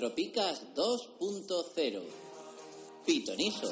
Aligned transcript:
Cuatro 0.00 0.16
Picas 0.16 0.62
2.0 0.74 2.00
Pitoniso. 3.04 3.70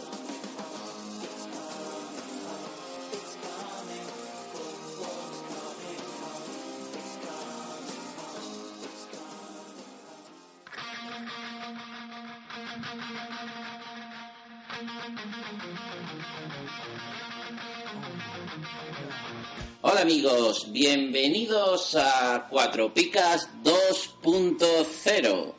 Hola 19.80 20.02
amigos, 20.02 20.70
bienvenidos 20.72 21.94
a 21.94 22.46
Cuatro 22.50 22.92
Picas 22.92 23.48
2.0. 23.64 25.57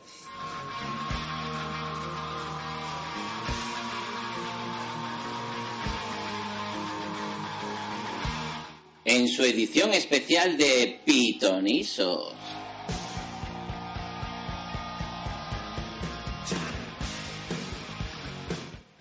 En 9.12 9.26
su 9.26 9.42
edición 9.42 9.92
especial 9.92 10.56
de 10.56 11.00
Pitonisos. 11.04 12.32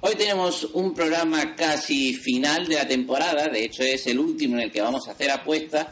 Hoy 0.02 0.16
tenemos 0.16 0.64
un 0.74 0.96
programa 0.96 1.56
casi 1.56 2.16
final 2.16 2.66
de 2.68 2.78
la 2.78 2.88
temporada, 2.88 3.50
de 3.50 3.66
hecho 3.66 3.84
es 3.84 4.08
el 4.08 4.18
último 4.18 4.56
en 4.56 4.62
el 4.62 4.72
que 4.72 4.82
vamos 4.82 5.08
a 5.08 5.12
hacer 5.12 5.30
apuestas. 5.30 5.86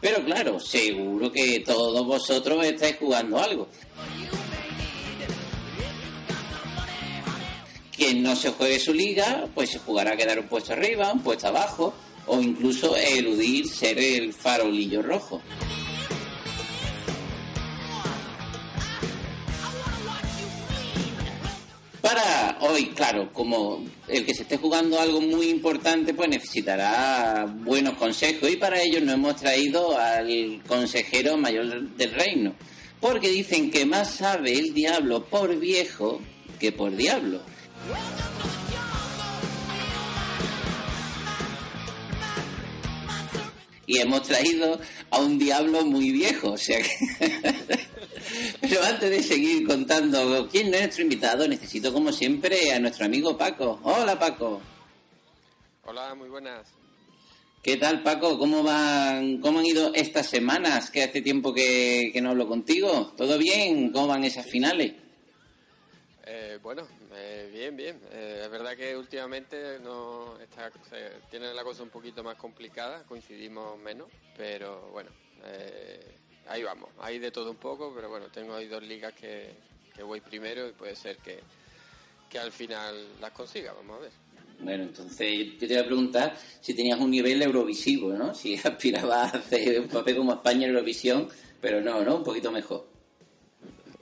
Pero 0.00 0.24
claro, 0.24 0.58
seguro 0.58 1.30
que 1.30 1.60
todos 1.60 2.04
vosotros 2.04 2.66
estáis 2.66 2.96
jugando 2.96 3.38
algo. 3.38 3.68
Quien 8.04 8.22
no 8.22 8.36
se 8.36 8.50
juegue 8.50 8.78
su 8.78 8.92
liga, 8.92 9.48
pues 9.54 9.70
se 9.70 9.78
jugará 9.78 10.12
a 10.12 10.16
quedar 10.18 10.38
un 10.38 10.46
puesto 10.46 10.74
arriba, 10.74 11.10
un 11.10 11.22
puesto 11.22 11.48
abajo, 11.48 11.94
o 12.26 12.38
incluso 12.38 12.94
eludir 12.94 13.66
ser 13.66 13.98
el 13.98 14.34
farolillo 14.34 15.00
rojo. 15.00 15.40
Para 22.02 22.58
hoy, 22.60 22.88
claro, 22.88 23.32
como 23.32 23.82
el 24.06 24.26
que 24.26 24.34
se 24.34 24.42
esté 24.42 24.58
jugando 24.58 25.00
algo 25.00 25.22
muy 25.22 25.48
importante, 25.48 26.12
pues 26.12 26.28
necesitará 26.28 27.46
buenos 27.46 27.96
consejos 27.96 28.50
y 28.50 28.56
para 28.56 28.82
ello 28.82 29.00
nos 29.00 29.14
hemos 29.14 29.36
traído 29.36 29.98
al 29.98 30.62
consejero 30.66 31.38
mayor 31.38 31.88
del 31.96 32.12
reino, 32.12 32.54
porque 33.00 33.30
dicen 33.30 33.70
que 33.70 33.86
más 33.86 34.10
sabe 34.10 34.52
el 34.52 34.74
diablo 34.74 35.24
por 35.24 35.58
viejo 35.58 36.20
que 36.60 36.70
por 36.70 36.94
diablo. 36.94 37.40
Y 43.86 43.98
hemos 43.98 44.22
traído 44.22 44.80
a 45.10 45.18
un 45.18 45.38
diablo 45.38 45.84
muy 45.84 46.10
viejo, 46.10 46.52
o 46.52 46.58
sea 46.58 46.80
que... 46.80 46.90
Pero 48.60 48.82
antes 48.82 49.10
de 49.10 49.22
seguir 49.22 49.66
contando 49.66 50.48
quién 50.50 50.72
es 50.74 50.80
nuestro 50.80 51.02
invitado, 51.02 51.46
necesito 51.46 51.92
como 51.92 52.10
siempre 52.10 52.72
a 52.72 52.80
nuestro 52.80 53.04
amigo 53.04 53.36
Paco. 53.36 53.78
Hola 53.82 54.18
Paco. 54.18 54.60
Hola, 55.84 56.14
muy 56.14 56.28
buenas. 56.28 56.66
¿Qué 57.62 57.76
tal 57.76 58.02
Paco? 58.02 58.38
¿Cómo 58.38 58.62
van, 58.62 59.38
cómo 59.38 59.58
han 59.58 59.66
ido 59.66 59.92
estas 59.94 60.28
semanas? 60.28 60.90
Que 60.90 61.02
hace 61.02 61.20
tiempo 61.20 61.52
que, 61.52 62.10
que 62.12 62.20
no 62.20 62.30
hablo 62.30 62.48
contigo. 62.48 63.12
¿Todo 63.16 63.38
bien? 63.38 63.92
¿Cómo 63.92 64.08
van 64.08 64.24
esas 64.24 64.46
finales? 64.46 64.94
Eh, 66.26 66.58
bueno, 66.62 66.86
bien, 67.54 67.76
bien. 67.76 68.00
Eh, 68.10 68.40
es 68.44 68.50
verdad 68.50 68.76
que 68.76 68.96
últimamente 68.96 69.78
no 69.78 70.36
está, 70.40 70.70
se- 70.90 71.20
tiene 71.30 71.54
la 71.54 71.62
cosa 71.62 71.82
un 71.84 71.88
poquito 71.90 72.22
más 72.24 72.36
complicada, 72.36 73.04
coincidimos 73.04 73.78
menos, 73.78 74.08
pero 74.36 74.88
bueno, 74.90 75.10
eh, 75.44 76.00
ahí 76.48 76.62
vamos. 76.64 76.90
Hay 77.00 77.18
de 77.20 77.30
todo 77.30 77.50
un 77.52 77.56
poco, 77.56 77.92
pero 77.94 78.08
bueno, 78.08 78.26
tengo 78.28 78.54
ahí 78.56 78.66
dos 78.66 78.82
ligas 78.82 79.12
que, 79.14 79.50
que 79.94 80.02
voy 80.02 80.20
primero 80.20 80.68
y 80.68 80.72
puede 80.72 80.96
ser 80.96 81.16
que, 81.18 81.38
que 82.28 82.38
al 82.40 82.50
final 82.50 83.20
las 83.20 83.30
consiga, 83.30 83.72
vamos 83.72 83.98
a 83.98 84.00
ver. 84.00 84.10
Bueno, 84.58 84.84
entonces 84.84 85.52
yo 85.60 85.66
te 85.68 85.74
iba 85.74 85.82
a 85.82 85.86
preguntar 85.86 86.36
si 86.60 86.74
tenías 86.74 86.98
un 86.98 87.10
nivel 87.10 87.40
eurovisivo, 87.40 88.12
¿no? 88.12 88.34
Si 88.34 88.56
aspirabas 88.64 89.32
a 89.34 89.38
hacer 89.38 89.80
un 89.80 89.88
papel 89.88 90.16
como 90.16 90.32
España 90.32 90.64
en 90.66 90.70
Eurovisión, 90.74 91.28
pero 91.60 91.80
no, 91.80 92.02
¿no? 92.02 92.16
Un 92.16 92.24
poquito 92.24 92.50
mejor. 92.50 92.88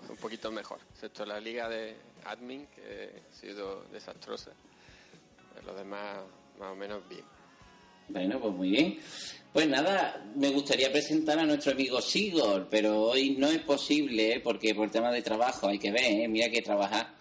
Un 0.09 0.17
poquito 0.17 0.51
mejor, 0.51 0.79
excepto 0.95 1.27
la 1.27 1.39
liga 1.41 1.69
de 1.69 1.95
admin, 2.25 2.67
que 2.67 3.23
ha 3.29 3.35
sido 3.35 3.85
desastrosa. 3.93 4.53
Los 5.65 5.77
demás, 5.77 6.19
más 6.59 6.73
o 6.73 6.75
menos 6.75 7.09
bien. 7.09 7.25
Bueno, 8.09 8.41
pues 8.41 8.55
muy 8.55 8.71
bien. 8.71 8.99
Pues 9.53 9.69
nada, 9.69 10.25
me 10.35 10.51
gustaría 10.51 10.91
presentar 10.91 11.39
a 11.39 11.45
nuestro 11.45 11.73
amigo 11.73 12.01
Sigor, 12.01 12.69
pero 12.71 13.03
hoy 13.03 13.37
no 13.39 13.49
es 13.49 13.61
posible 13.61 14.35
¿eh? 14.35 14.41
porque 14.41 14.75
por 14.75 14.91
tema 14.91 15.11
de 15.13 15.23
trabajo 15.23 15.69
hay 15.69 15.79
que 15.79 15.93
ver, 15.93 16.23
¿eh? 16.23 16.29
mira 16.29 16.51
que 16.51 16.63
trabajar. 16.63 17.15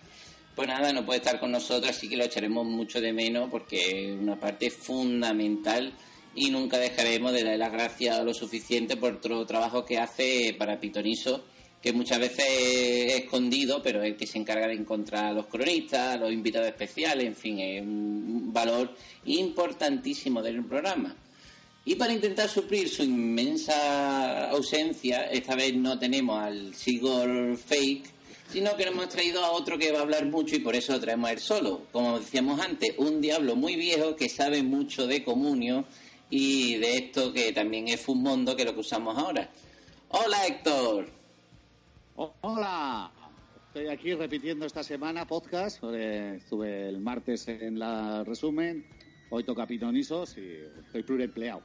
Pues 0.55 0.67
nada, 0.67 0.91
no 0.91 1.05
puede 1.05 1.19
estar 1.19 1.39
con 1.39 1.51
nosotros, 1.51 1.91
así 1.91 2.09
que 2.09 2.17
lo 2.17 2.25
echaremos 2.25 2.65
mucho 2.65 2.99
de 2.99 3.13
menos 3.13 3.49
porque 3.49 4.11
es 4.13 4.19
una 4.19 4.39
parte 4.39 4.69
fundamental 4.69 5.93
y 6.35 6.49
nunca 6.49 6.77
dejaremos 6.77 7.33
de 7.33 7.43
dar 7.43 7.57
las 7.57 7.71
gracias 7.71 8.23
lo 8.23 8.33
suficiente 8.33 8.97
por 8.97 9.19
todo 9.19 9.41
el 9.41 9.47
trabajo 9.47 9.85
que 9.85 9.97
hace 9.97 10.55
para 10.57 10.79
Pitoniso, 10.79 11.45
que 11.81 11.93
muchas 11.93 12.19
veces 12.19 12.45
es 12.47 13.13
escondido, 13.15 13.81
pero 13.81 14.03
es 14.03 14.11
el 14.11 14.17
que 14.17 14.27
se 14.27 14.37
encarga 14.37 14.67
de 14.67 14.75
encontrar 14.75 15.25
a 15.25 15.33
los 15.33 15.47
cronistas, 15.47 16.15
a 16.15 16.17
los 16.17 16.31
invitados 16.31 16.67
especiales, 16.67 17.25
en 17.25 17.35
fin, 17.35 17.59
es 17.59 17.81
un 17.81 18.53
valor 18.53 18.95
importantísimo 19.25 20.43
del 20.43 20.63
programa. 20.63 21.15
Y 21.83 21.95
para 21.95 22.13
intentar 22.13 22.47
suplir 22.47 22.87
su 22.87 23.01
inmensa 23.01 24.51
ausencia, 24.51 25.23
esta 25.31 25.55
vez 25.55 25.73
no 25.73 25.97
tenemos 25.97 26.39
al 26.39 26.75
Sigor 26.75 27.57
Fake, 27.57 28.05
sino 28.51 28.75
que 28.77 28.83
hemos 28.83 29.09
traído 29.09 29.43
a 29.43 29.51
otro 29.51 29.79
que 29.79 29.91
va 29.91 29.99
a 29.99 30.01
hablar 30.03 30.25
mucho 30.25 30.55
y 30.55 30.59
por 30.59 30.75
eso 30.75 30.93
lo 30.93 30.99
traemos 30.99 31.29
a 31.29 31.33
él 31.33 31.39
solo. 31.39 31.87
Como 31.91 32.19
decíamos 32.19 32.59
antes, 32.59 32.93
un 32.97 33.19
diablo 33.19 33.55
muy 33.55 33.75
viejo 33.75 34.15
que 34.15 34.29
sabe 34.29 34.61
mucho 34.61 35.07
de 35.07 35.23
comunio 35.23 35.85
y 36.29 36.75
de 36.75 36.97
esto 36.97 37.33
que 37.33 37.51
también 37.51 37.87
es 37.87 37.99
Fumondo, 37.99 38.55
que 38.55 38.61
es 38.61 38.67
lo 38.67 38.75
que 38.75 38.81
usamos 38.81 39.17
ahora. 39.17 39.49
Hola 40.09 40.45
Héctor. 40.45 41.20
Hola, 42.15 43.11
estoy 43.67 43.87
aquí 43.87 44.13
repitiendo 44.13 44.65
esta 44.65 44.83
semana 44.83 45.25
podcast. 45.25 45.83
estuve 45.83 46.89
el 46.89 46.99
martes 46.99 47.47
en 47.47 47.79
la 47.79 48.23
resumen, 48.23 48.85
hoy 49.29 49.43
toca 49.43 49.65
pitonisos 49.65 50.37
y 50.37 50.57
estoy 50.85 51.03
pluriempleado. 51.03 51.61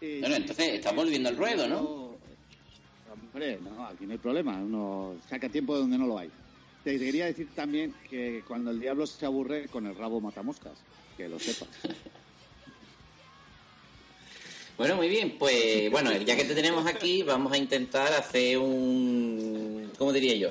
Y- 0.00 0.20
Bueno, 0.20 0.36
entonces 0.36 0.74
estamos 0.74 1.04
volviendo 1.04 1.28
al 1.28 1.36
ruedo, 1.36 1.68
¿no? 1.68 2.14
Hombre, 3.12 3.58
no, 3.62 3.86
aquí 3.86 4.06
no 4.06 4.12
hay 4.12 4.18
problema, 4.18 4.56
uno 4.58 5.16
saca 5.28 5.48
tiempo 5.48 5.74
de 5.74 5.80
donde 5.82 5.98
no 5.98 6.06
lo 6.06 6.18
hay. 6.18 6.30
Te 6.82 6.98
quería 6.98 7.26
decir 7.26 7.48
también 7.54 7.94
que 8.10 8.42
cuando 8.46 8.70
el 8.70 8.80
diablo 8.80 9.06
se 9.06 9.24
aburre, 9.24 9.68
con 9.68 9.86
el 9.86 9.94
rabo 9.94 10.20
mata 10.20 10.42
moscas, 10.42 10.78
que 11.16 11.28
lo 11.28 11.38
sepas. 11.38 11.68
Bueno, 14.76 14.96
muy 14.96 15.08
bien, 15.08 15.36
pues 15.38 15.88
bueno, 15.92 16.10
ya 16.16 16.34
que 16.34 16.42
te 16.42 16.52
tenemos 16.52 16.84
aquí, 16.84 17.22
vamos 17.22 17.52
a 17.52 17.56
intentar 17.56 18.12
hacer 18.12 18.58
un, 18.58 19.63
¿cómo 19.98 20.12
diría 20.12 20.34
yo? 20.36 20.50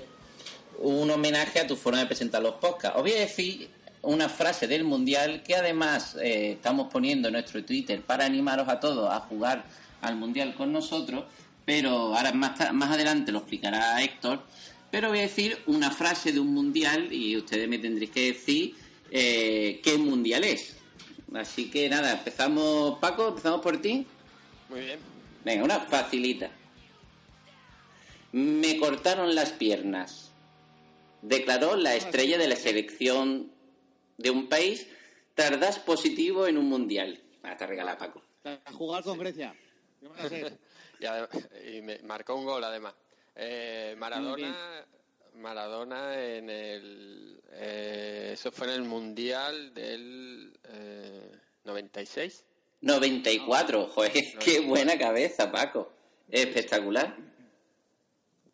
Un 0.79 1.09
homenaje 1.09 1.59
a 1.59 1.67
tu 1.67 1.75
forma 1.75 1.99
de 1.99 2.05
presentar 2.05 2.41
los 2.41 2.55
podcasts. 2.55 2.97
Os 2.97 3.03
voy 3.03 3.13
a 3.13 3.19
decir 3.19 3.69
una 4.01 4.27
frase 4.27 4.67
del 4.67 4.83
Mundial 4.83 5.43
que 5.43 5.55
además 5.55 6.15
eh, 6.21 6.53
estamos 6.53 6.91
poniendo 6.91 7.29
en 7.29 7.33
nuestro 7.33 7.63
Twitter 7.63 8.01
para 8.01 8.25
animaros 8.25 8.67
a 8.67 8.79
todos 8.79 9.09
a 9.11 9.19
jugar 9.21 9.63
al 10.01 10.15
Mundial 10.17 10.55
con 10.55 10.73
nosotros, 10.73 11.23
pero 11.65 12.15
ahora 12.15 12.33
más, 12.33 12.73
más 12.73 12.91
adelante 12.91 13.31
lo 13.31 13.39
explicará 13.39 14.01
Héctor. 14.01 14.43
Pero 14.91 15.09
voy 15.09 15.19
a 15.19 15.23
decir 15.23 15.57
una 15.65 15.89
frase 15.89 16.31
de 16.31 16.39
un 16.39 16.53
Mundial 16.53 17.11
y 17.11 17.37
ustedes 17.37 17.67
me 17.67 17.79
tendréis 17.79 18.11
que 18.11 18.33
decir 18.33 18.75
eh, 19.09 19.79
qué 19.83 19.97
Mundial 19.97 20.43
es. 20.43 20.75
Así 21.33 21.71
que 21.71 21.89
nada, 21.89 22.13
empezamos, 22.13 22.99
Paco, 22.99 23.29
empezamos 23.29 23.61
por 23.61 23.81
ti. 23.81 24.05
Muy 24.69 24.81
bien. 24.81 24.99
Venga, 25.43 25.63
una 25.63 25.79
facilita. 25.79 26.49
Me 28.33 28.77
cortaron 28.77 29.33
las 29.35 29.51
piernas. 29.51 30.31
Declaró 31.21 31.77
la 31.77 31.95
estrella 31.95 32.37
de 32.37 32.47
la 32.49 32.55
selección 32.57 33.51
de 34.17 34.29
un 34.29 34.49
país 34.49 34.87
tras 35.35 35.57
dar 35.59 35.85
positivo 35.85 36.45
en 36.47 36.57
un 36.57 36.67
mundial. 36.67 37.21
Ah, 37.43 37.55
te 37.55 37.65
regala 37.65 37.97
Paco. 37.97 38.21
A 38.43 38.59
jugar 38.73 39.03
con 39.03 39.17
Grecia. 39.17 39.55
¿Qué 40.01 40.07
van 40.07 40.19
a 40.19 40.23
hacer? 40.23 40.57
Y, 40.99 41.05
adem- 41.05 41.75
y 41.77 41.81
me 41.81 41.99
marcó 41.99 42.35
un 42.35 42.45
gol 42.45 42.63
además. 42.63 42.93
Eh, 43.35 43.95
Maradona, 43.97 44.85
Maradona 45.35 46.21
en 46.23 46.49
el, 46.49 47.39
eh, 47.51 48.31
eso 48.33 48.51
fue 48.51 48.67
en 48.67 48.73
el 48.73 48.83
mundial 48.83 49.73
del 49.73 50.53
eh, 50.69 51.31
96. 51.63 52.43
94, 52.81 53.87
joder, 53.87 54.11
qué 54.43 54.59
buena 54.59 54.97
cabeza, 54.97 55.51
Paco. 55.51 55.91
Espectacular. 56.29 57.15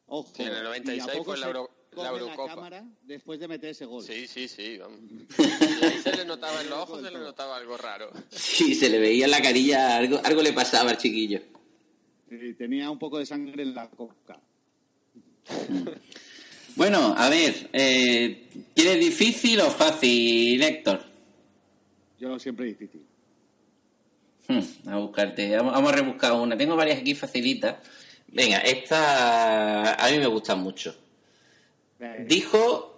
Ojo. 0.09 0.29
Sí, 0.35 0.44
en 0.44 0.53
el 0.53 0.63
96 0.63 0.97
¿y 0.97 1.09
a 1.09 1.13
poco 1.13 1.23
fue 1.25 1.38
la 1.38 1.45
se 1.45 1.47
Euro- 1.51 1.69
la 1.95 2.09
Eurocopa. 2.09 2.47
cámara 2.56 2.83
después 3.03 3.39
de 3.39 3.47
meter 3.47 3.69
ese 3.71 3.85
gol. 3.85 4.03
Sí, 4.03 4.27
sí, 4.27 4.47
sí. 4.47 4.77
Vamos. 4.77 5.00
Y 5.39 5.85
ahí 5.85 6.00
se 6.03 6.15
le 6.15 6.25
notaba 6.25 6.61
en 6.61 6.69
los 6.69 6.79
ojos, 6.79 7.01
se 7.03 7.11
le 7.11 7.19
notaba 7.19 7.57
algo 7.57 7.77
raro. 7.77 8.11
Sí, 8.29 8.75
se 8.75 8.89
le 8.89 9.00
veía 9.00 9.25
en 9.25 9.31
la 9.31 9.41
carilla, 9.41 9.97
algo, 9.97 10.19
algo 10.23 10.41
le 10.41 10.53
pasaba 10.53 10.91
al 10.91 10.97
chiquillo. 10.97 11.41
Y 12.31 12.53
tenía 12.53 12.89
un 12.91 13.00
poco 13.00 13.17
de 13.17 13.25
sangre 13.25 13.63
en 13.63 13.73
la 13.73 13.89
coca. 13.89 14.39
Bueno, 16.75 17.13
a 17.17 17.27
ver, 17.29 17.69
eh, 17.73 18.47
¿quieres 18.73 19.00
difícil 19.00 19.59
o 19.59 19.69
fácil, 19.69 20.61
Héctor? 20.63 21.03
Yo 22.19 22.39
siempre 22.39 22.67
difícil. 22.67 23.01
Hmm, 24.47 24.88
a 24.89 24.97
buscarte, 24.97 25.56
vamos, 25.57 25.73
vamos 25.73 25.91
a 25.91 25.95
rebuscar 25.95 26.31
una. 26.33 26.56
Tengo 26.56 26.77
varias 26.77 27.00
aquí 27.00 27.15
facilitas. 27.15 27.75
Venga, 28.31 28.58
esta 28.58 29.94
a 29.94 30.12
mí 30.12 30.20
me 30.20 30.28
gusta 30.28 30.56
mucho. 30.56 30.96
Dijo 32.26 32.90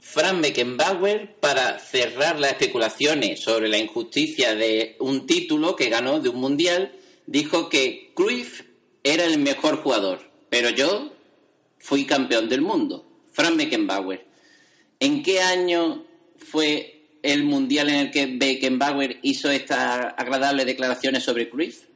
Frank 0.00 0.40
Beckenbauer 0.40 1.36
para 1.36 1.78
cerrar 1.78 2.38
las 2.40 2.52
especulaciones 2.52 3.40
sobre 3.40 3.68
la 3.68 3.78
injusticia 3.78 4.54
de 4.54 4.96
un 4.98 5.26
título 5.26 5.76
que 5.76 5.88
ganó 5.88 6.20
de 6.20 6.30
un 6.30 6.40
mundial, 6.40 6.92
dijo 7.26 7.68
que 7.68 8.12
Cruyff 8.14 8.62
era 9.04 9.24
el 9.24 9.38
mejor 9.38 9.82
jugador, 9.82 10.30
pero 10.48 10.70
yo 10.70 11.12
fui 11.78 12.04
campeón 12.04 12.48
del 12.48 12.60
mundo. 12.60 13.06
Frank 13.32 13.56
Beckenbauer. 13.56 14.26
¿En 14.98 15.22
qué 15.22 15.40
año 15.40 16.04
fue 16.36 17.06
el 17.22 17.44
mundial 17.44 17.88
en 17.90 17.96
el 17.96 18.10
que 18.10 18.26
Beckenbauer 18.26 19.18
hizo 19.22 19.50
estas 19.50 20.14
agradables 20.16 20.66
declaraciones 20.66 21.22
sobre 21.22 21.48
Cruyff? 21.48 21.89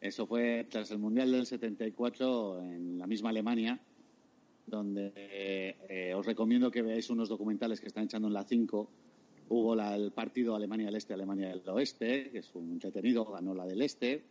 Eso 0.00 0.26
fue 0.26 0.66
tras 0.70 0.90
el 0.90 0.98
Mundial 0.98 1.32
del 1.32 1.46
74 1.46 2.60
en 2.62 2.98
la 2.98 3.06
misma 3.06 3.30
Alemania, 3.30 3.80
donde 4.66 5.12
eh, 5.16 6.14
os 6.14 6.24
recomiendo 6.24 6.70
que 6.70 6.82
veáis 6.82 7.10
unos 7.10 7.28
documentales 7.28 7.80
que 7.80 7.88
están 7.88 8.04
echando 8.04 8.28
en 8.28 8.34
la 8.34 8.44
5. 8.44 8.90
Hubo 9.50 9.74
el 9.74 10.12
partido 10.12 10.54
Alemania 10.54 10.86
del 10.86 10.96
Este, 10.96 11.14
Alemania 11.14 11.48
del 11.48 11.68
Oeste, 11.68 12.30
que 12.30 12.38
es 12.38 12.54
un 12.54 12.70
entretenido, 12.70 13.24
ganó 13.24 13.54
la 13.54 13.66
del 13.66 13.82
Este. 13.82 14.22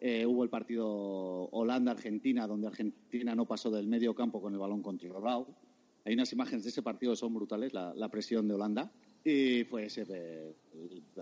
Eh, 0.00 0.26
hubo 0.26 0.44
el 0.44 0.50
partido 0.50 0.86
Holanda-Argentina, 0.86 2.46
donde 2.46 2.66
Argentina 2.66 3.34
no 3.34 3.46
pasó 3.46 3.70
del 3.70 3.86
medio 3.86 4.14
campo 4.14 4.42
con 4.42 4.52
el 4.52 4.58
balón 4.58 4.82
controlado. 4.82 5.46
Hay 6.04 6.14
unas 6.14 6.32
imágenes 6.32 6.64
de 6.64 6.70
ese 6.70 6.82
partido 6.82 7.12
que 7.12 7.16
son 7.16 7.34
brutales, 7.34 7.72
la, 7.72 7.94
la 7.94 8.08
presión 8.08 8.46
de 8.46 8.54
Holanda. 8.54 8.92
Y 9.24 9.64
pues 9.64 9.98
eh, 9.98 10.54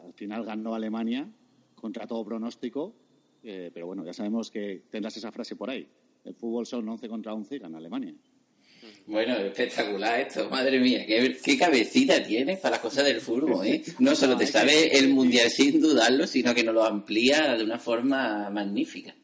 al 0.03 0.13
final 0.15 0.45
ganó 0.45 0.75
Alemania 0.75 1.29
contra 1.75 2.07
todo 2.07 2.25
pronóstico. 2.25 2.95
Eh, 3.49 3.71
pero 3.73 3.87
bueno, 3.87 4.05
ya 4.05 4.13
sabemos 4.13 4.51
que 4.51 4.83
tendrás 4.91 5.17
esa 5.17 5.31
frase 5.31 5.55
por 5.55 5.71
ahí. 5.71 5.87
El 6.25 6.35
fútbol 6.35 6.67
son 6.67 6.89
11 6.89 7.09
contra 7.09 7.33
11 7.33 7.55
y 7.55 7.59
gana 7.61 7.79
Alemania. 7.79 8.13
Bueno, 9.07 9.37
espectacular 9.37 10.21
esto, 10.21 10.51
madre 10.51 10.81
mía, 10.81 11.07
qué, 11.07 11.37
qué 11.43 11.57
cabecita 11.57 12.21
tienes 12.25 12.59
para 12.59 12.73
las 12.73 12.81
cosas 12.81 13.05
del 13.05 13.21
fútbol, 13.21 13.65
¿eh? 13.65 13.85
No 14.01 14.17
solo 14.17 14.37
te 14.37 14.47
sabe 14.49 14.99
el 14.99 15.11
mundial 15.11 15.49
sin 15.49 15.81
dudarlo, 15.81 16.27
sino 16.27 16.53
que 16.53 16.65
nos 16.65 16.75
lo 16.75 16.85
amplía 16.85 17.55
de 17.57 17.63
una 17.63 17.79
forma 17.79 18.51
magnífica. 18.51 19.15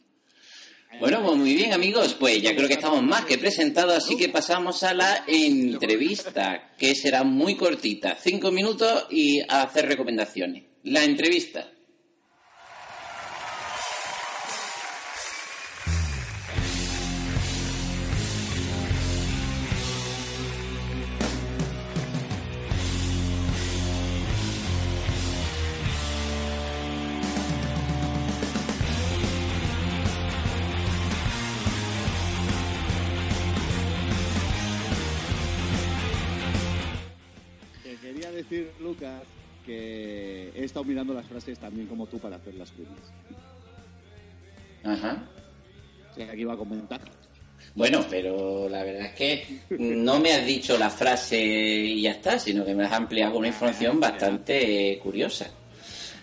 Bueno, 1.00 1.20
pues 1.24 1.36
muy 1.36 1.54
bien 1.54 1.72
amigos, 1.72 2.14
pues 2.14 2.40
ya 2.40 2.54
creo 2.54 2.68
que 2.68 2.74
estamos 2.74 3.02
más 3.02 3.24
que 3.24 3.38
presentados, 3.38 3.96
así 3.96 4.16
que 4.16 4.28
pasamos 4.28 4.84
a 4.84 4.94
la 4.94 5.24
entrevista, 5.26 6.74
que 6.78 6.94
será 6.94 7.24
muy 7.24 7.56
cortita, 7.56 8.16
cinco 8.20 8.52
minutos 8.52 9.06
y 9.10 9.40
a 9.40 9.62
hacer 9.62 9.86
recomendaciones. 9.86 10.62
La 10.84 11.02
entrevista. 11.02 11.72
Estado 40.72 40.84
mirando 40.86 41.12
las 41.12 41.26
frases 41.26 41.58
también 41.58 41.86
como 41.86 42.06
tú 42.06 42.18
para 42.18 42.36
hacer 42.36 42.54
las 42.54 42.70
cuñas. 42.70 43.12
Ajá. 44.82 45.22
O 46.10 46.14
sea, 46.14 46.30
aquí 46.30 46.40
iba 46.40 46.54
a 46.54 46.56
comentar. 46.56 47.00
Bueno, 47.74 48.04
pero 48.08 48.68
la 48.68 48.82
verdad 48.82 49.06
es 49.06 49.12
que 49.12 49.60
no 49.78 50.18
me 50.18 50.32
has 50.32 50.46
dicho 50.46 50.78
la 50.78 50.88
frase 50.88 51.38
y 51.38 52.02
ya 52.02 52.12
está, 52.12 52.38
sino 52.38 52.64
que 52.64 52.74
me 52.74 52.84
has 52.84 52.92
ampliado 52.92 53.32
con 53.32 53.40
una 53.40 53.48
información 53.48 54.00
bastante 54.00 54.98
curiosa. 55.02 55.50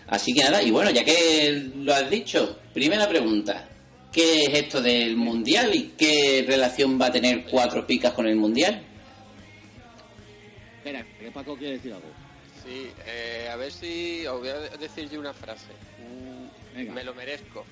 Así 0.08 0.34
que 0.34 0.42
nada, 0.42 0.62
y 0.62 0.72
bueno, 0.72 0.90
ya 0.90 1.04
que 1.04 1.70
lo 1.76 1.94
has 1.94 2.10
dicho, 2.10 2.58
primera 2.74 3.08
pregunta. 3.08 3.68
¿Qué 4.12 4.42
es 4.42 4.54
esto 4.54 4.82
del 4.82 5.16
mundial 5.16 5.72
y 5.72 5.92
qué 5.96 6.44
relación 6.44 7.00
va 7.00 7.06
a 7.06 7.12
tener 7.12 7.44
cuatro 7.44 7.86
picas 7.86 8.12
con 8.12 8.26
el 8.26 8.34
mundial? 8.34 8.82
Espera, 10.78 11.06
que 11.20 11.30
Paco 11.30 11.56
quiere 11.56 11.74
decir 11.74 11.92
algo. 11.92 12.08
Sí, 12.64 12.90
eh, 13.06 13.48
a 13.50 13.56
ver 13.56 13.72
si 13.72 14.26
os 14.26 14.38
voy 14.40 14.48
a 14.48 14.54
de- 14.58 14.76
decir 14.78 15.08
yo 15.10 15.18
una 15.20 15.32
frase. 15.32 15.66
Mm, 15.98 16.76
Venga. 16.76 16.92
Me 16.92 17.04
lo 17.04 17.14
merezco. 17.14 17.64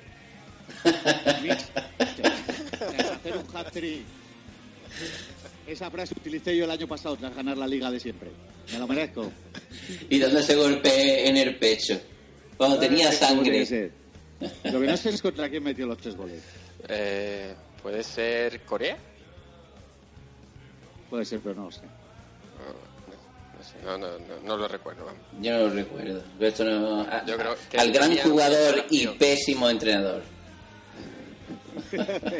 Hacer 1.98 3.36
un 3.36 3.56
hat-trick. 3.56 4.02
Esa 5.66 5.90
frase 5.90 6.14
utilicé 6.16 6.56
yo 6.56 6.64
el 6.64 6.70
año 6.70 6.86
pasado 6.88 7.16
tras 7.16 7.34
ganar 7.34 7.56
la 7.58 7.66
liga 7.66 7.90
de 7.90 8.00
siempre. 8.00 8.30
Me 8.72 8.78
lo 8.78 8.86
merezco. 8.86 9.30
Y 10.08 10.18
dándose 10.18 10.54
golpe 10.54 11.28
en 11.28 11.36
el 11.36 11.56
pecho. 11.56 12.00
Cuando 12.56 12.78
tenía 12.78 13.10
¿Cómo 13.20 13.42
tiene 13.42 13.58
que 13.60 13.66
sangre. 13.66 13.92
Lo 14.64 14.80
que 14.80 14.86
no 14.86 14.96
sé 14.96 15.10
es 15.10 15.20
contra 15.22 15.48
quién 15.50 15.62
metió 15.62 15.86
los 15.86 15.98
tres 15.98 16.16
goles. 16.16 16.42
Eh, 16.88 17.54
¿Puede 17.82 18.02
ser 18.02 18.60
Corea? 18.62 18.96
Puede 21.10 21.24
ser, 21.24 21.40
pero 21.40 21.54
no 21.54 21.64
lo 21.66 21.70
sé. 21.72 21.80
No, 23.84 23.96
no 23.98 24.06
sé, 24.06 24.12
no, 24.12 24.18
no, 24.18 24.18
no, 24.36 24.40
no 24.46 24.56
lo 24.56 24.68
recuerdo. 24.68 25.04
vamos. 25.06 25.20
Yo 25.40 25.52
no 25.52 25.58
lo 25.66 25.70
recuerdo. 25.70 26.22
Pero 26.38 26.48
esto 26.50 26.64
no- 26.64 27.00
a- 27.02 27.24
Yo 27.26 27.36
creo 27.36 27.56
que 27.70 27.78
al 27.78 27.92
gran 27.92 28.16
jugador 28.18 28.84
y 28.90 29.06
pésimo 29.08 29.68
entrenador. 29.70 30.22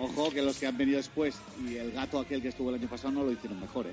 Ojo 0.00 0.30
que 0.30 0.42
los 0.42 0.56
que 0.56 0.66
han 0.66 0.76
venido 0.78 0.98
después 0.98 1.34
y 1.68 1.76
el 1.76 1.90
gato 1.92 2.20
aquel 2.20 2.40
que 2.40 2.48
estuvo 2.48 2.68
el 2.70 2.76
año 2.76 2.88
pasado 2.88 3.10
no 3.12 3.24
lo 3.24 3.32
hicieron 3.32 3.60
mejor, 3.60 3.86
¿eh? 3.86 3.92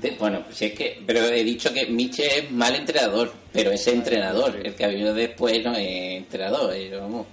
De- 0.00 0.10
bueno, 0.12 0.44
si 0.52 0.66
es 0.66 0.72
que, 0.74 1.02
pero 1.06 1.20
he 1.24 1.42
dicho 1.42 1.72
que 1.72 1.86
Miche 1.86 2.38
es 2.40 2.50
mal 2.50 2.74
entrenador, 2.74 3.32
pero 3.52 3.70
ese 3.72 3.92
entrenador, 3.92 4.60
el 4.62 4.74
que 4.74 4.84
ha 4.84 4.88
venido 4.88 5.14
después 5.14 5.64
no 5.64 5.74
es 5.74 6.18
entrenador, 6.18 6.74
eh, 6.74 6.90
vamos. 6.94 7.26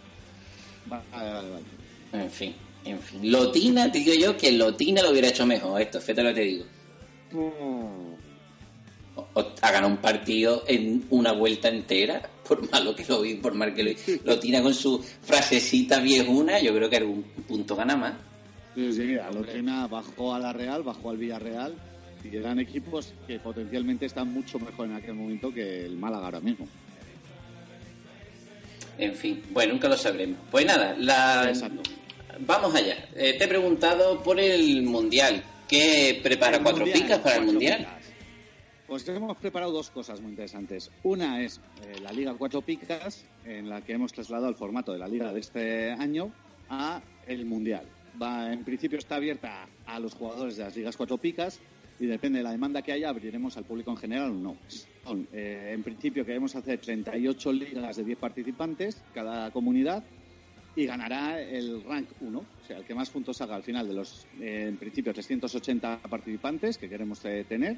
Vale, 0.85 1.03
vale, 1.11 1.49
vale. 1.49 1.63
En 2.23 2.31
fin, 2.31 2.55
en 2.85 2.99
fin. 2.99 3.29
Lotina, 3.31 3.91
te 3.91 3.99
digo 3.99 4.13
yo 4.13 4.37
que 4.37 4.51
Lotina 4.53 5.01
lo 5.03 5.11
hubiera 5.11 5.27
hecho 5.27 5.45
mejor, 5.45 5.81
esto, 5.81 5.99
fíjate 5.99 6.23
lo 6.23 6.29
que 6.29 6.35
te 6.35 6.41
digo. 6.41 6.65
O 7.33 8.15
ha 9.61 9.71
ganado 9.71 9.87
un 9.87 9.97
partido 9.97 10.63
en 10.67 11.05
una 11.09 11.31
vuelta 11.31 11.69
entera, 11.69 12.21
por 12.47 12.69
malo 12.71 12.95
que 12.95 13.05
lo 13.07 13.21
vi, 13.21 13.35
por 13.35 13.53
mal 13.53 13.73
que 13.73 13.83
lo 13.83 13.89
vi. 13.91 14.19
Lotina 14.23 14.61
con 14.61 14.73
su 14.73 14.99
frasecita 14.99 15.99
viejuna, 15.99 16.59
yo 16.59 16.73
creo 16.73 16.89
que 16.89 16.97
algún 16.97 17.23
punto 17.47 17.75
gana 17.75 17.95
más. 17.95 18.13
Sí, 18.75 18.91
sí, 18.91 19.15
Lotrina 19.33 19.87
bajó 19.87 20.33
a 20.35 20.39
la 20.39 20.51
Real, 20.51 20.83
bajó 20.83 21.11
al 21.11 21.17
Villarreal 21.17 21.73
y 22.23 22.35
eran 22.35 22.59
equipos 22.59 23.13
que 23.25 23.39
potencialmente 23.39 24.05
están 24.05 24.33
mucho 24.33 24.59
mejor 24.59 24.87
en 24.87 24.95
aquel 24.95 25.13
momento 25.13 25.53
que 25.53 25.85
el 25.85 25.95
Málaga 25.95 26.25
ahora 26.25 26.41
mismo. 26.41 26.67
En 28.97 29.15
fin, 29.15 29.41
bueno, 29.51 29.73
nunca 29.73 29.87
lo 29.87 29.97
sabremos. 29.97 30.39
Pues 30.51 30.65
nada, 30.65 30.95
la... 30.97 31.47
Exacto. 31.47 31.83
vamos 32.39 32.75
allá. 32.75 32.97
Eh, 33.15 33.35
te 33.37 33.45
he 33.45 33.47
preguntado 33.47 34.21
por 34.21 34.39
el 34.39 34.83
Mundial. 34.83 35.41
¿Qué 35.67 36.19
prepara 36.21 36.61
cuatro 36.61 36.85
Mundial, 36.85 37.01
picas 37.01 37.19
para 37.19 37.37
el 37.37 37.45
Mundial? 37.45 37.79
picas. 37.79 38.05
Pues 38.87 39.07
hemos 39.09 39.35
preparado 39.37 39.71
dos 39.71 39.89
cosas 39.89 40.21
muy 40.21 40.31
interesantes. 40.31 40.91
Una 41.01 41.41
es 41.41 41.59
eh, 41.83 41.99
la 42.03 42.11
Liga 42.11 42.35
Cuatro 42.37 42.61
Picas, 42.61 43.25
en 43.43 43.67
la 43.67 43.81
que 43.81 43.93
hemos 43.93 44.13
trasladado 44.13 44.49
el 44.49 44.55
formato 44.55 44.93
de 44.93 44.99
la 44.99 45.07
Liga 45.07 45.33
de 45.33 45.39
este 45.39 45.91
año 45.91 46.31
a 46.69 47.01
el 47.25 47.45
Mundial. 47.45 47.85
Va, 48.21 48.53
en 48.53 48.63
principio 48.63 48.99
está 48.99 49.15
abierta 49.15 49.67
a 49.87 49.99
los 49.99 50.13
jugadores 50.13 50.57
de 50.57 50.65
las 50.65 50.75
Ligas 50.75 50.95
Cuatro 50.97 51.17
Picas 51.17 51.59
y 51.99 52.05
depende 52.05 52.39
de 52.39 52.43
la 52.43 52.51
demanda 52.51 52.83
que 52.83 52.91
haya, 52.91 53.09
abriremos 53.09 53.57
al 53.57 53.63
público 53.63 53.89
en 53.89 53.97
general 53.97 54.31
o 54.31 54.35
no. 54.35 54.57
Eh, 55.33 55.71
en 55.73 55.81
principio 55.81 56.23
queremos 56.23 56.55
hacer 56.55 56.79
38 56.79 57.53
ligas 57.53 57.95
de 57.95 58.03
10 58.03 58.19
participantes, 58.19 59.01
cada 59.15 59.49
comunidad, 59.49 60.03
y 60.75 60.85
ganará 60.85 61.41
el 61.41 61.83
rank 61.83 62.09
1, 62.19 62.37
o 62.37 62.67
sea, 62.67 62.77
el 62.77 62.83
que 62.83 62.93
más 62.93 63.09
puntos 63.09 63.39
haga 63.41 63.55
al 63.55 63.63
final 63.63 63.87
de 63.87 63.93
los, 63.93 64.25
eh, 64.41 64.65
en 64.67 64.77
principio, 64.77 65.13
380 65.13 66.01
participantes 66.09 66.77
que 66.77 66.89
queremos 66.89 67.23
eh, 67.23 67.45
tener, 67.47 67.77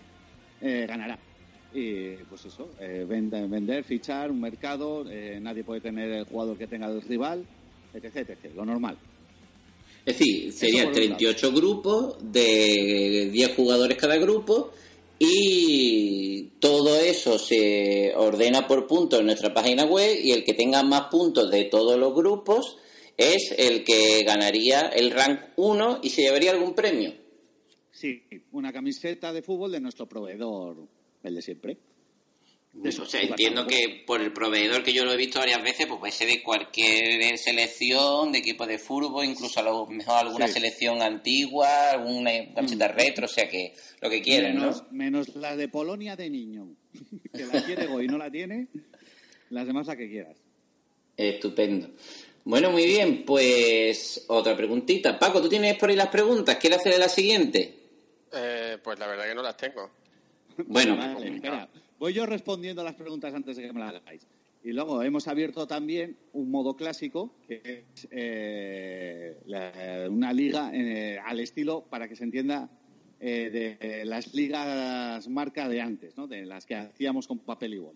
eh, 0.61 0.85
ganará. 0.87 1.19
Y 1.73 2.15
pues 2.29 2.45
eso, 2.45 2.69
vender, 2.79 3.47
vender, 3.47 3.83
fichar, 3.83 4.31
un 4.31 4.39
mercado, 4.39 5.03
nadie 5.03 5.65
puede 5.65 5.81
tener 5.81 6.09
el 6.09 6.23
jugador 6.23 6.57
que 6.57 6.65
tenga 6.65 6.87
el 6.87 7.01
rival, 7.01 7.45
etc, 7.93 8.15
etc, 8.15 8.55
lo 8.55 8.65
normal. 8.65 8.97
Es 10.05 10.17
decir, 10.17 10.53
serían 10.53 10.85
por 10.85 10.95
un 10.95 11.09
lado. 11.09 11.17
38 11.17 11.51
grupos 11.51 12.17
de 12.21 13.29
10 13.31 13.55
jugadores 13.55 13.97
cada 13.97 14.15
grupo 14.15 14.71
y 15.19 16.43
todo 16.59 16.95
eso 16.95 17.37
se 17.37 18.13
ordena 18.15 18.65
por 18.65 18.87
puntos 18.87 19.19
en 19.19 19.25
nuestra 19.25 19.53
página 19.53 19.83
web 19.83 20.17
y 20.23 20.31
el 20.31 20.45
que 20.45 20.53
tenga 20.53 20.81
más 20.83 21.09
puntos 21.11 21.51
de 21.51 21.65
todos 21.65 21.99
los 21.99 22.15
grupos 22.15 22.77
es 23.17 23.53
el 23.57 23.83
que 23.83 24.23
ganaría 24.23 24.81
el 24.89 25.11
rank 25.11 25.39
1 25.55 25.99
y 26.03 26.09
se 26.09 26.21
llevaría 26.21 26.51
algún 26.51 26.73
premio. 26.75 27.13
Sí, 27.91 28.23
una 28.51 28.71
camiseta 28.71 29.33
de 29.33 29.41
fútbol 29.41 29.71
de 29.71 29.79
nuestro 29.81 30.07
proveedor, 30.07 30.87
el 31.23 31.33
de 31.35 31.41
siempre. 31.41 31.77
o 32.83 33.05
sea, 33.07 33.21
entiendo 33.23 33.65
que 33.65 34.03
por 34.05 34.21
el 34.21 34.31
proveedor 34.31 34.83
que 34.83 34.93
yo 34.93 35.03
lo 35.03 35.11
he 35.13 35.17
visto 35.17 35.39
varias 35.39 35.63
veces, 35.63 35.87
pues 35.87 35.99
puede 35.99 36.11
ser 36.13 36.27
de 36.29 36.43
cualquier 36.43 37.35
selección, 37.39 38.31
de 38.31 38.37
equipo 38.37 38.67
de 38.67 38.77
fútbol, 38.77 39.25
incluso 39.25 39.59
a 39.59 39.63
lo 39.63 39.87
mejor 39.87 40.13
alguna 40.19 40.47
Sí. 40.47 40.53
selección 40.53 41.01
antigua, 41.01 41.89
alguna 41.89 42.31
camiseta 42.53 42.87
retro, 42.89 43.25
o 43.25 43.27
sea 43.27 43.49
que 43.49 43.73
lo 43.99 44.11
que 44.11 44.21
quieran, 44.21 44.53
menos, 44.59 44.83
¿no? 44.83 44.87
menos 44.91 45.35
la 45.35 45.55
de 45.55 45.67
Polonia 45.67 46.15
de 46.15 46.29
niño, 46.29 46.75
que 47.33 47.45
la 47.47 47.65
quiere 47.65 47.87
Go 47.87 47.99
y 47.99 48.07
no 48.07 48.19
la 48.19 48.29
tiene, 48.29 48.67
las 49.49 49.65
demás 49.65 49.87
la 49.87 49.95
que 49.95 50.07
quieras. 50.07 50.37
Estupendo. 51.15 51.89
Bueno, 52.49 52.71
muy 52.71 52.85
bien, 52.85 53.23
pues 53.25 54.23
otra 54.29 54.55
preguntita. 54.55 55.19
Paco, 55.19 55.41
¿tú 55.41 55.49
tienes 55.49 55.75
por 55.77 55.89
ahí 55.89 55.97
las 55.97 56.07
preguntas? 56.07 56.55
¿Quieres 56.55 56.79
hacerle 56.79 56.97
la 56.99 57.09
siguiente? 57.09 57.75
Eh, 58.31 58.77
pues 58.81 58.97
la 58.97 59.05
verdad 59.07 59.25
que 59.27 59.35
no 59.35 59.41
las 59.41 59.57
tengo. 59.57 59.89
Bueno, 60.65 60.95
Vale, 60.95 61.35
espera. 61.35 61.67
Voy 61.99 62.13
yo 62.13 62.25
respondiendo 62.25 62.81
a 62.81 62.85
las 62.85 62.95
preguntas 62.95 63.33
antes 63.33 63.57
de 63.57 63.63
que 63.63 63.73
me 63.73 63.81
las 63.81 63.95
hagáis. 63.95 64.25
Y 64.63 64.71
luego 64.71 65.03
hemos 65.03 65.27
abierto 65.27 65.67
también 65.67 66.15
un 66.31 66.49
modo 66.49 66.77
clásico, 66.77 67.35
que 67.49 67.61
es 67.93 68.07
eh, 68.11 69.37
la- 69.45 70.07
una 70.09 70.31
liga 70.31 70.71
eh, 70.73 71.19
al 71.23 71.41
estilo, 71.41 71.81
para 71.89 72.07
que 72.07 72.15
se 72.15 72.23
entienda, 72.23 72.69
eh, 73.19 73.77
de 73.77 74.05
las 74.05 74.33
ligas 74.33 75.27
marca 75.27 75.67
de 75.67 75.81
antes, 75.81 76.15
¿no? 76.15 76.27
de 76.27 76.45
las 76.45 76.65
que 76.65 76.75
hacíamos 76.75 77.27
con 77.27 77.39
papel 77.39 77.73
y 77.73 77.77
bol, 77.79 77.95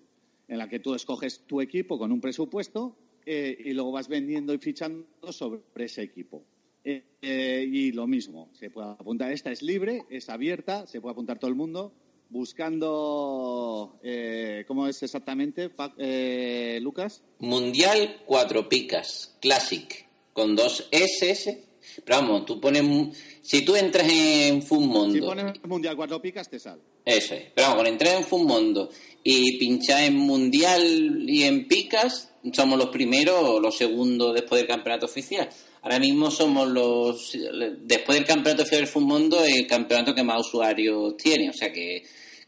en 0.49 0.57
la 0.57 0.67
que 0.67 0.79
tú 0.79 0.93
escoges 0.93 1.39
tu 1.47 1.61
equipo 1.61 1.97
con 1.97 2.11
un 2.11 2.19
presupuesto 2.19 2.97
eh, 3.25 3.57
y 3.65 3.73
luego 3.73 3.91
vas 3.91 4.07
vendiendo 4.07 4.53
y 4.53 4.57
fichando 4.57 5.05
sobre 5.31 5.61
ese 5.75 6.03
equipo. 6.03 6.43
Eh, 6.83 7.03
eh, 7.21 7.67
y 7.71 7.91
lo 7.91 8.07
mismo, 8.07 8.49
se 8.53 8.69
puede 8.69 8.89
apuntar, 8.89 9.31
esta 9.31 9.51
es 9.51 9.61
libre, 9.61 10.03
es 10.09 10.29
abierta, 10.29 10.87
se 10.87 10.99
puede 10.99 11.13
apuntar 11.13 11.37
todo 11.37 11.49
el 11.49 11.55
mundo, 11.55 11.93
buscando, 12.31 13.99
eh, 14.01 14.63
¿cómo 14.67 14.87
es 14.87 15.03
exactamente, 15.03 15.69
eh, 15.97 16.79
Lucas? 16.81 17.21
Mundial 17.39 18.21
Cuatro 18.25 18.67
Picas, 18.67 19.37
Classic, 19.39 20.07
con 20.33 20.55
dos 20.55 20.87
SS. 20.91 21.65
Pero 22.05 22.19
vamos, 22.19 22.45
tú 22.45 22.59
pones... 22.61 23.17
Si 23.41 23.65
tú 23.65 23.75
entras 23.75 24.07
en 24.09 24.61
Si 24.61 24.67
Funmondo... 24.67 25.25
pones 25.25 25.63
Mundial 25.65 25.95
Cuatro 25.95 26.21
Picas, 26.21 26.49
te 26.49 26.57
sale. 26.57 26.81
Eso 27.03 27.33
es. 27.33 27.51
Pero 27.53 27.67
vamos, 27.67 27.83
con 27.83 27.87
entrar 27.87 28.17
en 28.17 28.23
Funmondo 28.23 28.89
y 29.23 29.57
pinchar 29.57 30.03
en 30.03 30.15
Mundial 30.15 31.25
y 31.27 31.43
en 31.43 31.67
Picas, 31.67 32.30
somos 32.53 32.77
los 32.77 32.89
primeros 32.89 33.35
o 33.41 33.59
los 33.59 33.77
segundos 33.77 34.33
después 34.33 34.61
del 34.61 34.67
campeonato 34.67 35.05
oficial. 35.05 35.49
Ahora 35.81 35.99
mismo 35.99 36.29
somos 36.29 36.67
los, 36.67 37.37
después 37.81 38.17
del 38.17 38.27
campeonato 38.27 38.63
oficial 38.63 38.81
del 38.81 38.87
Funmondo, 38.89 39.43
el 39.43 39.67
campeonato 39.67 40.13
que 40.13 40.23
más 40.23 40.41
usuarios 40.47 41.17
tiene. 41.17 41.49
O 41.49 41.53
sea 41.53 41.71
que 41.71 42.03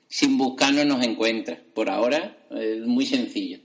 sin 0.07 0.37
buscarnos 0.37 0.85
nos 0.85 1.03
encuentra. 1.03 1.59
Por 1.73 1.89
ahora, 1.89 2.45
es 2.51 2.85
muy 2.85 3.05
sencillo. 3.05 3.59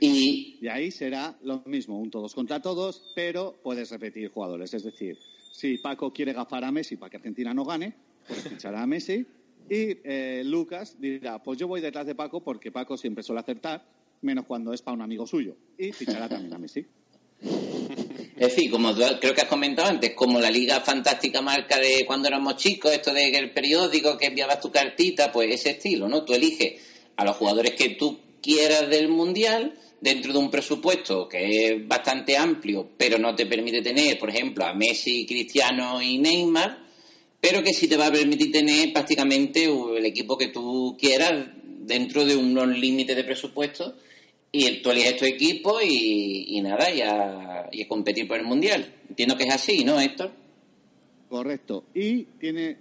Y 0.00 0.58
Y 0.60 0.68
ahí 0.68 0.90
será 0.90 1.36
lo 1.42 1.62
mismo, 1.66 1.98
un 1.98 2.10
todos 2.10 2.34
contra 2.34 2.60
todos, 2.60 3.12
pero 3.14 3.58
puedes 3.62 3.90
repetir 3.90 4.30
jugadores. 4.30 4.72
Es 4.74 4.84
decir, 4.84 5.18
si 5.52 5.78
Paco 5.78 6.12
quiere 6.12 6.32
gafar 6.32 6.64
a 6.64 6.70
Messi 6.70 6.96
para 6.96 7.10
que 7.10 7.16
Argentina 7.16 7.52
no 7.52 7.64
gane, 7.64 7.94
pues 8.26 8.42
fichará 8.48 8.82
a 8.82 8.86
Messi. 8.86 9.26
Y 9.68 9.98
eh, 10.04 10.42
Lucas 10.44 11.00
dirá, 11.00 11.42
pues 11.42 11.58
yo 11.58 11.68
voy 11.68 11.80
detrás 11.80 12.06
de 12.06 12.14
Paco 12.14 12.42
porque 12.42 12.72
Paco 12.72 12.96
siempre 12.96 13.22
suele 13.22 13.40
acertar, 13.40 13.84
menos 14.22 14.44
cuando 14.46 14.72
es 14.72 14.82
para 14.82 14.94
un 14.94 15.02
amigo 15.02 15.26
suyo. 15.26 15.56
Y 15.78 15.92
fichará 15.92 16.28
también 16.28 16.54
a 16.54 16.58
Messi. 16.58 16.86
Es 18.40 18.56
decir, 18.56 18.70
como 18.70 18.94
tú 18.94 19.02
creo 19.20 19.34
que 19.34 19.42
has 19.42 19.48
comentado 19.48 19.88
antes, 19.88 20.14
como 20.14 20.40
la 20.40 20.50
Liga 20.50 20.80
Fantástica 20.80 21.42
marca 21.42 21.78
de 21.78 22.06
cuando 22.06 22.26
éramos 22.26 22.56
chicos, 22.56 22.90
esto 22.90 23.12
de 23.12 23.30
que 23.30 23.36
el 23.36 23.50
periódico 23.50 24.16
que 24.16 24.28
enviabas 24.28 24.60
tu 24.60 24.70
cartita, 24.70 25.30
pues 25.30 25.52
ese 25.52 25.72
estilo, 25.72 26.08
¿no? 26.08 26.24
Tú 26.24 26.32
eliges 26.32 26.80
a 27.16 27.24
los 27.26 27.36
jugadores 27.36 27.72
que 27.72 27.90
tú 27.90 28.18
quieras 28.40 28.88
del 28.88 29.08
Mundial 29.08 29.74
dentro 30.00 30.32
de 30.32 30.38
un 30.38 30.50
presupuesto 30.50 31.28
que 31.28 31.66
es 31.66 31.86
bastante 31.86 32.38
amplio, 32.38 32.88
pero 32.96 33.18
no 33.18 33.34
te 33.34 33.44
permite 33.44 33.82
tener, 33.82 34.18
por 34.18 34.30
ejemplo, 34.30 34.64
a 34.64 34.72
Messi, 34.72 35.26
Cristiano 35.26 36.00
y 36.00 36.16
Neymar, 36.16 36.78
pero 37.38 37.62
que 37.62 37.74
sí 37.74 37.88
te 37.88 37.98
va 37.98 38.06
a 38.06 38.12
permitir 38.12 38.50
tener 38.50 38.90
prácticamente 38.94 39.64
el 39.64 40.06
equipo 40.06 40.38
que 40.38 40.48
tú 40.48 40.96
quieras 40.98 41.46
dentro 41.62 42.24
de 42.24 42.36
unos 42.36 42.68
límites 42.68 43.16
de 43.16 43.24
presupuesto 43.24 43.96
y 44.52 44.82
tú 44.82 44.90
eliges 44.90 45.16
tu 45.16 45.24
equipo 45.24 45.78
y, 45.82 46.60
nada, 46.62 46.90
y 46.92 47.00
a, 47.02 47.68
y 47.70 47.84
competir 47.86 48.26
por 48.26 48.38
el 48.38 48.44
Mundial. 48.46 48.94
Entiendo 49.08 49.36
que 49.36 49.44
es 49.44 49.54
así, 49.54 49.84
¿no, 49.84 50.00
Héctor? 50.00 50.32
Correcto. 51.28 51.84
Y 51.94 52.24
tiene 52.40 52.78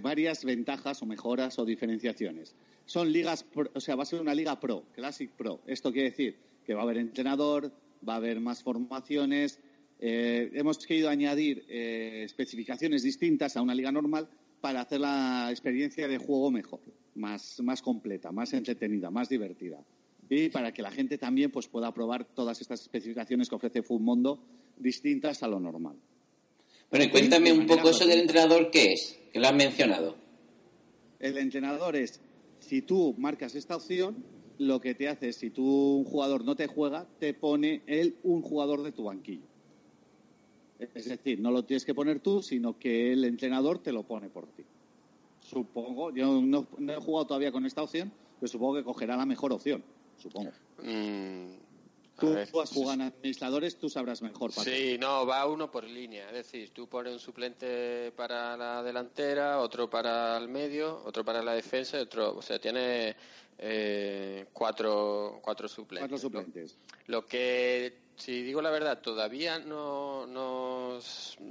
varias 0.00 0.44
ventajas 0.44 1.02
o 1.02 1.06
mejoras 1.06 1.58
o 1.58 1.64
diferenciaciones. 1.64 2.54
Son 2.86 3.12
ligas, 3.12 3.44
pro- 3.44 3.70
o 3.74 3.80
sea, 3.80 3.94
va 3.96 4.04
a 4.04 4.06
ser 4.06 4.20
una 4.20 4.34
liga 4.34 4.58
pro, 4.58 4.84
Classic 4.94 5.30
Pro. 5.30 5.60
Esto 5.66 5.92
quiere 5.92 6.10
decir 6.10 6.36
que 6.64 6.72
va 6.72 6.80
a 6.80 6.84
haber 6.84 6.96
entrenador, 6.96 7.70
va 8.08 8.14
a 8.14 8.16
haber 8.16 8.40
más 8.40 8.62
formaciones. 8.62 9.58
eh, 10.00 10.50
hemos 10.54 10.78
querido 10.78 11.10
añadir 11.10 11.64
eh, 11.68 12.22
especificaciones 12.24 13.02
distintas 13.02 13.56
a 13.56 13.62
una 13.62 13.74
liga 13.74 13.92
normal 13.92 14.28
para 14.62 14.80
hacer 14.80 15.00
la 15.00 15.48
experiencia 15.50 16.08
de 16.08 16.16
juego 16.18 16.50
mejor, 16.50 16.80
más, 17.16 17.60
más 17.62 17.82
completa, 17.82 18.32
más 18.32 18.52
entretenida, 18.54 19.10
más 19.10 19.28
divertida. 19.28 19.78
Y 20.30 20.50
para 20.50 20.72
que 20.72 20.82
la 20.82 20.90
gente 20.90 21.16
también 21.16 21.50
pues, 21.50 21.68
pueda 21.68 21.92
probar 21.92 22.24
todas 22.24 22.60
estas 22.60 22.82
especificaciones 22.82 23.48
que 23.48 23.54
ofrece 23.54 23.82
Mundo 23.88 24.38
distintas 24.76 25.42
a 25.42 25.48
lo 25.48 25.58
normal. 25.58 25.96
Bueno, 26.90 27.04
y 27.04 27.10
cuéntame 27.10 27.52
un 27.52 27.66
poco 27.66 27.90
eso 27.90 28.06
del 28.06 28.20
entrenador, 28.20 28.70
¿qué 28.70 28.92
es? 28.92 29.18
Que 29.32 29.40
lo 29.40 29.48
has 29.48 29.54
mencionado. 29.54 30.16
El 31.18 31.36
entrenador 31.38 31.96
es, 31.96 32.20
si 32.60 32.82
tú 32.82 33.14
marcas 33.18 33.54
esta 33.54 33.76
opción, 33.76 34.24
lo 34.58 34.80
que 34.80 34.94
te 34.94 35.08
hace 35.08 35.28
es, 35.28 35.36
si 35.36 35.50
tú 35.50 35.98
un 35.98 36.04
jugador 36.04 36.44
no 36.44 36.56
te 36.56 36.66
juega, 36.66 37.06
te 37.18 37.34
pone 37.34 37.82
él 37.86 38.16
un 38.22 38.42
jugador 38.42 38.82
de 38.82 38.92
tu 38.92 39.04
banquillo. 39.04 39.46
Es 40.78 41.08
decir, 41.08 41.40
no 41.40 41.50
lo 41.50 41.64
tienes 41.64 41.84
que 41.84 41.94
poner 41.94 42.20
tú, 42.20 42.42
sino 42.42 42.78
que 42.78 43.12
el 43.12 43.24
entrenador 43.24 43.80
te 43.80 43.92
lo 43.92 44.04
pone 44.04 44.28
por 44.28 44.46
ti. 44.46 44.62
Supongo, 45.40 46.14
yo 46.14 46.40
no, 46.40 46.66
no 46.78 46.92
he 46.92 46.96
jugado 46.96 47.26
todavía 47.26 47.50
con 47.50 47.66
esta 47.66 47.82
opción, 47.82 48.12
pero 48.38 48.48
supongo 48.48 48.76
que 48.76 48.84
cogerá 48.84 49.16
la 49.16 49.26
mejor 49.26 49.52
opción, 49.52 49.82
supongo. 50.18 50.50
Mm, 50.82 51.54
Tú, 52.18 52.34
ver. 52.34 52.48
has 52.62 52.70
jugado 52.70 52.94
en 52.94 53.02
administradores, 53.02 53.78
tú 53.78 53.88
sabrás 53.88 54.22
mejor. 54.22 54.50
Paco. 54.50 54.64
Sí, 54.64 54.96
no, 54.98 55.24
va 55.24 55.46
uno 55.46 55.70
por 55.70 55.84
línea. 55.84 56.26
Es 56.26 56.34
decir, 56.34 56.70
tú 56.70 56.88
pones 56.88 57.12
un 57.12 57.20
suplente 57.20 58.12
para 58.16 58.56
la 58.56 58.82
delantera, 58.82 59.60
otro 59.60 59.88
para 59.88 60.36
el 60.36 60.48
medio, 60.48 61.00
otro 61.04 61.24
para 61.24 61.42
la 61.42 61.52
defensa, 61.52 61.96
y 61.98 62.00
otro. 62.00 62.36
O 62.36 62.42
sea, 62.42 62.58
tiene 62.58 63.14
eh, 63.58 64.46
cuatro, 64.52 65.38
cuatro 65.42 65.68
suplentes. 65.68 66.08
Cuatro 66.10 66.18
suplentes. 66.18 66.76
Lo 67.06 67.24
que, 67.24 67.98
si 68.16 68.42
digo 68.42 68.60
la 68.60 68.70
verdad, 68.70 69.00
todavía 69.00 69.60
no, 69.60 70.26
no, 70.26 70.98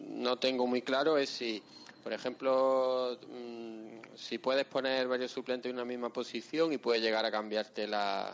no 0.09 0.37
tengo 0.37 0.67
muy 0.67 0.81
claro 0.81 1.17
es 1.17 1.29
si, 1.29 1.63
por 2.07 2.13
ejemplo, 2.13 3.19
mm, 3.29 4.15
si 4.15 4.37
puedes 4.37 4.63
poner 4.63 5.09
varios 5.09 5.29
suplentes 5.29 5.69
en 5.69 5.75
una 5.75 5.83
misma 5.83 6.07
posición 6.09 6.71
y 6.71 6.77
puedes 6.77 7.03
llegar 7.03 7.25
a 7.25 7.29
cambiarte 7.31 7.85
la, 7.85 8.33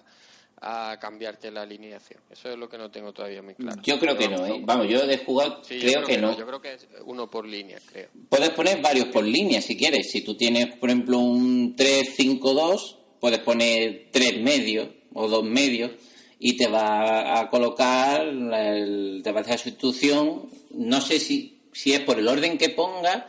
a 0.61 0.99
cambiarte 1.01 1.49
la 1.49 1.63
alineación. 1.63 2.21
Eso 2.29 2.51
es 2.51 2.55
lo 2.59 2.69
que 2.69 2.77
no 2.77 2.91
tengo 2.91 3.11
todavía 3.13 3.41
muy 3.41 3.55
claro. 3.55 3.81
Yo 3.83 3.97
creo 3.99 4.15
que 4.15 4.27
no, 4.27 4.45
¿eh? 4.45 4.61
Vamos, 4.63 4.87
yo 4.87 5.07
de 5.07 5.17
jugar 5.17 5.61
Sí, 5.63 5.79
creo, 5.81 6.03
que, 6.03 6.19
no. 6.19 6.37
Yo 6.37 6.45
creo 6.45 6.61
que 6.61 6.73
es 6.73 6.87
uno 7.05 7.31
por 7.31 7.47
línea, 7.47 7.79
creo. 7.91 8.09
Puedes 8.29 8.51
poner 8.51 8.79
varios 8.79 9.07
por 9.07 9.23
línea 9.23 9.59
si 9.59 9.75
quieres. 9.75 10.11
Si 10.11 10.21
tú 10.21 10.37
tienes, 10.37 10.75
por 10.75 10.89
ejemplo, 10.91 11.17
un 11.17 11.75
3-5-2, 11.75 12.97
puedes 13.19 13.39
poner 13.39 14.09
tres 14.11 14.39
medios 14.39 14.87
o 15.15 15.27
dos 15.27 15.43
medios 15.43 15.89
y 16.37 16.55
te 16.57 16.67
va 16.67 17.39
a 17.39 17.49
colocar, 17.49 18.21
el- 18.27 19.21
te 19.23 19.31
va 19.31 19.39
a 19.39 19.41
hacer 19.41 19.53
la 19.53 19.57
sustitución. 19.57 20.47
No 20.75 21.01
sé 21.01 21.19
si, 21.19 21.63
si 21.73 21.93
es 21.93 22.01
por 22.01 22.19
el 22.19 22.27
orden 22.27 22.59
que 22.59 22.69
ponga 22.69 23.27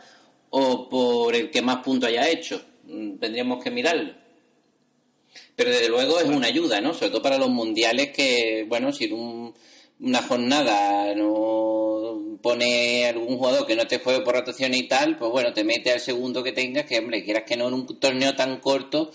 o 0.57 0.87
por 0.87 1.35
el 1.35 1.51
que 1.51 1.61
más 1.61 1.83
puntos 1.83 2.07
haya 2.09 2.29
hecho. 2.29 2.61
Mm, 2.85 3.17
Tendríamos 3.17 3.61
que 3.63 3.71
mirarlo. 3.71 4.13
Pero 5.55 5.69
desde 5.69 5.89
luego 5.89 6.19
es 6.19 6.25
una 6.27 6.47
ayuda, 6.47 6.79
¿no? 6.79 6.93
Sobre 6.93 7.09
todo 7.11 7.21
para 7.21 7.37
los 7.37 7.49
mundiales 7.49 8.11
que, 8.11 8.65
bueno, 8.67 8.91
si 8.93 9.11
un- 9.11 9.53
una 9.99 10.21
jornada 10.23 11.13
no 11.15 12.37
pone 12.41 13.05
algún 13.07 13.37
jugador 13.37 13.65
que 13.65 13.75
no 13.75 13.85
te 13.87 13.99
juegue 13.99 14.21
por 14.21 14.35
rotación 14.35 14.73
y 14.73 14.87
tal, 14.87 15.17
pues 15.17 15.31
bueno, 15.31 15.51
te 15.53 15.63
mete 15.63 15.91
al 15.91 15.99
segundo 15.99 16.43
que 16.43 16.51
tengas, 16.53 16.85
que 16.85 16.99
hombre, 16.99 17.23
quieras 17.23 17.43
que 17.43 17.57
no 17.57 17.67
en 17.67 17.73
un 17.73 17.99
torneo 17.99 18.33
tan 18.35 18.59
corto, 18.59 19.11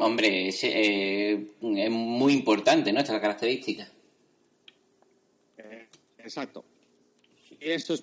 hombre, 0.00 0.48
es, 0.48 0.62
eh, 0.64 1.46
es 1.76 1.90
muy 1.90 2.32
importante, 2.32 2.92
¿no? 2.92 3.00
Esta 3.00 3.20
característica. 3.20 3.90
Eh, 5.58 5.86
Exacto. 6.18 6.64
Esto 7.60 7.94
es 7.94 8.00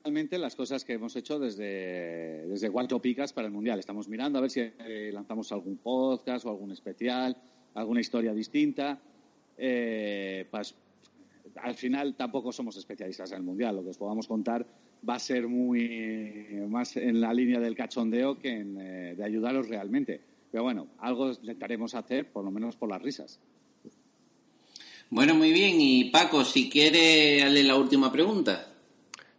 principalmente 0.00 0.38
las 0.38 0.56
cosas 0.56 0.82
que 0.82 0.94
hemos 0.94 1.14
hecho 1.14 1.38
desde, 1.38 2.46
desde 2.48 2.70
Cuatro 2.70 3.02
Picas 3.02 3.34
para 3.34 3.48
el 3.48 3.52
Mundial. 3.52 3.78
Estamos 3.78 4.08
mirando 4.08 4.38
a 4.38 4.40
ver 4.40 4.50
si 4.50 4.60
eh, 4.60 5.10
lanzamos 5.12 5.52
algún 5.52 5.76
podcast 5.76 6.46
o 6.46 6.48
algún 6.48 6.70
especial, 6.72 7.36
alguna 7.74 8.00
historia 8.00 8.32
distinta. 8.32 8.98
Eh, 9.58 10.46
pas- 10.50 10.74
al 11.56 11.74
final 11.74 12.14
tampoco 12.14 12.50
somos 12.50 12.78
especialistas 12.78 13.30
en 13.32 13.38
el 13.38 13.42
Mundial. 13.42 13.76
Lo 13.76 13.82
que 13.82 13.90
os 13.90 13.98
podamos 13.98 14.26
contar 14.26 14.66
va 15.06 15.16
a 15.16 15.18
ser 15.18 15.46
muy 15.48 16.46
más 16.70 16.96
en 16.96 17.20
la 17.20 17.34
línea 17.34 17.60
del 17.60 17.74
cachondeo 17.74 18.38
que 18.38 18.52
en, 18.52 18.78
eh, 18.80 19.14
de 19.16 19.24
ayudaros 19.24 19.68
realmente. 19.68 20.18
Pero 20.50 20.62
bueno, 20.62 20.86
algo 21.00 21.30
intentaremos 21.30 21.94
hacer, 21.94 22.32
por 22.32 22.42
lo 22.42 22.50
menos 22.50 22.74
por 22.74 22.88
las 22.88 23.02
risas. 23.02 23.38
Bueno, 25.10 25.34
muy 25.34 25.52
bien. 25.52 25.76
Y 25.78 26.04
Paco, 26.10 26.42
si 26.42 26.70
quiere, 26.70 27.42
hazle 27.42 27.64
la 27.64 27.76
última 27.76 28.10
pregunta. 28.10 28.69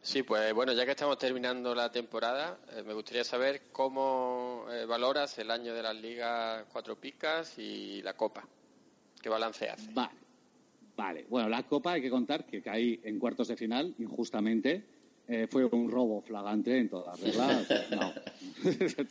Sí, 0.04 0.24
pues 0.24 0.52
bueno, 0.54 0.74
ya 0.74 0.84
que 0.84 0.92
estamos 0.92 1.20
terminando 1.20 1.76
la 1.76 1.92
temporada, 1.92 2.58
eh, 2.76 2.82
me 2.82 2.94
gustaría 2.94 3.24
saber 3.24 3.62
cómo 3.72 4.66
eh, 4.72 4.86
valoras 4.86 5.38
el 5.38 5.52
año 5.52 5.76
de 5.76 5.84
las 5.84 5.96
ligas 5.96 6.66
Cuatro 6.72 6.96
Picas 6.96 7.60
y 7.60 8.02
la 8.02 8.16
Copa. 8.16 8.44
¿Qué 9.22 9.30
balance 9.30 9.70
hace? 9.70 9.92
Vale, 9.94 10.18
vale. 10.98 11.26
Bueno, 11.30 11.50
la 11.50 11.62
Copa 11.64 11.94
hay 11.94 12.02
que 12.02 12.10
contar 12.10 12.48
que 12.48 12.64
caí 12.64 13.00
en 13.04 13.20
cuartos 13.20 13.50
de 13.50 13.56
final, 13.56 13.94
injustamente. 14.00 14.84
Eh, 15.28 15.46
fue 15.48 15.66
un 15.66 15.92
robo 15.92 16.20
flagrante 16.22 16.80
en 16.80 16.90
todas 16.90 17.22
las 17.22 17.22
reglas. 17.22 17.92
No. 17.92 18.12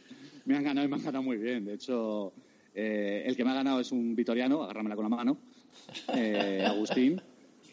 me 0.47 0.57
han 0.57 0.65
ganado 0.65 0.87
y 0.87 0.91
me 0.91 0.97
han 0.97 1.05
ganado 1.05 1.23
muy 1.23 1.37
bien. 1.37 1.67
De 1.67 1.75
hecho, 1.75 2.33
el 2.75 3.37
que 3.37 3.45
me 3.45 3.53
ha 3.53 3.55
ganado 3.55 3.79
es 3.79 3.93
un 3.93 4.17
vitoriano, 4.17 4.65
agárramela 4.65 4.97
con 4.97 5.05
la 5.05 5.17
mano, 5.17 5.39
Agustín, 6.67 7.23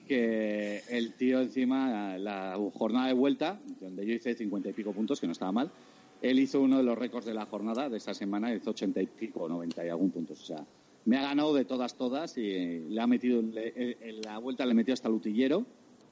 que 0.07 0.81
el 0.89 1.13
tío 1.13 1.41
encima, 1.41 2.17
la 2.17 2.57
jornada 2.73 3.07
de 3.07 3.13
vuelta, 3.13 3.59
donde 3.79 4.05
yo 4.05 4.13
hice 4.13 4.33
cincuenta 4.33 4.69
y 4.69 4.73
pico 4.73 4.93
puntos, 4.93 5.19
que 5.19 5.27
no 5.27 5.33
estaba 5.33 5.51
mal, 5.51 5.69
él 6.21 6.39
hizo 6.39 6.61
uno 6.61 6.77
de 6.77 6.83
los 6.83 6.97
récords 6.97 7.25
de 7.25 7.33
la 7.33 7.45
jornada 7.45 7.89
de 7.89 7.97
esta 7.97 8.13
semana, 8.13 8.53
hizo 8.53 8.71
ochenta 8.71 9.01
y 9.01 9.05
pico, 9.05 9.47
noventa 9.47 9.85
y 9.85 9.89
algún 9.89 10.09
puntos. 10.09 10.41
O 10.41 10.45
sea, 10.45 10.65
me 11.05 11.17
ha 11.17 11.21
ganado 11.21 11.53
de 11.53 11.65
todas, 11.65 11.95
todas 11.95 12.37
y 12.37 12.79
le 12.89 12.99
ha 12.99 13.05
metido, 13.07 13.41
le- 13.41 13.97
en 14.01 14.21
la 14.21 14.39
vuelta 14.39 14.65
le 14.65 14.73
metió 14.73 14.93
hasta 14.93 15.07
el 15.07 15.13
utillero. 15.13 15.65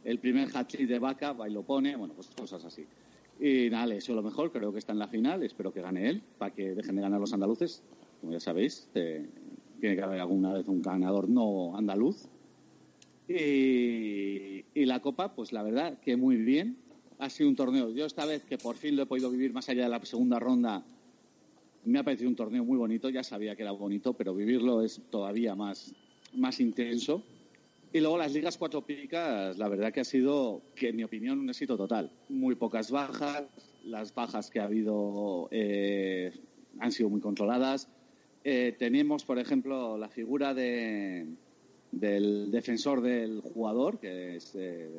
El 0.03 0.19
primer 0.19 0.49
hat-trick 0.53 0.87
de 0.87 0.99
vaca, 0.99 1.33
va 1.33 1.49
y 1.49 1.51
lo 1.51 1.63
pone, 1.63 1.95
bueno, 1.95 2.13
pues 2.13 2.29
cosas 2.29 2.63
así. 2.63 2.85
Y 3.39 3.69
nada, 3.71 3.88
le 3.88 3.95
deseo 3.95 4.15
lo 4.15 4.21
mejor, 4.21 4.51
creo 4.51 4.71
que 4.71 4.77
está 4.79 4.93
en 4.93 4.99
la 4.99 5.08
final, 5.08 5.41
espero 5.41 5.73
que 5.73 5.81
gane 5.81 6.08
él, 6.08 6.21
para 6.38 6.53
que 6.53 6.75
dejen 6.75 6.95
de 6.95 7.01
ganar 7.01 7.19
los 7.19 7.34
andaluces. 7.34 7.81
Como 8.21 8.31
ya 8.31 8.39
sabéis, 8.39 8.88
eh, 8.93 9.25
tiene 9.79 9.95
que 9.95 10.01
haber 10.03 10.21
alguna 10.21 10.53
vez 10.53 10.67
un 10.67 10.81
ganador 10.81 11.27
no 11.27 11.75
andaluz. 11.75 12.27
Y, 13.27 14.85
la 14.85 15.01
Copa, 15.01 15.33
pues 15.33 15.51
la 15.51 15.63
verdad 15.63 15.99
que 15.99 16.15
muy 16.15 16.38
bien. 16.38 16.77
Ha 17.17 17.29
sido 17.29 17.49
un 17.49 17.55
torneo. 17.55 17.91
Yo 17.91 18.05
esta 18.05 18.25
vez 18.25 18.43
que 18.43 18.57
por 18.57 18.75
fin 18.75 18.95
lo 18.95 19.03
he 19.03 19.05
podido 19.05 19.31
vivir 19.31 19.53
más 19.53 19.69
allá 19.69 19.83
de 19.83 19.89
la 19.89 20.03
segunda 20.05 20.38
ronda, 20.38 20.83
me 21.85 21.99
ha 21.99 22.03
parecido 22.03 22.29
un 22.29 22.35
torneo 22.35 22.63
muy 22.65 22.77
bonito. 22.77 23.09
Ya 23.09 23.23
sabía 23.23 23.55
que 23.55 23.61
era 23.61 23.71
bonito, 23.71 24.13
pero 24.13 24.35
vivirlo 24.35 24.81
es 24.81 25.01
todavía 25.09 25.55
más, 25.55 25.93
más 26.33 26.59
intenso. 26.59 27.23
Y 27.93 28.01
luego 28.01 28.17
las 28.17 28.33
ligas 28.33 28.57
cuatro 28.57 28.85
picas, 28.85 29.57
la 29.57 29.69
verdad 29.69 29.93
que 29.93 30.01
ha 30.01 30.05
sido, 30.05 30.61
que 30.75 30.89
en 30.89 30.97
mi 30.97 31.03
opinión, 31.05 31.39
un 31.39 31.49
éxito 31.49 31.77
total. 31.77 32.11
Muy 32.27 32.55
pocas 32.55 32.91
bajas, 32.91 33.45
las 33.85 34.13
bajas 34.13 34.49
que 34.49 34.59
ha 34.59 34.65
habido 34.65 35.47
eh, 35.51 36.33
han 36.79 36.91
sido 36.91 37.09
muy 37.09 37.21
controladas. 37.21 37.88
Eh, 38.43 38.75
tenemos, 38.77 39.23
por 39.23 39.39
ejemplo, 39.39 39.97
la 39.97 40.09
figura 40.09 40.53
de, 40.53 41.25
del 41.95 42.51
defensor 42.51 43.01
del 43.01 43.41
jugador, 43.41 43.99
que 43.99 44.36
es 44.36 44.53
eh, 44.55 44.89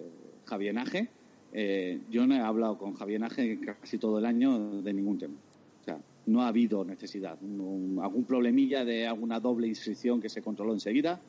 Javier 0.44 0.74
Naje. 0.74 1.08
Eh, 1.52 2.00
yo 2.10 2.26
no 2.26 2.34
he 2.34 2.40
hablado 2.40 2.78
con 2.78 2.94
Javier 2.94 3.20
Naje 3.20 3.60
casi 3.60 3.98
todo 3.98 4.18
el 4.18 4.26
año 4.26 4.82
de 4.82 4.92
ningún 4.92 5.18
tema. 5.18 5.34
O 5.80 5.84
sea, 5.84 5.98
no 6.26 6.42
ha 6.42 6.48
habido 6.48 6.84
necesidad. 6.84 7.38
Algún 7.40 8.24
problemilla 8.26 8.84
de 8.84 9.06
alguna 9.06 9.40
doble 9.40 9.68
inscripción 9.68 10.20
que 10.20 10.28
se 10.28 10.42
controló 10.42 10.72
enseguida. 10.72 11.20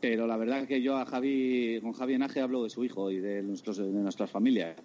Pero 0.00 0.28
la 0.28 0.36
verdad 0.36 0.66
que 0.68 0.80
yo 0.80 0.96
a 0.96 1.04
Javi, 1.04 1.80
con 1.82 1.92
Javi 1.92 2.16
Naje 2.18 2.40
hablo 2.40 2.62
de 2.62 2.70
su 2.70 2.84
hijo 2.84 3.10
y 3.10 3.18
de, 3.18 3.42
nuestros, 3.42 3.78
de 3.78 3.86
nuestras 3.86 4.30
familias. 4.30 4.76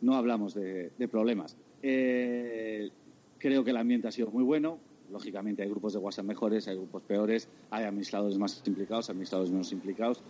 No 0.00 0.14
hablamos 0.14 0.54
de, 0.54 0.90
de 0.96 1.08
problemas. 1.08 1.56
Eh, 1.82 2.90
creo 3.36 3.62
que 3.62 3.70
el 3.70 3.76
ambiente 3.76 4.08
ha 4.08 4.12
sido 4.12 4.30
muy 4.30 4.42
bueno. 4.42 4.78
Lógicamente 5.10 5.62
hay 5.62 5.68
grupos 5.68 5.92
de 5.94 5.98
WhatsApp 5.98 6.26
mejores, 6.26 6.68
hay 6.68 6.76
grupos 6.76 7.02
peores, 7.02 7.48
hay 7.70 7.84
administradores 7.84 8.38
más 8.38 8.62
implicados, 8.66 9.08
administradores 9.10 9.50
menos 9.50 9.72
implicados. 9.72 10.22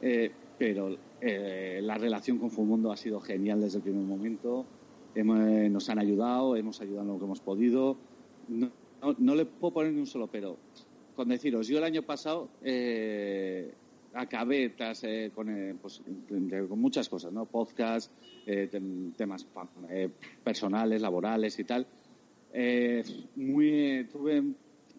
Eh, 0.00 0.30
pero 0.58 0.96
eh, 1.20 1.80
la 1.82 1.96
relación 1.98 2.38
con 2.38 2.50
Fulmundo 2.50 2.92
ha 2.92 2.96
sido 2.96 3.20
genial 3.20 3.60
desde 3.60 3.78
el 3.78 3.82
primer 3.84 4.04
momento. 4.04 4.64
Eh, 5.14 5.22
nos 5.24 5.88
han 5.88 5.98
ayudado, 5.98 6.56
hemos 6.56 6.80
ayudado 6.80 7.02
en 7.02 7.08
lo 7.08 7.18
que 7.18 7.24
hemos 7.24 7.40
podido. 7.40 7.96
No, 8.48 8.70
no- 9.18 9.34
le 9.34 9.44
puedo 9.46 9.72
poner 9.74 9.92
ni 9.92 10.00
un 10.00 10.06
solo 10.06 10.26
pero. 10.26 10.56
Con 11.14 11.28
deciros, 11.28 11.68
yo 11.68 11.78
el 11.78 11.84
año 11.84 12.02
pasado 12.02 12.48
acabé 14.14 14.70
tras, 14.70 15.02
con, 15.34 15.78
pues, 15.80 16.02
con 16.68 16.80
muchas 16.80 17.08
cosas, 17.08 17.32
¿no? 17.32 17.44
Podcast, 17.46 18.10
tem- 18.46 19.14
temas 19.16 19.46
personales, 20.42 21.00
laborales 21.00 21.58
y 21.58 21.64
tal. 21.64 21.86
Eh, 22.56 23.02
muy, 23.34 24.06
tuve 24.12 24.42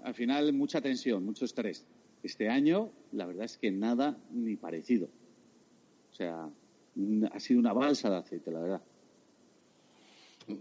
al 0.03 0.13
final 0.13 0.51
mucha 0.51 0.81
tensión, 0.81 1.23
mucho 1.23 1.45
estrés. 1.45 1.85
Este 2.21 2.49
año, 2.49 2.91
la 3.13 3.25
verdad 3.25 3.45
es 3.45 3.57
que 3.57 3.71
nada 3.71 4.17
ni 4.31 4.57
parecido. 4.57 5.07
O 6.11 6.15
sea, 6.15 6.49
ha 7.31 7.39
sido 7.39 7.59
una 7.59 7.71
balsa 7.71 8.09
de 8.09 8.17
aceite, 8.17 8.51
la 8.51 8.59
verdad. 8.59 8.81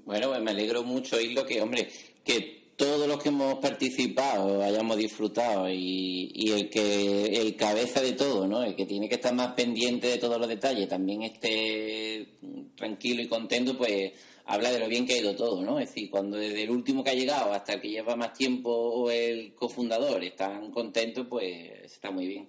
Bueno, 0.04 0.28
pues 0.28 0.42
me 0.42 0.52
alegro 0.52 0.84
mucho 0.84 1.16
oírlo 1.16 1.44
que, 1.44 1.60
hombre, 1.60 1.88
que 2.24 2.64
todos 2.76 3.08
los 3.08 3.22
que 3.22 3.28
hemos 3.28 3.58
participado 3.58 4.62
hayamos 4.62 4.96
disfrutado 4.96 5.68
y, 5.68 6.30
y 6.32 6.50
el 6.52 6.70
que 6.70 7.24
el 7.24 7.56
cabeza 7.56 8.00
de 8.00 8.12
todo, 8.12 8.46
¿no? 8.46 8.62
El 8.62 8.74
que 8.74 8.86
tiene 8.86 9.08
que 9.08 9.16
estar 9.16 9.34
más 9.34 9.52
pendiente 9.54 10.06
de 10.06 10.18
todos 10.18 10.38
los 10.38 10.48
detalles, 10.48 10.88
también 10.88 11.22
esté 11.22 12.28
tranquilo 12.76 13.20
y 13.22 13.28
contento, 13.28 13.76
pues 13.76 14.12
habla 14.46 14.70
de 14.70 14.78
lo 14.78 14.88
bien 14.88 15.06
que 15.06 15.14
ha 15.14 15.18
ido 15.18 15.34
todo, 15.34 15.62
¿no? 15.62 15.78
Es 15.78 15.88
decir, 15.88 16.10
cuando 16.10 16.36
desde 16.36 16.62
el 16.62 16.70
último 16.70 17.02
que 17.02 17.10
ha 17.10 17.14
llegado 17.14 17.52
hasta 17.52 17.74
el 17.74 17.80
que 17.80 17.90
lleva 17.90 18.16
más 18.16 18.32
tiempo 18.32 19.10
el 19.10 19.54
cofundador 19.54 20.22
están 20.22 20.70
contentos, 20.70 21.26
pues 21.28 21.70
está 21.84 22.10
muy 22.10 22.26
bien. 22.26 22.48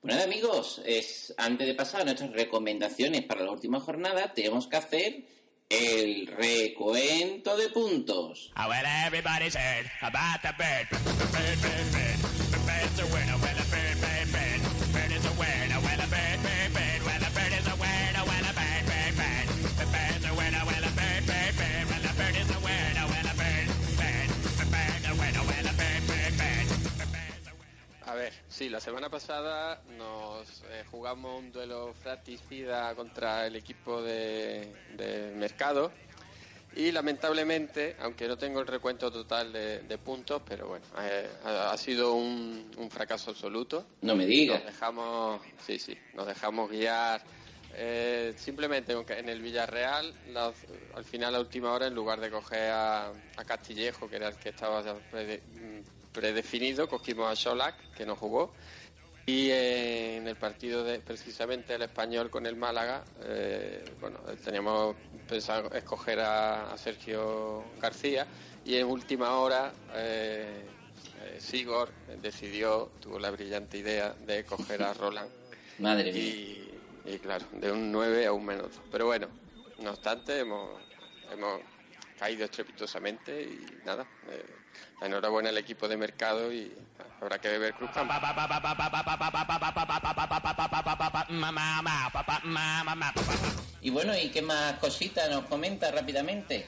Pues 0.00 0.14
nada, 0.14 0.24
amigos, 0.24 0.80
es, 0.86 1.34
antes 1.36 1.66
de 1.66 1.74
pasar 1.74 2.00
a 2.00 2.04
nuestras 2.04 2.32
recomendaciones 2.32 3.22
para 3.22 3.44
la 3.44 3.50
última 3.50 3.80
jornada, 3.80 4.32
tenemos 4.32 4.66
que 4.66 4.76
hacer 4.76 5.24
el 5.68 6.26
recuento 6.26 7.56
de 7.56 7.68
puntos. 7.68 8.50
Sí, 28.60 28.68
la 28.68 28.78
semana 28.78 29.08
pasada 29.08 29.80
nos 29.96 30.62
eh, 30.70 30.84
jugamos 30.90 31.38
un 31.38 31.50
duelo 31.50 31.94
fratricida 31.94 32.94
contra 32.94 33.46
el 33.46 33.56
equipo 33.56 34.02
de, 34.02 34.70
de 34.98 35.32
Mercado 35.34 35.90
Y 36.76 36.92
lamentablemente, 36.92 37.96
aunque 38.00 38.28
no 38.28 38.36
tengo 38.36 38.60
el 38.60 38.66
recuento 38.66 39.10
total 39.10 39.50
de, 39.50 39.78
de 39.80 39.96
puntos, 39.96 40.42
pero 40.46 40.68
bueno, 40.68 40.84
eh, 41.00 41.26
ha, 41.44 41.72
ha 41.72 41.76
sido 41.78 42.12
un, 42.12 42.70
un 42.76 42.90
fracaso 42.90 43.30
absoluto. 43.30 43.86
No 44.02 44.14
me 44.14 44.26
digas. 44.26 44.62
Nos 44.62 44.72
dejamos, 44.74 45.40
sí, 45.66 45.78
sí, 45.78 45.96
nos 46.12 46.26
dejamos 46.26 46.70
guiar. 46.70 47.22
eh, 47.72 48.34
simplemente 48.36 48.92
en 48.92 49.28
el 49.30 49.40
Villarreal, 49.40 50.12
la- 50.26 50.52
al 50.94 51.04
final, 51.04 51.30
a 51.30 51.38
la 51.38 51.40
última 51.40 51.72
hora, 51.72 51.86
en 51.86 51.94
lugar 51.94 52.20
de 52.20 52.30
coger 52.30 52.70
a, 52.72 53.06
a 53.08 53.44
Castillejo, 53.46 54.06
que 54.10 54.16
era 54.16 54.28
el 54.28 54.36
que 54.36 54.50
estaba 54.50 54.82
predefinido, 56.12 56.88
cogimos 56.88 57.30
a 57.30 57.36
Solac, 57.36 57.76
que 57.94 58.06
no 58.06 58.16
jugó. 58.16 58.52
Y 59.26 59.50
eh, 59.50 60.16
en 60.16 60.26
el 60.26 60.36
partido 60.36 60.82
de 60.82 60.98
precisamente 61.00 61.74
el 61.74 61.82
español 61.82 62.30
con 62.30 62.46
el 62.46 62.56
Málaga, 62.56 63.04
eh, 63.22 63.84
bueno, 64.00 64.18
teníamos 64.42 64.96
pensado 65.28 65.70
escoger 65.72 66.20
a, 66.20 66.72
a 66.72 66.78
Sergio 66.78 67.64
García 67.80 68.26
y 68.64 68.76
en 68.76 68.86
última 68.86 69.38
hora 69.38 69.72
eh, 69.94 70.64
eh, 71.22 71.36
Sigor 71.40 71.90
decidió, 72.20 72.90
tuvo 73.00 73.18
la 73.18 73.30
brillante 73.30 73.78
idea 73.78 74.14
de 74.26 74.44
coger 74.44 74.82
a 74.82 74.94
Roland 74.94 75.30
Madre 75.78 76.12
mía. 76.12 76.22
y, 76.22 76.80
y 77.06 77.18
claro, 77.18 77.46
de 77.52 77.70
un 77.72 77.90
9 77.90 78.26
a 78.26 78.32
un 78.32 78.44
menos 78.44 78.74
2. 78.76 78.82
Pero 78.90 79.06
bueno, 79.06 79.28
no 79.78 79.90
obstante, 79.90 80.40
hemos, 80.40 80.70
hemos 81.32 81.60
caído 82.18 82.44
estrepitosamente 82.44 83.42
y 83.42 83.86
nada, 83.86 84.06
eh, 84.30 84.44
enhorabuena 85.00 85.48
al 85.48 85.58
equipo 85.58 85.88
de 85.88 85.96
mercado 85.96 86.52
y 86.52 86.72
habrá 87.20 87.38
que 87.38 87.48
beber 87.48 87.74
Cruz. 87.74 87.90
Y 93.80 93.90
bueno, 93.90 94.16
¿y 94.16 94.30
qué 94.30 94.42
más 94.42 94.74
cositas 94.74 95.30
nos 95.30 95.46
comenta 95.46 95.90
rápidamente? 95.90 96.66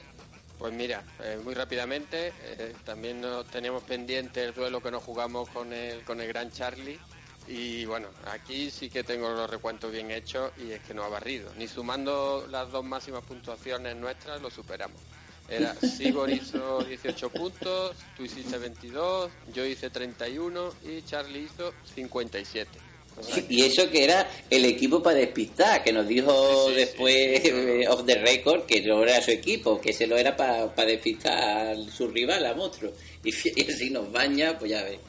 Pues 0.57 0.73
mira, 0.73 1.03
eh, 1.21 1.39
muy 1.43 1.53
rápidamente, 1.53 2.31
eh, 2.41 2.73
también 2.85 3.19
nos 3.19 3.45
teníamos 3.47 3.83
pendiente 3.83 4.43
el 4.43 4.53
duelo 4.53 4.81
que 4.81 4.91
nos 4.91 5.03
jugamos 5.03 5.49
con 5.49 5.73
el, 5.73 6.03
con 6.03 6.21
el 6.21 6.27
Gran 6.27 6.51
Charlie. 6.51 6.99
Y 7.47 7.83
bueno, 7.85 8.07
aquí 8.31 8.71
sí 8.71 8.89
que 8.89 9.03
tengo 9.03 9.29
los 9.29 9.49
recuentos 9.49 9.91
bien 9.91 10.09
hechos 10.11 10.51
y 10.57 10.71
es 10.71 10.81
que 10.81 10.93
no 10.93 11.03
ha 11.03 11.09
barrido. 11.09 11.51
Ni 11.57 11.67
sumando 11.67 12.47
las 12.49 12.71
dos 12.71 12.85
máximas 12.85 13.23
puntuaciones 13.23 13.95
nuestras 13.97 14.41
lo 14.41 14.49
superamos. 14.49 15.01
Era 15.49 15.75
Sigor 15.75 16.29
hizo 16.31 16.83
18 16.83 17.29
puntos, 17.29 17.95
tú 18.17 18.23
hiciste 18.23 18.57
22, 18.57 19.29
yo 19.53 19.65
hice 19.65 19.89
31 19.89 20.73
y 20.85 21.01
Charlie 21.03 21.41
hizo 21.43 21.73
57. 21.95 22.69
O 23.15 23.21
sea, 23.21 23.43
Y 23.47 23.61
eso 23.61 23.89
que 23.91 24.03
era 24.05 24.27
el 24.49 24.65
equipo 24.65 25.03
para 25.03 25.17
despistar, 25.17 25.83
que 25.83 25.93
nos 25.93 26.07
dijo 26.07 26.31
Sí, 26.67 26.69
sí, 26.71 26.75
después 26.79 27.41
sí. 27.43 27.49
eh, 27.51 27.87
off 27.87 28.05
the 28.05 28.15
record 28.15 28.65
que 28.65 28.81
no 28.81 29.03
era 29.03 29.21
su 29.21 29.29
equipo, 29.31 29.79
que 29.79 29.93
se 29.93 30.07
lo 30.07 30.17
era 30.17 30.35
para 30.35 30.67
despistar 30.85 31.37
a 31.37 31.75
su 31.91 32.07
rival, 32.07 32.45
a 32.45 32.55
Monstruo. 32.55 32.91
Y, 33.23 33.29
y 33.29 33.63
si 33.73 33.89
nos 33.91 34.11
baña, 34.11 34.57
pues 34.57 34.71
ya 34.71 34.81
ves. 34.83 34.99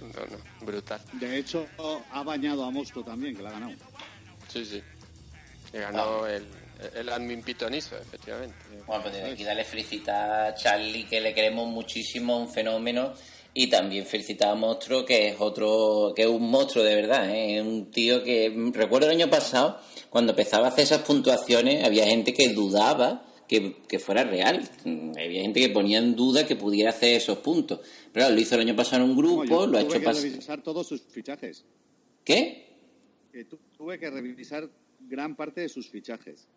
no, 0.00 0.08
no, 0.08 0.66
brutal. 0.66 1.00
De 1.12 1.38
hecho, 1.38 1.66
ha 2.10 2.22
bañado 2.24 2.64
a 2.64 2.70
Monstruo 2.72 3.04
también, 3.04 3.36
que 3.36 3.42
la 3.42 3.50
ha 3.50 3.52
ganado. 3.52 3.74
Sí, 4.48 4.64
sí. 4.64 4.82
Que 5.70 5.78
ganó 5.78 6.26
el, 6.26 6.44
el 6.94 7.08
admin 7.08 7.42
pitonizo, 7.42 7.96
efectivamente. 7.96 8.54
Bueno, 8.86 9.02
pues 9.02 9.14
desde 9.14 9.30
aquí 9.32 9.44
darle 9.44 9.64
felicitar 9.64 10.46
a 10.48 10.54
Charlie, 10.54 11.04
que 11.04 11.20
le 11.20 11.34
queremos 11.34 11.68
muchísimo, 11.68 12.38
un 12.38 12.48
fenómeno. 12.48 13.12
Y 13.54 13.66
también 13.68 14.06
felicitar 14.06 14.48
a 14.48 14.54
Monstruo, 14.54 15.04
que 15.04 15.28
es 15.28 15.36
otro, 15.38 16.14
que 16.16 16.22
es 16.22 16.28
un 16.28 16.48
monstruo 16.50 16.82
de 16.82 16.94
verdad, 16.94 17.28
¿eh? 17.28 17.58
es 17.58 17.62
un 17.62 17.90
tío 17.90 18.24
que, 18.24 18.50
recuerdo 18.72 19.08
el 19.10 19.16
año 19.16 19.28
pasado, 19.28 19.78
cuando 20.08 20.32
empezaba 20.32 20.68
a 20.68 20.70
hacer 20.70 20.84
esas 20.84 21.02
puntuaciones, 21.02 21.84
había 21.84 22.06
gente 22.06 22.32
que 22.32 22.48
dudaba 22.48 23.26
que, 23.46 23.76
que 23.86 23.98
fuera 23.98 24.24
real. 24.24 24.66
Había 24.86 25.42
gente 25.42 25.60
que 25.60 25.68
ponía 25.68 25.98
en 25.98 26.16
duda 26.16 26.46
que 26.46 26.56
pudiera 26.56 26.88
hacer 26.90 27.14
esos 27.16 27.38
puntos. 27.38 27.80
Pero 28.10 28.30
lo 28.30 28.40
hizo 28.40 28.54
el 28.54 28.62
año 28.62 28.74
pasado 28.74 29.04
en 29.04 29.10
un 29.10 29.16
grupo, 29.18 29.44
No, 29.44 29.66
lo 29.66 29.76
ha 29.78 29.80
tuve 29.82 29.90
hecho 29.90 30.00
que 30.00 30.04
pasar. 30.06 30.22
revisar 30.22 30.62
todos 30.62 30.86
sus 30.86 31.02
fichajes. 31.02 31.62
¿Qué? 32.24 32.70
Que 33.30 33.44
tu- 33.44 33.58
tuve 33.76 33.98
que 33.98 34.08
revisar 34.08 34.66
gran 35.00 35.36
parte 35.36 35.60
de 35.60 35.68
sus 35.68 35.90
fichajes. 35.90 36.48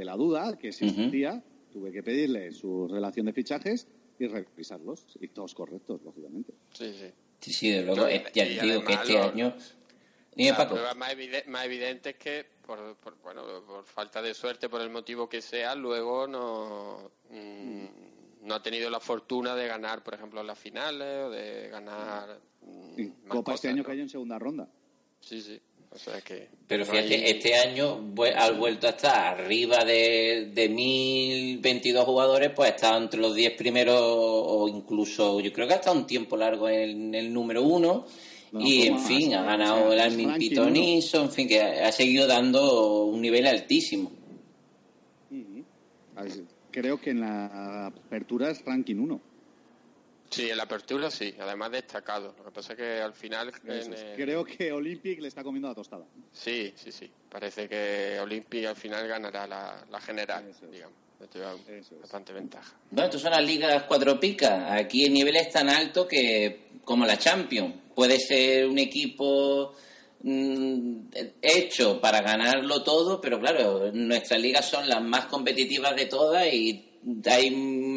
Ante 0.00 0.04
la 0.06 0.16
duda 0.16 0.56
que 0.56 0.68
existía, 0.68 1.42
tuve 1.70 1.92
que 1.92 2.02
pedirle 2.02 2.52
su 2.52 2.88
relación 2.88 3.26
de 3.26 3.34
fichajes 3.34 3.86
y 4.18 4.26
revisarlos. 4.28 5.04
Y 5.20 5.28
todos 5.28 5.54
correctos, 5.54 6.00
lógicamente. 6.02 6.54
Sí, 6.72 6.94
sí. 6.98 7.10
Sí, 7.38 7.52
sí, 7.52 7.70
de 7.70 7.82
luego, 7.82 8.08
ya 8.08 8.46
y 8.46 8.56
te 8.56 8.62
digo 8.66 8.82
que 8.82 8.94
este 8.94 9.12
los- 9.12 9.26
año. 9.26 9.54
La 10.36 10.56
Paco. 10.56 10.74
prueba 10.76 10.94
más, 10.94 11.12
evide- 11.12 11.44
más 11.48 11.66
evidente 11.66 12.10
es 12.10 12.16
que, 12.16 12.46
por, 12.64 12.96
por- 12.96 13.18
bueno, 13.22 13.42
por 13.66 13.84
falta 13.84 14.22
de 14.22 14.32
suerte, 14.32 14.70
por 14.70 14.80
el 14.80 14.88
motivo 14.88 15.28
que 15.28 15.42
sea, 15.42 15.74
luego 15.74 16.26
no, 16.26 17.10
mm, 17.28 18.46
no 18.46 18.54
ha 18.54 18.62
tenido 18.62 18.88
la 18.88 19.00
fortuna 19.00 19.54
de 19.54 19.66
ganar, 19.68 20.02
por 20.02 20.14
ejemplo, 20.14 20.42
las 20.42 20.58
finales 20.58 21.26
o 21.26 21.30
de 21.30 21.68
ganar. 21.68 22.40
mm, 22.62 23.28
Copa 23.28 23.52
este 23.54 23.68
año 23.68 23.78
¿no? 23.78 23.84
cayó 23.84 24.00
en 24.02 24.08
segunda 24.08 24.38
ronda. 24.38 24.66
Sí, 25.20 25.42
sí. 25.42 25.60
O 25.92 25.98
sea 25.98 26.20
que. 26.20 26.48
Pero 26.68 26.84
no 26.84 26.90
fíjate, 26.92 27.14
hay- 27.16 27.24
este 27.30 27.54
año 27.56 28.12
ha 28.36 28.50
vuelto 28.52 28.86
a 28.86 28.90
estar 28.90 29.40
arriba 29.40 29.84
de, 29.84 30.50
de 30.54 30.68
1022 30.68 32.04
jugadores, 32.04 32.50
pues 32.54 32.70
ha 32.70 32.74
estado 32.76 33.02
entre 33.02 33.20
los 33.20 33.34
10 33.34 33.54
primeros 33.54 33.96
o 34.00 34.68
incluso, 34.68 35.40
yo 35.40 35.52
creo 35.52 35.66
que 35.66 35.74
ha 35.74 35.76
estado 35.78 35.96
un 35.96 36.06
tiempo 36.06 36.36
largo 36.36 36.68
en 36.68 37.14
el 37.14 37.32
número 37.32 37.62
uno. 37.64 38.06
No, 38.52 38.60
y 38.60 38.82
en 38.82 38.94
¿cómo 38.94 39.06
fin, 39.06 39.30
más? 39.30 39.38
ha 39.38 39.42
O 39.42 39.46
ganado 39.46 39.92
sea, 39.92 40.06
el 40.06 40.24
ranking 40.24 40.48
Pitoniso, 40.48 41.22
en 41.22 41.30
fin, 41.30 41.48
que 41.48 41.60
ha, 41.60 41.88
ha 41.88 41.92
seguido 41.92 42.26
dando 42.26 43.04
un 43.04 43.20
nivel 43.20 43.46
altísimo. 43.46 44.10
Creo 46.70 47.00
que 47.00 47.10
en 47.10 47.20
la 47.20 47.86
apertura 47.86 48.50
es 48.50 48.64
ranking 48.64 48.96
1. 48.96 49.20
Sí, 50.30 50.48
en 50.48 50.56
la 50.56 50.62
apertura 50.62 51.10
sí, 51.10 51.34
además 51.40 51.72
destacado. 51.72 52.34
Lo 52.38 52.44
que 52.44 52.50
pasa 52.52 52.72
es 52.74 52.78
que 52.78 53.00
al 53.00 53.12
final. 53.12 53.52
el- 53.66 54.14
Creo 54.16 54.44
que 54.44 54.70
Olympic 54.72 55.20
le 55.20 55.28
está 55.28 55.42
comiendo 55.42 55.68
la 55.68 55.74
tostada. 55.74 56.04
Sí, 56.32 56.72
sí, 56.76 56.92
sí. 56.92 57.10
Parece 57.28 57.68
que 57.68 58.18
Olympic 58.20 58.64
al 58.66 58.76
final 58.76 59.08
ganará 59.08 59.46
la, 59.46 59.84
la 59.90 60.00
general, 60.00 60.46
es. 60.48 60.70
digamos. 60.70 60.96
Esto 61.20 61.38
es. 61.68 62.00
bastante 62.00 62.32
ventaja. 62.32 62.72
Bueno, 62.90 63.06
estas 63.06 63.20
son 63.20 63.32
las 63.32 63.44
ligas 63.44 63.82
cuatro 63.82 64.18
picas. 64.18 64.70
Aquí 64.70 65.04
el 65.04 65.12
nivel 65.12 65.36
es 65.36 65.50
tan 65.50 65.68
alto 65.68 66.08
que, 66.08 66.68
como 66.84 67.04
la 67.04 67.18
Champions, 67.18 67.74
puede 67.94 68.18
ser 68.18 68.66
un 68.66 68.78
equipo 68.78 69.74
mm, 70.22 71.00
hecho 71.42 72.00
para 72.00 72.22
ganarlo 72.22 72.82
todo, 72.82 73.20
pero 73.20 73.38
claro, 73.38 73.90
nuestras 73.92 74.40
ligas 74.40 74.70
son 74.70 74.88
las 74.88 75.02
más 75.02 75.26
competitivas 75.26 75.94
de 75.96 76.06
todas 76.06 76.46
y 76.52 76.86
hay 77.26 77.50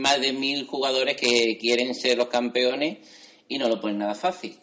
más 0.04 0.20
de 0.20 0.34
mil 0.34 0.68
jugadores 0.68 1.16
que 1.16 1.58
quieren 1.58 1.96
ser 1.96 2.18
los 2.18 2.28
campeones 2.28 2.98
y 3.48 3.58
no 3.58 3.70
lo 3.70 3.80
ponen 3.80 4.00
nada 4.00 4.16
fácil. 4.16 4.60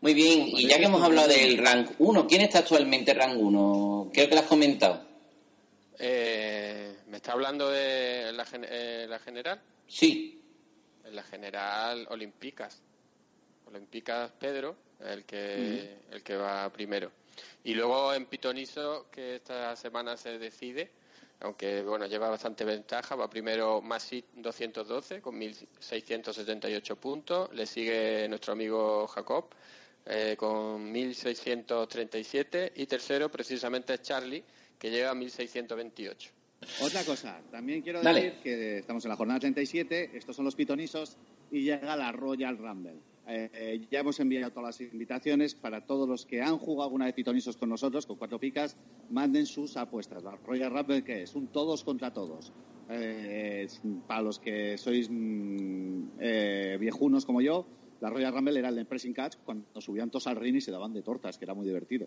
Muy 0.00 0.14
bien, 0.14 0.46
y 0.46 0.68
ya 0.68 0.78
que 0.78 0.84
hemos 0.84 1.02
hablado 1.02 1.28
del 1.28 1.58
rank 1.58 1.92
1, 1.98 2.26
¿quién 2.28 2.42
está 2.42 2.60
actualmente 2.60 3.10
en 3.10 3.18
rank 3.18 3.36
1? 3.36 4.10
Creo 4.12 4.28
que 4.28 4.34
lo 4.34 4.40
has 4.40 4.46
comentado. 4.46 5.04
Eh, 5.98 6.94
¿Me 7.08 7.16
está 7.16 7.32
hablando 7.32 7.68
de 7.70 8.32
la, 8.32 8.46
eh, 8.52 9.06
la 9.08 9.18
general? 9.18 9.60
Sí. 9.88 10.40
La 11.10 11.24
general 11.24 12.06
Olimpicas. 12.10 12.80
Olimpicas 13.66 14.30
Pedro, 14.38 14.76
el 15.00 15.24
que, 15.24 16.02
el 16.12 16.22
que 16.22 16.36
va 16.36 16.72
primero. 16.72 17.10
Y 17.64 17.74
luego 17.74 18.14
en 18.14 18.26
Pitoniso, 18.26 19.08
que 19.10 19.36
esta 19.36 19.74
semana 19.74 20.16
se 20.16 20.38
decide, 20.38 20.92
aunque 21.40 21.82
bueno, 21.82 22.06
lleva 22.06 22.28
bastante 22.28 22.64
ventaja, 22.64 23.16
va 23.16 23.28
primero 23.28 23.80
Masit 23.80 24.26
212 24.34 25.20
con 25.20 25.40
1.678 25.40 26.96
puntos, 26.96 27.52
le 27.52 27.66
sigue 27.66 28.28
nuestro 28.28 28.52
amigo 28.52 29.06
Jacob 29.08 29.46
eh, 30.06 30.36
con 30.38 30.92
1.637 30.92 32.72
y 32.76 32.86
tercero 32.86 33.30
precisamente 33.30 33.94
es 33.94 34.02
Charlie, 34.02 34.44
que 34.78 34.90
lleva 34.90 35.14
1.628. 35.14 36.30
Otra 36.80 37.04
cosa, 37.04 37.40
también 37.50 37.82
quiero 37.82 38.02
Dale. 38.02 38.22
decir 38.22 38.40
que 38.42 38.78
estamos 38.78 39.04
en 39.04 39.10
la 39.10 39.16
jornada 39.16 39.40
37, 39.40 40.10
estos 40.14 40.34
son 40.34 40.44
los 40.44 40.54
pitonisos 40.54 41.16
y 41.50 41.62
llega 41.62 41.96
la 41.96 42.10
Royal 42.12 42.56
Rumble. 42.56 43.13
Eh, 43.26 43.50
eh, 43.54 43.86
ya 43.90 44.00
hemos 44.00 44.20
enviado 44.20 44.50
todas 44.50 44.80
las 44.80 44.92
invitaciones 44.92 45.54
para 45.54 45.86
todos 45.86 46.08
los 46.08 46.26
que 46.26 46.42
han 46.42 46.58
jugado 46.58 46.84
alguna 46.84 47.06
vez 47.06 47.14
pitonisos 47.14 47.56
con 47.56 47.70
nosotros, 47.70 48.06
con 48.06 48.16
cuatro 48.16 48.38
picas, 48.38 48.76
manden 49.10 49.46
sus 49.46 49.76
apuestas. 49.76 50.22
La 50.22 50.36
Royal 50.36 50.70
Rumble, 50.70 51.04
que 51.04 51.22
es? 51.22 51.34
Un 51.34 51.48
todos 51.48 51.84
contra 51.84 52.12
todos. 52.12 52.52
Eh, 52.90 53.66
para 54.06 54.20
los 54.20 54.38
que 54.38 54.76
sois 54.76 55.08
mm, 55.10 56.18
viejunos 56.78 57.24
como 57.24 57.40
yo, 57.40 57.66
la 58.00 58.10
Royal 58.10 58.34
Rumble 58.34 58.58
era 58.58 58.68
el 58.68 58.76
de 58.76 58.84
Pressing 58.84 59.14
Catch 59.14 59.36
cuando 59.44 59.80
subían 59.80 60.10
todos 60.10 60.26
al 60.26 60.36
ring 60.36 60.56
y 60.56 60.60
se 60.60 60.70
daban 60.70 60.92
de 60.92 61.00
tortas, 61.00 61.38
que 61.38 61.46
era 61.46 61.54
muy 61.54 61.66
divertido. 61.66 62.06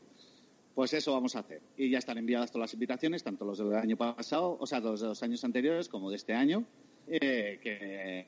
Pues 0.75 0.93
eso 0.93 1.13
vamos 1.13 1.35
a 1.35 1.39
hacer. 1.39 1.63
Y 1.75 1.89
ya 1.89 1.97
están 1.97 2.19
enviadas 2.19 2.51
todas 2.51 2.65
las 2.65 2.73
invitaciones, 2.75 3.23
tanto 3.23 3.45
los 3.45 3.57
del 3.57 3.73
año 3.73 3.97
pasado, 3.97 4.57
o 4.59 4.67
sea, 4.67 4.79
los 4.79 5.01
de 5.01 5.07
los 5.07 5.23
años 5.23 5.43
anteriores 5.43 5.89
como 5.89 6.11
de 6.11 6.17
este 6.17 6.35
año, 6.35 6.67
eh, 7.07 7.59
que 7.61 7.77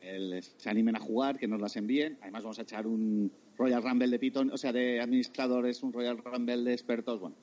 eh, 0.01 0.41
se 0.41 0.69
animen 0.69 0.95
a 0.95 0.99
jugar, 0.99 1.37
que 1.37 1.47
nos 1.47 1.61
las 1.61 1.75
envíen. 1.75 2.17
Además 2.21 2.43
vamos 2.43 2.59
a 2.59 2.63
echar 2.63 2.87
un 2.87 3.31
Royal 3.57 3.83
Rumble 3.83 4.07
de 4.07 4.19
Python, 4.19 4.51
o 4.51 4.57
sea, 4.57 4.71
de 4.71 4.99
administradores, 4.99 5.83
un 5.83 5.93
Royal 5.93 6.17
Rumble 6.17 6.63
de 6.63 6.73
expertos. 6.73 7.19
Bueno, 7.19 7.35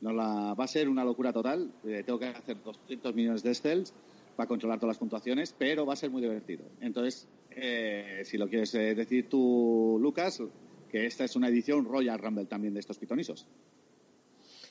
nos 0.00 0.14
la, 0.14 0.54
va 0.54 0.64
a 0.64 0.68
ser 0.68 0.88
una 0.88 1.04
locura 1.04 1.32
total. 1.32 1.72
Eh, 1.84 2.02
tengo 2.04 2.18
que 2.18 2.26
hacer 2.26 2.62
200 2.62 3.14
millones 3.14 3.42
de 3.42 3.54
stels 3.54 3.94
va 4.38 4.44
a 4.44 4.46
controlar 4.46 4.78
todas 4.78 4.94
las 4.94 4.98
puntuaciones, 4.98 5.54
pero 5.56 5.86
va 5.86 5.92
a 5.92 5.96
ser 5.96 6.10
muy 6.10 6.22
divertido. 6.22 6.64
Entonces, 6.80 7.28
eh, 7.50 8.22
si 8.24 8.36
lo 8.36 8.48
quieres 8.48 8.74
eh, 8.74 8.94
decir 8.94 9.28
tú, 9.28 9.98
Lucas, 10.00 10.42
que 10.90 11.06
esta 11.06 11.24
es 11.24 11.36
una 11.36 11.48
edición 11.48 11.84
Royal 11.84 12.18
Rumble 12.18 12.46
también 12.46 12.74
de 12.74 12.80
estos 12.80 12.98
pitonisos. 12.98 13.46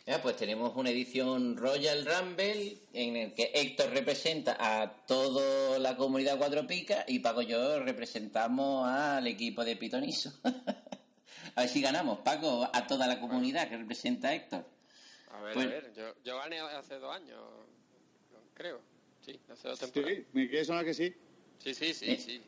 Ya, 0.05 0.21
pues 0.21 0.35
tenemos 0.35 0.75
una 0.75 0.89
edición 0.89 1.55
Royal 1.55 2.05
Rumble 2.05 2.77
en 2.91 3.15
el 3.15 3.33
que 3.33 3.51
Héctor 3.53 3.89
representa 3.91 4.57
a 4.59 4.91
toda 5.05 5.79
la 5.79 5.95
comunidad 5.95 6.37
Cuatro 6.37 6.67
Picas 6.67 7.05
y 7.07 7.19
Paco 7.19 7.41
y 7.41 7.45
yo 7.47 7.79
representamos 7.79 8.85
al 8.85 9.25
equipo 9.27 9.63
de 9.63 9.77
Pitoniso. 9.77 10.33
a 11.55 11.61
ver 11.61 11.69
si 11.69 11.81
ganamos, 11.81 12.19
Paco, 12.19 12.69
a 12.73 12.85
toda 12.85 13.07
la 13.07 13.17
comunidad 13.21 13.69
que 13.69 13.77
representa 13.77 14.27
a 14.29 14.35
Héctor. 14.35 14.65
A 15.31 15.41
ver, 15.41 15.53
Bueno. 15.55 15.71
a 15.71 15.73
ver, 15.75 15.93
yo, 15.95 16.13
yo 16.25 16.37
gané 16.37 16.59
hace 16.59 16.95
dos 16.99 17.15
años, 17.15 17.39
creo. 18.53 18.81
Sí, 19.25 19.39
hace 19.49 19.69
dos 19.69 19.79
Sí, 19.79 19.85
temporadas. 19.85 20.23
me 20.33 20.49
quiere 20.49 20.65
sonar 20.65 20.83
que 20.83 20.93
sí. 20.93 21.13
Sí, 21.59 21.73
sí, 21.73 21.93
sí, 21.93 22.11
Eh. 22.11 22.17
sí. 22.17 22.41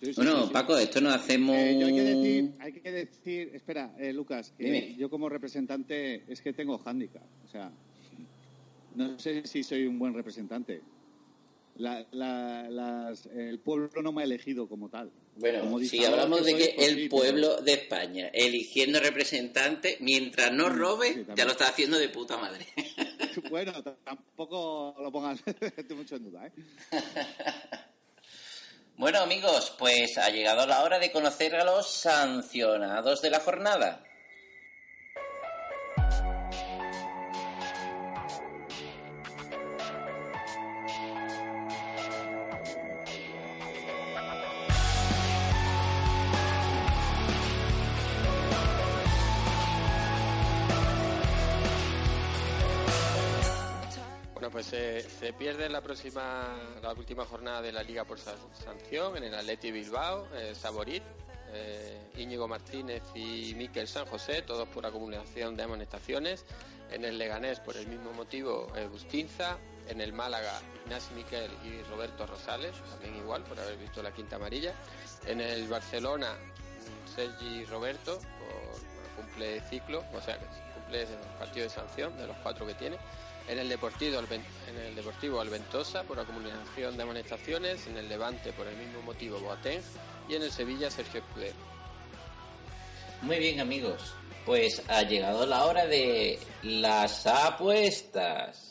Sí, 0.00 0.06
sí, 0.06 0.12
Bueno, 0.16 0.46
sí. 0.46 0.52
Paco, 0.52 0.78
esto 0.78 1.00
nos 1.00 1.14
hacemos... 1.14 1.54
Eh, 1.56 1.76
yo 1.78 1.86
hay 1.86 1.94
que 1.94 2.02
decir, 2.02 2.52
hay 2.58 2.72
que 2.72 2.90
decir, 2.92 3.50
espera, 3.54 3.94
eh, 3.98 4.12
Lucas, 4.12 4.52
que 4.56 4.64
Dime. 4.64 4.94
yo 4.96 5.10
como 5.10 5.28
representante 5.28 6.24
es 6.26 6.40
que 6.40 6.52
tengo 6.54 6.78
hándicap, 6.78 7.22
o 7.44 7.48
sea, 7.48 7.70
no 8.94 9.18
sé 9.18 9.46
si 9.46 9.62
soy 9.62 9.86
un 9.86 9.98
buen 9.98 10.14
representante. 10.14 10.80
La- 11.76 12.06
la- 12.12 12.68
las- 12.68 13.26
el 13.26 13.58
pueblo 13.58 14.02
no 14.02 14.12
me 14.12 14.22
ha 14.22 14.24
elegido 14.24 14.68
como 14.68 14.88
tal. 14.88 15.10
Bueno, 15.36 15.60
Como 15.60 15.78
si 15.80 16.04
hablamos 16.04 16.44
de 16.44 16.54
que 16.54 16.74
el 16.78 17.08
pueblo 17.08 17.60
de 17.62 17.72
España 17.74 18.28
eligiendo 18.34 19.00
representantes, 19.00 19.98
mientras 20.00 20.52
no 20.52 20.68
robe, 20.68 21.14
sí, 21.14 21.24
ya 21.36 21.44
lo 21.44 21.52
está 21.52 21.68
haciendo 21.68 21.98
de 21.98 22.08
puta 22.08 22.36
madre. 22.38 22.66
Bueno, 23.48 23.72
tampoco 24.04 24.94
lo 25.00 25.12
pongas 25.12 25.40
mucho 25.96 26.16
en 26.16 26.24
duda, 26.24 26.46
¿eh? 26.48 26.52
Bueno, 29.00 29.20
amigos, 29.20 29.72
pues 29.78 30.18
ha 30.18 30.28
llegado 30.28 30.66
la 30.66 30.82
hora 30.82 30.98
de 30.98 31.10
conocer 31.10 31.56
a 31.56 31.64
los 31.64 31.90
sancionados 31.90 33.22
de 33.22 33.30
la 33.30 33.40
jornada. 33.40 34.04
Pues 54.60 55.06
se, 55.18 55.32
pierde 55.32 55.70
la 55.70 55.80
próxima, 55.80 56.54
la 56.82 56.92
última 56.92 57.24
jornada 57.24 57.62
de 57.62 57.72
la 57.72 57.82
Liga 57.82 58.04
por 58.04 58.18
sa- 58.18 58.34
sanción 58.62 59.16
en 59.16 59.24
el 59.24 59.34
Atleti 59.34 59.70
Bilbao, 59.70 60.26
eh, 60.34 60.54
Saborit, 60.54 61.02
eh, 61.52 62.10
Íñigo 62.18 62.46
Martínez 62.46 63.02
y 63.14 63.54
Miquel 63.54 63.88
San 63.88 64.04
José, 64.04 64.42
todos 64.42 64.68
por 64.68 64.84
acumulación 64.84 65.56
de 65.56 65.62
amonestaciones. 65.62 66.44
En 66.90 67.06
el 67.06 67.16
Leganés, 67.16 67.58
por 67.60 67.74
el 67.78 67.86
mismo 67.86 68.12
motivo, 68.12 68.70
eh, 68.76 68.86
Bustinza. 68.86 69.56
En 69.88 70.00
el 70.02 70.12
Málaga, 70.12 70.60
Ignacio 70.84 71.16
Miquel 71.16 71.50
y 71.64 71.82
Roberto 71.90 72.26
Rosales, 72.26 72.74
también 72.90 73.16
igual, 73.16 73.42
por 73.44 73.58
haber 73.58 73.76
visto 73.78 74.02
la 74.02 74.12
quinta 74.12 74.36
amarilla. 74.36 74.74
En 75.26 75.40
el 75.40 75.66
Barcelona, 75.68 76.36
Sergi 77.14 77.64
Roberto, 77.64 78.18
por, 78.18 79.24
cumple 79.24 79.60
ciclo, 79.70 80.04
o 80.14 80.20
sea, 80.20 80.38
cumple 80.74 81.02
el 81.04 81.08
partido 81.38 81.64
de 81.64 81.70
sanción 81.70 82.16
de 82.18 82.26
los 82.26 82.36
cuatro 82.42 82.66
que 82.66 82.74
tiene. 82.74 82.98
En 83.48 83.58
el 83.58 83.68
Deportivo, 83.68 84.18
Alven- 84.18 84.44
en 84.68 84.76
el 84.76 84.94
Deportivo 84.94 85.40
Alventosa 85.40 86.04
por 86.04 86.20
acumulación 86.20 86.96
de 86.96 87.02
amonestaciones, 87.02 87.86
en 87.88 87.96
el 87.96 88.08
Levante 88.08 88.52
por 88.52 88.66
el 88.66 88.76
mismo 88.76 89.02
motivo 89.02 89.38
Boateng 89.40 89.80
y 90.28 90.34
en 90.36 90.42
el 90.42 90.50
Sevilla 90.52 90.90
Sergio 90.90 91.20
Escudero. 91.20 91.56
Muy 93.22 93.38
bien, 93.38 93.60
amigos. 93.60 94.14
Pues 94.46 94.82
ha 94.88 95.02
llegado 95.02 95.44
la 95.46 95.66
hora 95.66 95.86
de 95.86 96.38
las 96.62 97.26
apuestas. 97.26 98.70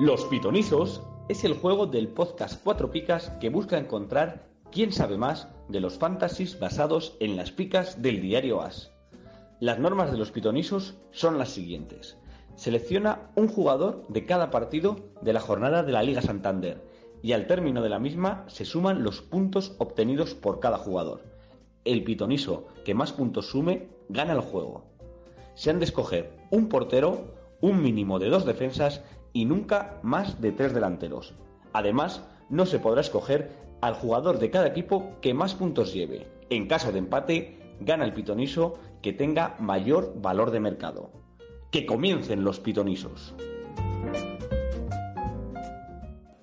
Los 0.00 0.24
Pitonizos 0.26 1.02
es 1.28 1.44
el 1.44 1.54
juego 1.54 1.86
del 1.86 2.08
podcast 2.08 2.60
Cuatro 2.62 2.90
Picas 2.90 3.30
que 3.40 3.48
busca 3.50 3.78
encontrar 3.78 4.46
quién 4.70 4.92
sabe 4.92 5.16
más 5.16 5.48
de 5.68 5.80
los 5.80 5.98
fantasies 5.98 6.58
basados 6.58 7.16
en 7.20 7.36
las 7.36 7.50
picas 7.52 8.02
del 8.02 8.20
diario 8.20 8.60
As. 8.62 8.90
Las 9.60 9.78
normas 9.78 10.12
de 10.12 10.18
los 10.18 10.30
Pitonizos 10.30 10.94
son 11.10 11.38
las 11.38 11.50
siguientes. 11.50 12.16
Selecciona 12.58 13.30
un 13.36 13.46
jugador 13.46 14.04
de 14.08 14.26
cada 14.26 14.50
partido 14.50 14.96
de 15.22 15.32
la 15.32 15.38
jornada 15.38 15.84
de 15.84 15.92
la 15.92 16.02
Liga 16.02 16.22
Santander 16.22 16.82
y 17.22 17.30
al 17.30 17.46
término 17.46 17.82
de 17.82 17.88
la 17.88 18.00
misma 18.00 18.46
se 18.48 18.64
suman 18.64 19.04
los 19.04 19.22
puntos 19.22 19.76
obtenidos 19.78 20.34
por 20.34 20.58
cada 20.58 20.76
jugador. 20.76 21.22
El 21.84 22.02
pitoniso 22.02 22.66
que 22.84 22.94
más 22.94 23.12
puntos 23.12 23.48
sume 23.48 23.90
gana 24.08 24.32
el 24.32 24.40
juego. 24.40 24.86
Se 25.54 25.70
han 25.70 25.78
de 25.78 25.84
escoger 25.84 26.32
un 26.50 26.68
portero, 26.68 27.32
un 27.60 27.80
mínimo 27.80 28.18
de 28.18 28.28
dos 28.28 28.44
defensas 28.44 29.04
y 29.32 29.44
nunca 29.44 30.00
más 30.02 30.40
de 30.40 30.50
tres 30.50 30.74
delanteros. 30.74 31.34
Además, 31.72 32.24
no 32.50 32.66
se 32.66 32.80
podrá 32.80 33.02
escoger 33.02 33.52
al 33.80 33.94
jugador 33.94 34.40
de 34.40 34.50
cada 34.50 34.66
equipo 34.66 35.12
que 35.20 35.32
más 35.32 35.54
puntos 35.54 35.94
lleve. 35.94 36.26
En 36.50 36.66
caso 36.66 36.90
de 36.90 36.98
empate, 36.98 37.76
gana 37.78 38.04
el 38.04 38.14
pitoniso 38.14 38.80
que 39.00 39.12
tenga 39.12 39.54
mayor 39.60 40.20
valor 40.20 40.50
de 40.50 40.58
mercado. 40.58 41.17
Que 41.70 41.84
comiencen 41.84 42.44
los 42.44 42.60
pitonisos. 42.60 43.34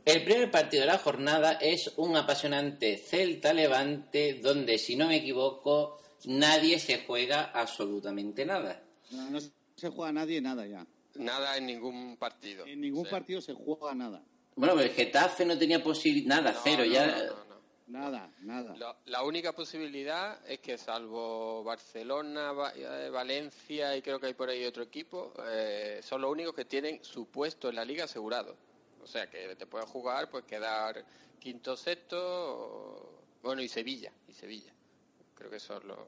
El 0.05 0.23
primer 0.23 0.51
partido 0.51 0.81
de 0.81 0.87
la 0.87 0.99
jornada 0.99 1.53
es 1.53 1.91
un 1.97 2.15
apasionante 2.15 2.97
Celta 2.97 3.53
Levante 3.53 4.35
donde, 4.35 4.77
si 4.77 4.95
no 4.95 5.07
me 5.07 5.17
equivoco, 5.17 5.97
nadie 6.25 6.77
se 6.77 7.03
juega 7.05 7.45
absolutamente 7.45 8.45
nada. 8.45 8.83
No, 9.09 9.31
no 9.31 9.39
se 9.39 9.89
juega 9.89 10.11
nadie 10.11 10.41
nada 10.41 10.67
ya. 10.67 10.85
Nada 11.15 11.57
en 11.57 11.65
ningún 11.65 12.17
partido. 12.17 12.67
En 12.67 12.81
ningún 12.81 13.07
partido 13.07 13.41
se 13.41 13.53
juega 13.53 13.95
nada. 13.95 14.21
Bueno, 14.55 14.75
pero 14.75 14.87
el 14.87 14.93
Getafe 14.93 15.43
no 15.43 15.57
tenía 15.57 15.83
posibilidad, 15.83 16.37
nada, 16.37 16.51
no, 16.51 16.59
cero, 16.63 16.83
no, 16.85 16.93
ya... 16.93 17.29
Nada, 17.87 18.31
nada. 18.39 18.75
La, 18.77 18.97
la 19.05 19.23
única 19.23 19.51
posibilidad 19.53 20.39
es 20.49 20.59
que 20.59 20.77
salvo 20.77 21.63
Barcelona, 21.63 22.51
eh, 22.75 23.09
Valencia 23.11 23.95
y 23.95 24.01
creo 24.01 24.19
que 24.19 24.27
hay 24.27 24.33
por 24.33 24.49
ahí 24.49 24.65
otro 24.65 24.81
equipo, 24.83 25.33
eh, 25.47 25.99
son 26.01 26.21
los 26.21 26.31
únicos 26.31 26.55
que 26.55 26.65
tienen 26.65 27.03
su 27.03 27.27
puesto 27.27 27.69
en 27.69 27.75
la 27.75 27.85
liga 27.85 28.05
asegurado. 28.05 28.55
O 29.03 29.07
sea 29.07 29.29
que 29.29 29.55
te 29.55 29.67
puedes 29.67 29.87
jugar, 29.87 30.29
pues 30.31 30.45
quedar 30.45 31.05
quinto, 31.39 31.77
sexto, 31.77 32.17
o- 32.19 33.21
bueno 33.43 33.61
y 33.61 33.67
Sevilla, 33.69 34.11
y 34.27 34.33
Sevilla. 34.33 34.73
Creo 35.35 35.51
que 35.51 35.59
son 35.59 35.87
los, 35.87 35.99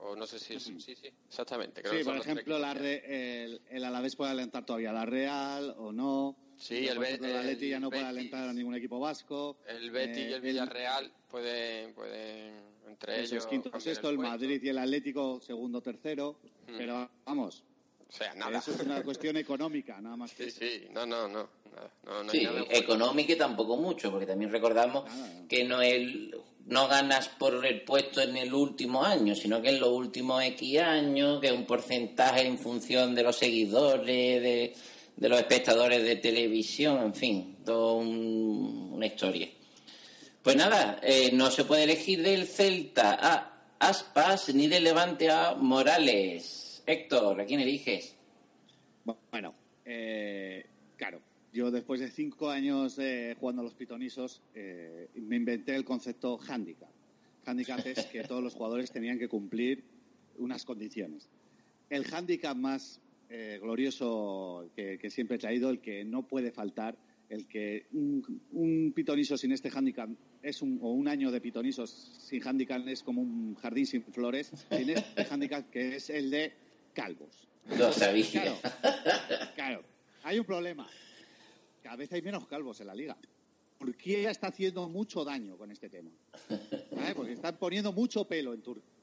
o 0.00 0.16
no 0.16 0.26
sé 0.26 0.40
si, 0.40 0.58
sí, 0.58 0.80
sí, 0.80 0.96
exactamente. 1.28 1.80
Creo 1.80 1.92
Sí, 1.92 1.98
que 2.00 2.04
por 2.04 2.16
ejemplo, 2.16 2.58
la. 2.58 2.74
Re- 2.74 3.44
el, 3.44 3.62
el 3.70 3.84
Alavés 3.84 4.16
puede 4.16 4.32
alentar 4.32 4.66
todavía 4.66 4.90
a 4.90 4.94
la 4.94 5.06
Real 5.06 5.74
o 5.78 5.92
no. 5.92 6.36
Sí, 6.58 6.86
el 6.86 6.94
Por 6.94 6.98
Be- 7.00 7.06
ejemplo, 7.08 7.28
el 7.28 7.36
Atleti 7.36 7.68
ya 7.68 7.80
no 7.80 7.90
puede 7.90 8.02
Betis. 8.04 8.18
alentar 8.18 8.48
a 8.48 8.52
ningún 8.52 8.74
equipo 8.74 8.98
vasco. 9.00 9.56
El 9.66 9.90
Betis 9.90 10.18
y 10.18 10.20
Eh, 10.32 10.34
el 10.34 10.40
Villarreal 10.40 11.12
pueden, 11.30 11.92
pueden 11.94 12.54
entre 12.88 13.22
Eso 13.22 13.34
ellos 13.34 13.44
es 13.44 13.50
quinto, 13.50 13.80
sexto, 13.80 14.08
el 14.10 14.16
puesto. 14.16 14.30
Madrid 14.32 14.60
y 14.62 14.68
el 14.68 14.78
Atlético, 14.78 15.40
segundo, 15.40 15.80
tercero. 15.80 16.36
Hmm. 16.68 16.74
Pero 16.78 17.10
vamos, 17.26 17.62
O 18.08 18.12
sea, 18.12 18.32
nada. 18.34 18.58
eso 18.58 18.70
es 18.72 18.80
una 18.80 19.02
cuestión 19.02 19.36
económica, 19.36 20.00
nada 20.00 20.16
más 20.16 20.32
que 20.34 20.50
Sí, 20.50 20.68
sí, 20.68 20.86
no, 20.92 21.04
no, 21.06 21.26
no. 21.28 21.48
No, 22.04 22.30
Sí, 22.30 22.44
nada 22.44 22.62
económico 22.70 23.32
y 23.32 23.36
tampoco 23.36 23.76
mucho, 23.76 24.08
porque 24.12 24.26
también 24.26 24.52
recordamos 24.52 25.04
Nada. 25.06 25.48
que 25.48 25.64
no 25.64 25.82
el, 25.82 26.32
no 26.66 26.86
ganas 26.86 27.28
por 27.30 27.66
el 27.66 27.82
puesto 27.82 28.20
en 28.20 28.36
el 28.36 28.54
último 28.54 29.02
año, 29.04 29.34
sino 29.34 29.60
que 29.60 29.70
en 29.70 29.80
los 29.80 29.88
últimos 29.88 30.40
X 30.44 30.78
años, 30.78 31.40
que 31.40 31.48
es 31.48 31.52
un 31.52 31.66
porcentaje 31.66 32.46
en 32.46 32.58
función 32.58 33.12
de 33.16 33.24
los 33.24 33.34
seguidores, 33.36 34.06
de, 34.40 34.72
de 35.16 35.28
los 35.28 35.38
espectadores 35.38 36.02
de 36.02 36.16
televisión, 36.16 37.02
en 37.04 37.14
fin, 37.14 37.56
todo 37.64 37.96
un- 37.98 38.90
una 38.92 39.06
historia. 39.06 39.48
Pues 40.42 40.56
nada, 40.56 41.00
eh, 41.02 41.30
no 41.32 41.50
se 41.50 41.64
puede 41.64 41.84
elegir 41.84 42.22
del 42.22 42.46
Celta 42.46 43.18
a 43.20 43.50
Aspas 43.78 44.54
ni 44.54 44.66
del 44.68 44.84
Levante 44.84 45.30
a 45.30 45.54
Morales. 45.54 46.82
Héctor, 46.86 47.40
¿a 47.40 47.44
quién 47.46 47.60
eliges? 47.60 48.14
Bueno, 49.30 49.54
eh, 49.84 50.66
claro, 50.96 51.20
yo 51.52 51.70
después 51.70 52.00
de 52.00 52.10
cinco 52.10 52.50
años 52.50 52.98
eh, 52.98 53.36
jugando 53.38 53.62
a 53.62 53.64
los 53.64 53.74
pitonisos, 53.74 54.42
eh, 54.54 55.08
me 55.14 55.36
inventé 55.36 55.74
el 55.76 55.84
concepto 55.84 56.38
handicap. 56.46 56.88
Handicap 57.46 57.86
es 57.86 58.04
que 58.06 58.24
todos 58.24 58.42
los 58.42 58.54
jugadores 58.54 58.90
tenían 58.90 59.18
que 59.18 59.28
cumplir 59.28 59.84
unas 60.38 60.64
condiciones. 60.64 61.28
El 61.90 62.04
handicap 62.12 62.56
más 62.56 63.00
eh, 63.36 63.58
glorioso 63.60 64.70
que, 64.76 64.96
que 64.96 65.10
siempre 65.10 65.34
he 65.34 65.38
traído, 65.40 65.68
el 65.68 65.80
que 65.80 66.04
no 66.04 66.22
puede 66.22 66.52
faltar, 66.52 66.96
el 67.28 67.48
que 67.48 67.86
un, 67.92 68.42
un 68.52 68.92
pitoniso 68.94 69.36
sin 69.36 69.50
este 69.50 69.70
handicap 69.74 70.08
es 70.40 70.62
un, 70.62 70.78
o 70.80 70.92
un 70.92 71.08
año 71.08 71.32
de 71.32 71.40
pitonisos 71.40 71.90
sin 71.90 72.46
handicap 72.46 72.86
es 72.86 73.02
como 73.02 73.22
un 73.22 73.56
jardín 73.56 73.86
sin 73.86 74.04
flores, 74.04 74.52
sin 74.70 74.90
este 74.90 75.26
handicap 75.30 75.68
que 75.68 75.96
es 75.96 76.10
el 76.10 76.30
de 76.30 76.52
calvos. 76.92 77.48
Lo 77.76 77.92
sabía. 77.92 78.30
Claro, 78.30 78.56
claro. 79.56 79.82
Hay 80.22 80.38
un 80.38 80.44
problema. 80.44 80.86
cada 81.82 81.96
vez 81.96 82.12
hay 82.12 82.22
menos 82.22 82.46
calvos 82.46 82.80
en 82.82 82.86
la 82.86 82.94
liga. 82.94 83.16
Turquía 83.78 84.30
está 84.30 84.46
haciendo 84.46 84.88
mucho 84.88 85.24
daño 85.24 85.58
con 85.58 85.72
este 85.72 85.88
tema. 85.88 86.12
¿Vale? 86.92 87.16
Porque 87.16 87.32
están 87.32 87.56
poniendo 87.58 87.92
mucho 87.92 88.28
pelo 88.28 88.54
en 88.54 88.62
Turquía. 88.62 88.93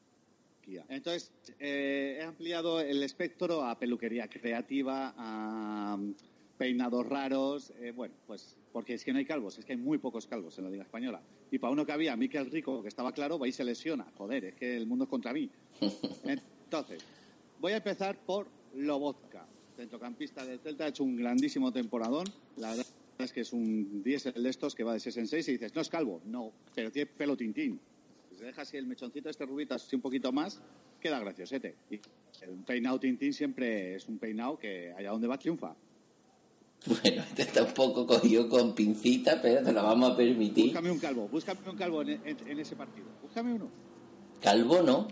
Entonces, 0.89 1.31
eh, 1.59 2.17
he 2.19 2.23
ampliado 2.23 2.79
el 2.79 3.03
espectro 3.03 3.63
a 3.63 3.77
peluquería 3.77 4.27
creativa, 4.27 5.13
a 5.17 5.97
mm, 5.97 6.13
peinados 6.57 7.05
raros. 7.05 7.73
eh, 7.81 7.91
bueno, 7.91 8.13
pues 8.27 8.57
porque 8.71 8.93
es 8.93 9.03
que 9.03 9.11
no 9.11 9.19
hay 9.19 9.25
calvos, 9.25 9.57
es 9.57 9.65
que 9.65 9.73
hay 9.73 9.79
muy 9.79 9.97
pocos 9.97 10.25
calvos 10.27 10.57
en 10.57 10.65
la 10.65 10.69
Liga 10.69 10.83
Española. 10.83 11.21
Y 11.51 11.59
para 11.59 11.73
uno 11.73 11.85
que 11.85 11.91
había, 11.91 12.15
Miquel 12.15 12.49
Rico, 12.49 12.81
que 12.81 12.87
estaba 12.87 13.11
claro, 13.11 13.37
va 13.37 13.47
y 13.47 13.51
se 13.51 13.63
lesiona. 13.63 14.05
Joder, 14.17 14.45
es 14.45 14.55
que 14.55 14.77
el 14.77 14.87
mundo 14.87 15.03
es 15.05 15.09
contra 15.09 15.33
mí. 15.33 15.49
Entonces, 16.23 17.03
voy 17.59 17.73
a 17.73 17.77
empezar 17.77 18.17
por 18.17 18.47
Lobotka, 18.75 19.45
centrocampista 19.75 20.45
del 20.45 20.59
Celta, 20.59 20.85
ha 20.85 20.87
hecho 20.87 21.03
un 21.03 21.17
grandísimo 21.17 21.71
temporadón. 21.73 22.25
La 22.55 22.69
verdad 22.71 22.85
es 23.19 23.33
que 23.33 23.41
es 23.41 23.51
un 23.51 24.01
diésel 24.03 24.41
de 24.41 24.49
estos 24.49 24.73
que 24.73 24.83
va 24.83 24.93
de 24.93 24.99
6 24.99 25.17
en 25.17 25.27
6 25.27 25.47
y 25.49 25.51
dices, 25.53 25.75
no 25.75 25.81
es 25.81 25.89
calvo, 25.89 26.21
no, 26.25 26.51
pero 26.73 26.91
tiene 26.91 27.07
pelo 27.07 27.35
tintín. 27.35 27.79
Si 28.41 28.45
se 28.45 28.45
deja 28.47 28.61
así 28.63 28.75
el 28.77 28.87
mechoncito 28.87 29.29
este 29.29 29.45
rubito 29.45 29.75
así 29.75 29.95
un 29.95 30.01
poquito 30.01 30.31
más, 30.31 30.59
queda 30.99 31.19
graciosete. 31.19 31.75
Y 31.91 31.95
el 32.41 32.63
peinado 32.65 32.99
tintín 32.99 33.33
siempre 33.33 33.93
es 33.95 34.07
un 34.07 34.17
peinado 34.17 34.57
que 34.57 34.91
allá 34.97 35.11
donde 35.11 35.27
va 35.27 35.37
triunfa. 35.37 35.75
Bueno, 36.87 37.21
este 37.21 37.43
está 37.43 37.61
un 37.63 37.73
poco 37.75 38.07
cogido 38.07 38.49
con 38.49 38.73
pincita, 38.73 39.39
pero 39.39 39.63
te 39.63 39.71
lo 39.71 39.83
vamos 39.83 40.13
a 40.13 40.17
permitir. 40.17 40.65
Búscame 40.65 40.89
un 40.89 40.97
calvo, 40.97 41.27
búscame 41.27 41.59
un 41.69 41.77
calvo 41.77 42.01
en, 42.01 42.09
en- 42.25 42.47
en 42.47 42.59
ese 42.59 42.75
partido. 42.75 43.05
Búscame 43.21 43.53
uno. 43.53 43.69
Calvo 44.41 44.81
no, 44.81 45.07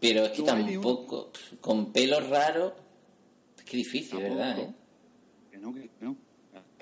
pero 0.00 0.24
es 0.24 0.30
que 0.32 0.38
No 0.38 0.46
tampoco, 0.46 1.30
con 1.60 1.92
pelo 1.92 2.20
raro, 2.20 2.74
es 3.58 3.64
que 3.64 3.76
difícil, 3.76 4.12
Tampoco. 4.18 4.34
¿verdad? 4.36 4.58
eh? 4.60 4.74
Que 5.50 5.58
no, 5.58 5.74
que 5.74 5.90
no. 6.00 6.16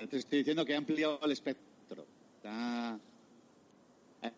Te 0.09 0.15
estoy 0.17 0.37
diciendo 0.39 0.63
que 0.63 0.71
he 0.71 0.75
ampliado 0.77 1.19
el 1.23 1.31
espectro. 1.33 2.05
Está- 2.37 2.97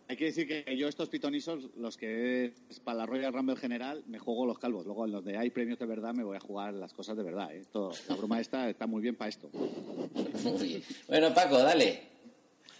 Hay 0.07 0.17
que 0.17 0.25
decir 0.25 0.47
que 0.47 0.77
yo 0.77 0.87
estos 0.87 1.09
pitonisos, 1.09 1.69
los 1.75 1.97
que 1.97 2.53
es 2.69 2.79
para 2.79 2.99
la 2.99 3.05
Royal 3.05 3.33
Rumble 3.33 3.55
general, 3.55 4.03
me 4.07 4.19
juego 4.19 4.45
los 4.45 4.59
calvos. 4.59 4.85
Luego 4.85 5.05
en 5.05 5.11
los 5.11 5.23
de 5.23 5.37
hay 5.37 5.49
premios 5.49 5.79
de 5.79 5.85
verdad 5.85 6.13
me 6.13 6.23
voy 6.23 6.37
a 6.37 6.39
jugar 6.39 6.73
las 6.73 6.93
cosas 6.93 7.17
de 7.17 7.23
verdad. 7.23 7.53
¿eh? 7.53 7.63
La 8.07 8.15
broma 8.15 8.39
esta 8.39 8.69
está 8.69 8.87
muy 8.87 9.01
bien 9.01 9.15
para 9.15 9.29
esto. 9.29 9.49
Muy 9.51 10.67
bien. 10.67 10.83
Bueno, 11.07 11.33
Paco, 11.33 11.57
dale. 11.59 12.01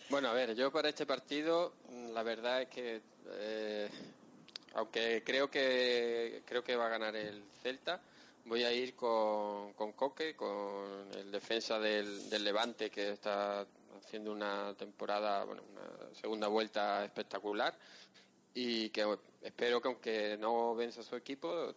Bueno, 0.10 0.30
a 0.30 0.34
ver, 0.34 0.56
yo 0.56 0.72
para 0.72 0.90
este 0.90 1.06
partido, 1.06 1.74
la 2.14 2.24
verdad 2.24 2.62
es 2.62 2.70
que, 2.70 3.02
eh, 3.32 3.90
aunque 4.76 5.22
creo 5.26 5.50
que 5.52 6.44
creo 6.46 6.64
que 6.64 6.76
va 6.78 6.86
a 6.86 6.90
ganar 6.90 7.16
el 7.16 7.44
Celta, 7.62 8.02
voy 8.46 8.64
a 8.64 8.72
ir 8.72 8.96
con, 8.96 9.74
con 9.74 9.92
Coque, 9.92 10.36
con 10.36 11.10
el 11.18 11.30
defensa 11.30 11.78
del, 11.80 12.30
del 12.30 12.44
Levante 12.44 12.90
que 12.90 13.12
está 13.12 13.66
haciendo 13.98 14.32
una 14.32 14.74
temporada, 14.78 15.44
bueno, 15.44 15.64
una 15.72 16.16
segunda 16.16 16.48
vuelta 16.48 17.04
espectacular 17.06 17.74
y 18.54 18.90
que 18.90 19.06
espero 19.42 19.82
que 19.82 19.88
aunque 19.88 20.38
no 20.40 20.76
venza 20.76 21.04
su 21.04 21.16
equipo, 21.16 21.74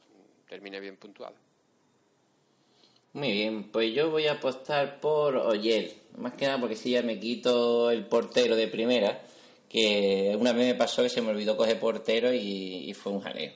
termine 0.49 0.81
bien 0.81 0.97
puntuado. 0.97 1.35
Muy 3.13 3.33
bien, 3.33 3.65
pues 3.73 3.93
yo 3.93 4.11
voy 4.11 4.29
a 4.29 4.35
apostar 4.35 5.01
por 5.01 5.37
Oyer. 5.37 5.93
Más 6.17 6.35
que 6.35 6.47
nada 6.47 6.61
porque 6.61 6.77
si 6.77 6.93
ya 6.93 7.03
me 7.03 7.19
quito 7.19 7.91
el 7.91 8.07
portero 8.07 8.55
de 8.55 8.69
primera, 8.69 9.21
que 9.69 10.37
una 10.39 10.53
vez 10.53 10.69
me 10.69 10.75
pasó 10.75 11.03
que 11.03 11.09
se 11.09 11.21
me 11.21 11.31
olvidó 11.31 11.57
coger 11.57 11.79
portero 11.81 12.33
y, 12.33 12.95
fue 12.95 13.13
un 13.13 13.21
jaleo. 13.21 13.53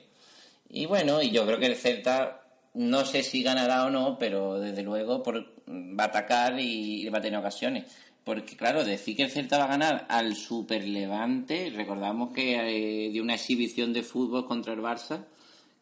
Y 0.69 0.85
bueno, 0.85 1.21
y 1.21 1.31
yo 1.31 1.45
creo 1.45 1.57
que 1.57 1.67
el 1.67 1.77
Celta, 1.77 2.43
no 2.73 3.05
sé 3.05 3.23
si 3.23 3.43
ganará 3.43 3.85
o 3.85 3.89
no, 3.89 4.17
pero 4.19 4.59
desde 4.59 4.83
luego 4.83 5.23
por- 5.23 5.45
va 5.67 6.03
a 6.03 6.07
atacar 6.07 6.59
y 6.59 7.07
va 7.09 7.19
a 7.19 7.21
tener 7.21 7.39
ocasiones. 7.39 7.85
Porque 8.25 8.57
claro, 8.57 8.83
decir 8.83 9.15
que 9.15 9.23
el 9.23 9.29
Celta 9.29 9.59
va 9.59 9.65
a 9.65 9.77
ganar 9.77 10.07
al 10.09 10.35
Super 10.35 10.83
Levante, 10.83 11.71
recordamos 11.75 12.33
que 12.33 12.55
eh, 12.55 13.11
dio 13.11 13.21
una 13.21 13.35
exhibición 13.35 13.93
de 13.93 14.01
fútbol 14.01 14.47
contra 14.47 14.73
el 14.73 14.79
Barça, 14.79 15.25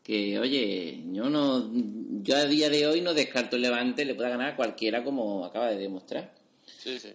que 0.03 0.37
oye, 0.37 1.01
yo 1.13 1.29
no, 1.29 1.71
yo 2.21 2.35
a 2.35 2.43
día 2.43 2.69
de 2.69 2.85
hoy 2.85 2.99
no 2.99 3.13
descarto 3.13 3.55
el 3.55 3.61
Levante, 3.61 4.03
le 4.03 4.13
pueda 4.13 4.27
ganar 4.27 4.51
a 4.51 4.55
cualquiera 4.57 5.05
como 5.05 5.45
acaba 5.45 5.69
de 5.69 5.77
demostrar. 5.77 6.33
Sí, 6.65 6.99
sí. 6.99 7.13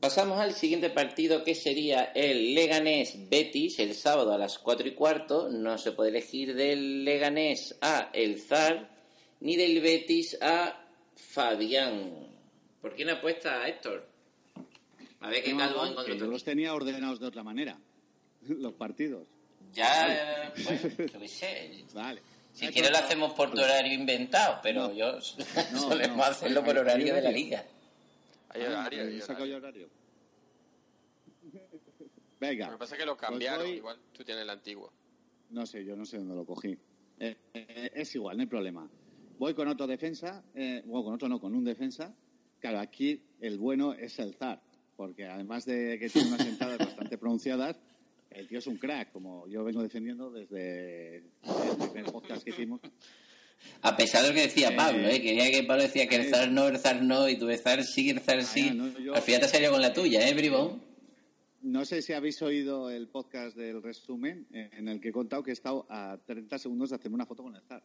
Pasamos 0.00 0.40
al 0.40 0.54
siguiente 0.54 0.88
partido 0.88 1.44
que 1.44 1.54
sería 1.54 2.04
el 2.14 2.54
Leganés 2.54 3.28
Betis 3.28 3.78
el 3.78 3.94
sábado 3.94 4.32
a 4.32 4.38
las 4.38 4.58
4 4.58 4.88
y 4.88 4.92
cuarto. 4.92 5.50
No 5.50 5.76
se 5.76 5.92
puede 5.92 6.08
elegir 6.08 6.54
del 6.54 7.04
Leganés 7.04 7.76
a 7.82 8.08
El 8.14 8.40
Zar 8.40 8.88
ni 9.40 9.56
del 9.56 9.78
Betis 9.82 10.38
a 10.40 10.86
Fabián. 11.14 12.30
¿Por 12.80 12.94
quién 12.94 13.10
apuesta 13.10 13.68
Héctor? 13.68 14.09
A 15.20 15.28
ver 15.28 15.42
qué 15.44 15.56
calvo 15.56 15.84
encontró 15.86 16.04
que 16.14 16.18
yo 16.18 16.26
los 16.26 16.44
tenía 16.44 16.74
ordenados 16.74 17.20
de 17.20 17.26
otra 17.26 17.42
manera, 17.42 17.78
los 18.48 18.72
partidos. 18.74 19.26
Ya, 19.72 20.52
yo 20.56 21.20
qué 21.20 21.28
sé. 21.28 21.84
Vale. 21.94 22.22
Si 22.52 22.66
quieres 22.68 22.90
lo 22.90 22.98
hacemos 22.98 23.32
por 23.34 23.50
tu 23.52 23.60
horario 23.60 23.92
inventado, 23.94 24.58
pero 24.62 24.88
No. 24.88 24.92
yo 24.92 25.12
No, 25.12 25.20
solemos 25.80 26.16
no. 26.16 26.24
hacerlo 26.24 26.60
por 26.64 26.70
Hay- 26.70 26.76
hay 26.76 26.80
horario 26.82 27.14
de 27.14 27.22
la 27.22 27.30
liga. 27.30 27.64
Hay 28.48 28.62
Ah, 28.62 28.66
horario, 28.80 29.02
hay 29.02 29.16
he 29.16 29.20
sacado 29.20 29.44
horario. 29.44 29.56
horario. 29.58 29.88
Lo 31.52 32.08
Venga. 32.40 32.70
que 32.70 32.76
pasa 32.78 32.94
es 32.94 33.00
que 33.00 33.06
lo 33.06 33.16
Pues 33.16 33.28
cambiaron, 33.30 33.66
voy- 33.66 33.76
igual 33.76 33.98
tú 34.12 34.24
tienes 34.24 34.42
el 34.42 34.50
antiguo. 34.50 34.92
No 35.50 35.66
sé, 35.66 35.84
yo 35.84 35.94
no 35.96 36.04
sé 36.04 36.18
dónde 36.18 36.34
lo 36.34 36.44
cogí. 36.44 36.76
Eh, 37.18 37.36
eh, 37.54 37.90
es 37.94 38.14
igual, 38.14 38.36
no 38.36 38.42
hay 38.42 38.46
problema. 38.48 38.88
Voy 39.38 39.54
con 39.54 39.68
otro 39.68 39.86
defensa, 39.86 40.42
eh, 40.54 40.82
bueno, 40.86 41.04
con 41.04 41.14
otro 41.14 41.28
no, 41.28 41.40
con 41.40 41.54
un 41.54 41.64
defensa. 41.64 42.14
Claro, 42.58 42.78
aquí 42.80 43.22
el 43.40 43.58
bueno 43.58 43.92
es 43.94 44.18
el 44.18 44.34
Zar, 44.34 44.60
porque 45.00 45.24
además 45.24 45.64
de 45.64 45.98
que 45.98 46.10
tiene 46.10 46.28
unas 46.28 46.46
entradas 46.46 46.76
bastante 46.76 47.16
pronunciadas, 47.16 47.74
el 48.30 48.46
tío 48.46 48.58
es 48.58 48.66
un 48.66 48.76
crack, 48.76 49.10
como 49.12 49.48
yo 49.48 49.64
vengo 49.64 49.82
defendiendo 49.82 50.30
desde 50.30 51.16
el 51.16 51.24
primer 51.90 52.04
podcast 52.12 52.44
que 52.44 52.50
hicimos. 52.50 52.82
A 53.80 53.96
pesar 53.96 54.20
de 54.22 54.28
lo 54.28 54.34
que 54.34 54.42
decía 54.42 54.68
Eh, 54.68 54.76
Pablo, 54.76 55.08
¿eh? 55.08 55.22
quería 55.22 55.50
que 55.50 55.62
Pablo 55.64 55.84
decía 55.84 56.06
que 56.06 56.16
el 56.16 56.26
eh, 56.26 56.28
zar 56.28 56.50
no, 56.50 56.68
el 56.68 56.76
zar 56.76 57.02
no, 57.02 57.30
y 57.30 57.38
tú 57.38 57.48
el 57.48 57.58
zar 57.58 57.82
sí, 57.82 58.10
el 58.10 58.20
zar 58.20 58.42
sí. 58.44 58.68
Ah, 58.70 58.74
no, 58.74 58.98
yo- 58.98 59.14
Al 59.14 59.22
final 59.22 59.40
te 59.40 59.48
salió 59.48 59.70
con 59.70 59.80
la 59.80 59.94
tuya, 59.94 60.28
¿eh, 60.28 60.34
Bribón? 60.34 60.82
No 61.62 61.86
sé 61.86 62.02
si 62.02 62.12
habéis 62.12 62.42
oído 62.42 62.90
el 62.90 63.08
podcast 63.08 63.56
del 63.56 63.82
resumen 63.82 64.46
en 64.50 64.86
el 64.86 65.00
que 65.00 65.08
he 65.08 65.12
contado 65.12 65.42
que 65.42 65.48
he 65.50 65.54
estado 65.54 65.86
a 65.88 66.18
30 66.26 66.58
segundos 66.58 66.90
de 66.90 66.96
hacerme 66.96 67.14
una 67.14 67.24
foto 67.26 67.42
con 67.42 67.56
el 67.56 67.62
Zar. 67.62 67.82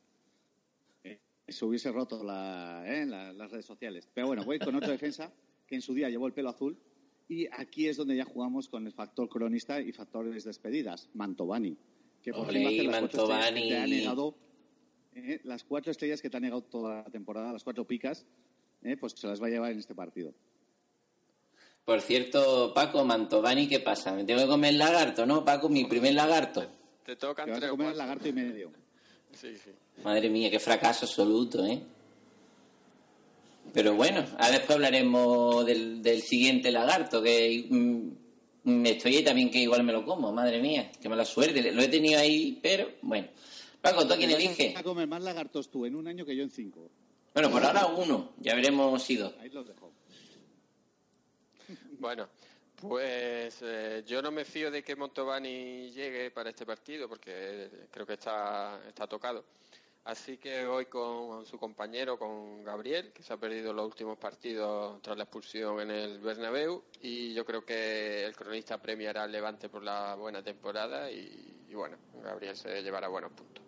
Eh, 1.05 1.17
se 1.47 1.63
hubiese 1.63 1.93
roto 1.93 2.21
la, 2.25 2.83
eh, 2.85 3.05
la- 3.05 3.31
las 3.31 3.51
redes 3.51 3.65
sociales. 3.65 4.05
Pero 4.13 4.27
bueno, 4.27 4.43
voy 4.43 4.59
con 4.59 4.75
otro 4.75 4.91
defensa 4.91 5.31
que 5.65 5.75
en 5.75 5.81
su 5.81 5.93
día 5.93 6.09
llevó 6.09 6.27
el 6.27 6.33
pelo 6.33 6.49
azul. 6.49 6.77
Y 7.27 7.47
aquí 7.51 7.87
es 7.87 7.97
donde 7.97 8.15
ya 8.15 8.25
jugamos 8.25 8.69
con 8.69 8.85
el 8.85 8.93
factor 8.93 9.27
cronista 9.29 9.79
y 9.81 9.91
factores 9.91 10.43
despedidas. 10.43 11.09
Mantovani. 11.13 11.75
Que 12.21 12.31
por 12.33 12.51
fin 12.51 12.63
va 12.63 12.67
a 12.67 12.69
hacer 12.69 12.89
Ole, 12.89 12.91
las 12.91 13.01
cuatro 13.01 13.11
estrellas 13.11 13.49
que 13.51 13.59
te 13.59 13.75
ha 13.75 13.79
Mantovani. 13.79 13.95
negado. 13.97 14.35
eh, 15.15 15.39
las 15.43 15.63
cuatro 15.63 15.91
estrellas 15.91 16.21
que 16.21 16.29
te 16.29 16.37
ha 16.37 16.39
negado 16.39 16.61
toda 16.63 16.95
la 17.03 17.09
temporada, 17.09 17.53
las 17.53 17.63
cuatro 17.63 17.85
picas, 17.85 18.25
eh, 18.83 18.97
pues 18.97 19.13
se 19.13 19.27
las 19.27 19.41
va 19.41 19.47
a 19.47 19.49
llevar 19.49 19.71
en 19.71 19.79
este 19.79 19.95
partido. 19.95 20.33
Por 21.85 22.01
cierto, 22.01 22.73
Paco, 22.73 23.03
Mantovani, 23.05 23.67
¿qué 23.67 23.79
pasa? 23.79 24.11
Me 24.13 24.23
tengo 24.23 24.41
que 24.41 24.47
comer 24.47 24.71
el 24.71 24.79
lagarto, 24.79 25.25
¿no, 25.25 25.45
Paco? 25.45 25.69
Mi 25.69 25.85
primer 25.85 26.13
lagarto. 26.15 26.67
Te 27.05 27.15
tocan 27.15 27.45
Te 27.45 27.51
vas 27.51 27.63
a 27.63 27.69
comer 27.69 27.85
cuatro. 27.87 27.97
lagarto 27.99 28.27
y 28.27 28.33
medio. 28.33 28.71
Sí, 29.31 29.55
sí. 29.55 29.69
Madre 30.03 30.29
mía, 30.29 30.49
qué 30.49 30.59
fracaso 30.59 31.05
absoluto, 31.05 31.63
¿eh? 31.65 31.81
Pero 33.75 33.93
bueno, 33.93 34.25
ahora 34.37 34.51
después 34.51 34.77
hablaremos 34.77 35.65
del, 35.65 36.01
del 36.01 36.21
siguiente 36.21 36.71
lagarto, 36.71 37.21
que 37.21 37.67
mm, 37.69 38.09
me 38.63 38.91
estoy 38.91 39.17
ahí 39.17 39.23
también 39.23 39.51
que 39.51 39.57
igual 39.57 39.83
me 39.83 39.91
lo 39.91 40.05
como, 40.05 40.31
madre 40.31 40.61
mía, 40.61 40.89
qué 41.01 41.09
mala 41.09 41.25
suerte. 41.25 41.73
Lo 41.73 41.81
he 41.81 41.89
tenido 41.89 42.17
ahí, 42.17 42.57
pero 42.63 42.89
bueno. 43.01 43.27
Paco, 43.81 44.07
¿tú 44.07 44.13
a 44.13 44.17
quién 44.17 44.31
elige? 44.31 44.73
A 44.77 44.81
comer 44.81 45.07
más 45.07 45.21
lagartos 45.21 45.69
tú 45.69 45.85
en 45.85 45.93
un 45.97 46.07
año 46.07 46.25
que 46.25 46.33
yo 46.37 46.43
en 46.43 46.51
cinco. 46.51 46.89
Bueno, 47.33 47.51
por 47.51 47.65
ahora 47.65 47.87
uno, 47.87 48.35
ya 48.37 48.55
veremos 48.55 49.03
si 49.03 49.17
dos. 49.17 49.33
Ahí 49.41 49.49
los 49.49 49.67
dejo. 49.67 49.91
Bueno, 51.99 52.29
pues 52.77 53.57
eh, 53.61 54.03
yo 54.07 54.21
no 54.21 54.31
me 54.31 54.45
fío 54.45 54.71
de 54.71 54.83
que 54.83 54.95
Montovani 54.95 55.91
llegue 55.91 56.31
para 56.31 56.51
este 56.51 56.65
partido 56.65 57.09
porque 57.09 57.69
creo 57.91 58.05
que 58.05 58.13
está, 58.13 58.79
está 58.87 59.05
tocado. 59.05 59.43
Así 60.05 60.37
que 60.37 60.67
voy 60.67 60.85
con 60.85 61.47
su 61.47 61.57
compañero, 61.57 62.19
con 62.19 62.63
Gabriel, 62.63 63.11
que 63.11 63.23
se 63.23 63.33
ha 63.33 63.37
perdido 63.37 63.73
los 63.73 63.87
últimos 63.87 64.19
partidos 64.19 65.01
tras 65.01 65.17
la 65.17 65.23
expulsión 65.23 65.81
en 65.81 65.89
el 65.89 66.19
Bernabéu. 66.19 66.83
Y 67.01 67.33
yo 67.33 67.43
creo 67.43 67.65
que 67.65 68.23
el 68.23 68.35
cronista 68.35 68.79
premiará 68.79 69.23
al 69.23 69.31
Levante 69.31 69.67
por 69.67 69.83
la 69.83 70.13
buena 70.13 70.43
temporada 70.43 71.09
y, 71.09 71.73
bueno, 71.73 71.97
Gabriel 72.23 72.55
se 72.55 72.83
llevará 72.83 73.07
buenos 73.07 73.31
puntos. 73.31 73.63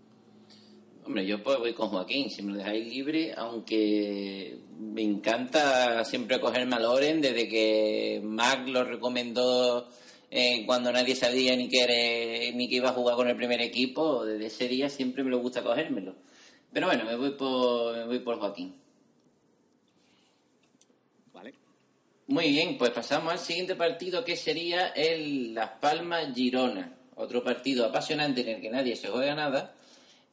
Hombre, 1.04 1.26
yo 1.26 1.42
pues 1.42 1.58
voy 1.58 1.74
con 1.74 1.90
Joaquín, 1.90 2.30
si 2.30 2.44
me 2.44 2.52
lo 2.52 2.60
dejáis 2.60 2.86
libre, 2.86 3.34
aunque 3.36 4.60
me 4.78 5.02
encanta 5.02 6.06
siempre 6.06 6.40
cogerme 6.40 6.76
a 6.76 6.80
Loren 6.80 7.20
desde 7.20 7.48
que 7.48 8.22
Mac 8.24 8.68
lo 8.68 8.84
recomendó 8.84 9.90
eh, 10.30 10.64
cuando 10.66 10.92
nadie 10.92 11.16
sabía 11.16 11.56
ni 11.56 11.70
que, 11.70 11.80
era- 11.82 12.56
ni 12.58 12.68
que 12.70 12.76
iba 12.76 12.90
a 12.90 12.94
jugar 12.94 13.16
con 13.16 13.28
el 13.30 13.36
primer 13.36 13.62
equipo, 13.62 14.26
desde 14.26 14.48
ese 14.48 14.68
día 14.68 14.90
siempre 14.90 15.24
me 15.24 15.30
lo 15.30 15.40
gusta 15.40 15.64
cogérmelo. 15.64 16.16
Pero 16.74 16.88
bueno, 16.88 17.06
me 17.06 17.16
voy 17.16 17.32
por, 17.32 17.96
me 17.96 18.06
voy 18.06 18.20
por 18.20 18.40
Joaquín. 18.40 18.76
Vale. 21.34 21.54
Muy 22.28 22.50
bien, 22.50 22.78
pues 22.78 22.92
pasamos 22.92 23.32
al 23.32 23.40
siguiente 23.40 23.76
partido 23.76 24.24
que 24.24 24.36
sería 24.36 24.88
el 24.90 25.54
Las 25.54 25.72
Palmas 25.80 26.34
Girona. 26.36 26.94
Otro 27.16 27.44
partido 27.44 27.86
apasionante 27.86 28.42
en 28.42 28.50
el 28.50 28.62
que 28.62 28.70
nadie 28.70 28.96
se 28.96 29.08
juega 29.08 29.34
nada. 29.34 29.74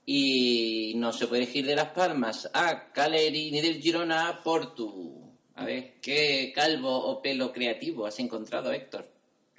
Y 0.07 0.93
no 0.97 1.13
se 1.13 1.27
puede 1.27 1.45
elegir 1.45 1.65
de 1.67 1.77
Las 1.77 1.91
Palmas 1.91 2.51
a 2.53 2.93
Caleri 2.93 3.51
ni 3.51 3.61
del 3.63 3.81
Girona 3.81 4.29
a 4.29 4.43
Portu. 4.43 5.23
A 5.55 5.65
ver, 5.65 5.95
¿qué 6.03 6.53
calvo 6.55 6.91
o 6.91 7.23
pelo 7.23 7.53
creativo 7.53 8.05
has 8.07 8.19
encontrado, 8.19 8.73
Héctor? 8.73 9.09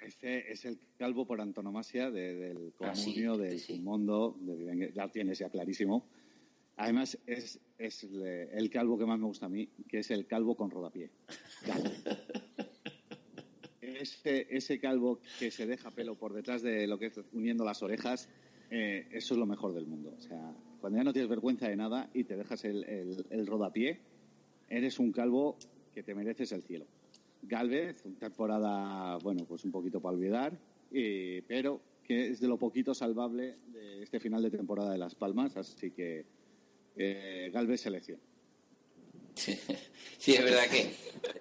Este 0.05 0.51
es 0.51 0.65
el 0.65 0.77
calvo 0.97 1.25
por 1.25 1.41
antonomasia 1.41 2.11
de- 2.11 2.35
del 2.35 2.73
Ah, 2.79 2.93
sí, 2.95 3.05
comunio, 3.05 3.37
del 3.37 3.59
sí. 3.59 3.79
mundo, 3.79 4.37
de- 4.39 4.91
ya 4.93 5.09
tienes 5.09 5.39
ya 5.39 5.49
clarísimo. 5.49 6.05
Además, 6.77 7.17
es, 7.25 7.59
es 7.77 8.03
el 8.03 8.69
calvo 8.69 8.97
que 8.99 9.05
más 9.05 9.17
me 9.17 9.25
gusta 9.25 9.45
a 9.47 9.49
mí, 9.49 9.67
que 9.87 9.99
es 9.99 10.11
el 10.11 10.27
calvo 10.27 10.55
con 10.55 10.69
rodapié. 10.69 11.09
Calvo. 11.65 11.89
Ese, 13.81 14.47
ese 14.49 14.77
calvo 14.79 15.19
que 15.39 15.51
se 15.51 15.65
deja 15.65 15.89
pelo 15.89 16.15
por 16.15 16.33
detrás 16.33 16.61
de 16.61 16.85
lo 16.85 16.99
que 16.99 17.05
es 17.07 17.19
uniendo 17.33 17.63
las 17.63 17.81
orejas, 17.81 18.27
eh, 18.69 19.07
eso 19.11 19.33
es 19.35 19.39
lo 19.39 19.45
mejor 19.45 19.73
del 19.73 19.85
mundo. 19.87 20.13
O 20.17 20.21
sea, 20.21 20.53
cuando 20.81 20.97
ya 20.97 21.03
no 21.03 21.13
tienes 21.13 21.29
vergüenza 21.29 21.69
de 21.69 21.75
nada 21.77 22.09
y 22.13 22.23
te 22.25 22.35
dejas 22.35 22.65
el, 22.65 22.83
el, 22.83 23.25
el 23.29 23.47
rodapié, 23.47 23.99
eres 24.69 24.99
un 24.99 25.11
calvo 25.11 25.57
que 25.93 26.03
te 26.03 26.13
mereces 26.13 26.51
el 26.51 26.61
cielo. 26.63 26.85
Galvez, 27.47 28.03
una 28.05 28.19
temporada, 28.19 29.17
bueno, 29.17 29.45
pues 29.45 29.63
un 29.65 29.71
poquito 29.71 30.01
para 30.01 30.15
olvidar, 30.15 30.57
pero 31.47 31.81
que 32.05 32.29
es 32.29 32.39
de 32.39 32.47
lo 32.47 32.57
poquito 32.57 32.93
salvable 32.93 33.57
de 33.67 34.03
este 34.03 34.19
final 34.19 34.43
de 34.43 34.51
temporada 34.51 34.91
de 34.91 34.97
Las 34.97 35.15
Palmas, 35.15 35.57
así 35.57 35.91
que 35.91 36.25
eh, 36.95 37.49
Galvez 37.51 37.81
selección. 37.81 38.19
Sí, 39.33 39.57
es 40.33 40.43
verdad 40.43 40.67
que 40.69 40.93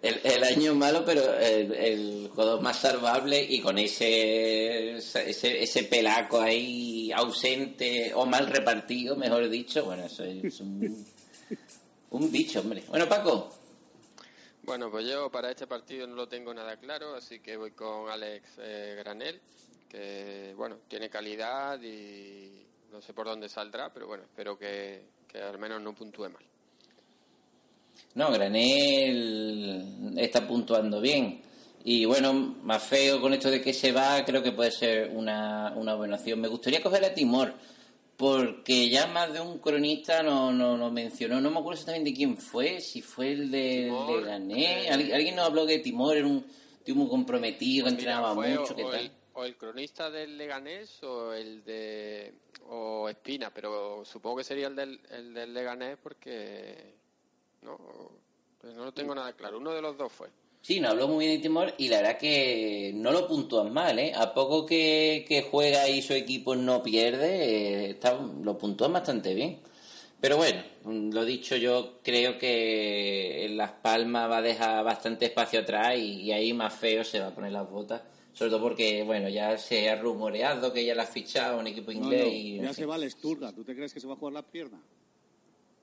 el, 0.03 0.43
año 0.43 0.73
es 0.73 0.77
malo, 0.77 1.05
pero 1.05 1.23
el, 1.39 1.73
el 1.73 2.31
más 2.61 2.81
salvable 2.81 3.45
y 3.45 3.61
con 3.61 3.79
ese, 3.79 4.97
ese 4.97 5.63
ese 5.63 5.85
pelaco 5.85 6.41
ahí 6.41 7.13
ausente 7.13 8.13
o 8.15 8.27
mal 8.27 8.49
repartido, 8.49 9.17
mejor 9.17 9.49
dicho, 9.49 9.85
bueno, 9.85 10.07
eso 10.07 10.25
es 10.25 10.61
un, 10.61 11.07
un 12.11 12.33
bicho, 12.33 12.61
hombre. 12.61 12.83
Bueno, 12.89 13.09
Paco, 13.09 13.51
Bueno, 14.65 14.91
pues 14.91 15.07
yo 15.07 15.31
para 15.31 15.51
este 15.51 15.67
partido 15.67 16.07
no 16.07 16.15
lo 16.15 16.27
tengo 16.27 16.55
nada 16.55 16.79
claro, 16.79 17.15
así 17.15 17.41
que 17.41 17.57
voy 17.57 17.73
con 17.73 18.09
Alex 18.09 18.49
eh, 18.59 18.95
Granel, 18.99 19.39
que 19.91 20.55
bueno, 20.57 20.79
tiene 20.89 21.11
calidad 21.11 21.79
y 21.83 22.65
no 22.91 23.03
sé 23.03 23.13
por 23.13 23.27
dónde 23.27 23.51
saldrá, 23.51 23.93
pero 23.93 24.07
bueno, 24.07 24.23
espero 24.23 24.57
que, 24.59 25.03
que 25.29 25.39
al 25.39 25.59
menos 25.59 25.83
no 25.83 25.95
puntúe 25.95 26.31
mal. 26.31 26.43
no, 28.15 28.33
Granel 28.33 30.15
está 30.17 30.47
puntuando 30.47 30.99
bien. 31.01 31.43
Y 31.85 32.07
bueno, 32.07 32.33
más 32.33 32.83
feo 32.83 33.21
con 33.21 33.35
esto 33.35 33.51
de 33.51 33.61
que 33.61 33.75
se 33.75 33.93
va, 33.93 34.25
creo 34.25 34.43
que 34.43 34.53
puede 34.53 34.71
ser 34.71 35.11
una, 35.11 35.75
una 35.77 35.95
buena 35.95 36.17
opción. 36.17 36.41
Me 36.41 36.49
gustaría 36.49 36.83
coger 36.83 37.05
a 37.05 37.13
Timor, 37.13 37.53
porque 38.17 38.89
ya 38.89 39.07
más 39.07 39.33
de 39.33 39.41
un 39.41 39.59
cronista 39.59 40.23
no, 40.23 40.53
no, 40.53 40.77
no 40.77 40.91
mencionó, 40.91 41.41
no 41.41 41.51
me 41.51 41.59
acuerdo 41.59 41.81
exactamente 41.81 42.15
quién 42.15 42.37
fue, 42.37 42.81
si 42.81 43.03
fue 43.03 43.33
el 43.33 43.51
de, 43.51 43.85
Timor, 43.87 44.21
de 44.21 44.29
Gané. 44.31 44.85
eh, 44.85 44.89
Alguien, 44.91 45.15
alguien 45.15 45.37
nos 45.37 45.47
habló 45.47 45.67
de 45.67 45.79
Timor, 45.81 46.17
era 46.17 46.27
un 46.27 46.45
tío 46.85 46.95
muy 46.95 47.09
comprometido, 47.09 47.87
Mira, 47.87 47.91
entrenaba 47.97 48.35
mucho, 48.35 48.73
o, 48.73 48.77
¿qué 48.77 48.85
o 48.85 48.91
tal? 48.91 49.01
el, 49.01 49.13
o 49.33 49.45
el 49.45 49.57
cronista 49.57 50.11
del 50.11 50.39
Leganés 50.39 51.03
o 51.03 51.33
el 51.33 51.65
de 51.65 52.35
o 52.69 53.09
Espina, 53.09 53.51
pero 53.53 54.05
supongo 54.05 54.37
que 54.37 54.45
sería 54.45 54.69
el 54.69 54.77
del, 54.77 55.01
el 55.11 55.35
del 55.35 55.53
Leganés 55.53 55.99
porque 56.03 56.95
no, 57.63 57.79
pues 58.61 58.75
no 58.75 58.85
lo 58.85 58.93
tengo 58.93 59.15
nada 59.15 59.33
claro. 59.33 59.59
Uno 59.59 59.73
de 59.73 59.83
los 59.83 59.97
dos 59.99 60.13
fue. 60.13 60.29
Sí, 60.65 60.81
nos 60.81 60.93
habló 60.93 61.09
muy 61.09 61.27
bien 61.27 61.37
de 61.37 61.43
Timor 61.43 61.75
y 61.77 61.89
la 61.89 61.99
verdad 61.99 62.17
que 62.17 62.91
no 62.95 63.13
lo 63.13 63.29
puntúan 63.29 63.71
mal, 63.71 63.99
¿eh? 63.99 64.15
A 64.17 64.33
poco 64.33 64.65
que, 64.65 65.23
que 65.29 65.43
juega 65.43 65.87
y 65.91 66.01
su 66.01 66.15
equipo 66.15 66.57
no 66.57 66.83
pierde, 66.83 67.45
eh, 67.45 67.91
está, 67.91 68.19
lo 68.43 68.57
puntúan 68.57 68.95
bastante 68.95 69.35
bien. 69.35 69.59
Pero 70.23 70.39
bueno, 70.39 70.63
lo 70.87 71.23
dicho, 71.27 71.55
yo 71.57 71.99
creo 72.03 72.39
que 72.39 73.47
Las 73.51 73.73
Palmas 73.73 74.31
va 74.31 74.39
a 74.39 74.43
dejar 74.43 74.83
bastante 74.83 75.27
espacio 75.27 75.61
atrás 75.61 75.99
y, 75.99 76.23
y 76.23 76.33
ahí 76.33 76.55
más 76.55 76.73
feo 76.73 77.05
se 77.05 77.21
va 77.21 77.27
a 77.27 77.35
poner 77.35 77.53
las 77.53 77.69
botas. 77.69 78.01
Sobre 78.33 78.51
todo 78.51 78.63
porque, 78.63 79.03
bueno, 79.03 79.29
ya 79.29 79.59
se 79.59 79.91
ha 79.91 79.97
rumoreado 79.97 80.73
que 80.73 80.83
ya 80.83 80.95
la 80.95 81.03
ha 81.03 81.07
fichado 81.07 81.59
un 81.59 81.67
equipo 81.67 81.93
No, 81.93 81.99
inglés 81.99 82.25
no, 82.25 82.33
y... 82.33 82.57
en 82.57 82.63
ya 82.63 82.69
fin. 82.69 82.75
se 82.77 82.87
va 82.87 83.11
Sturga. 83.11 83.53
¿Tú 83.53 83.65
te 83.65 83.77
crees 83.77 83.93
que 83.93 84.01
se 84.01 84.07
va 84.07 84.15
a 84.15 84.17
jugar 84.17 84.33
la 84.33 84.43
pierna? 84.43 84.81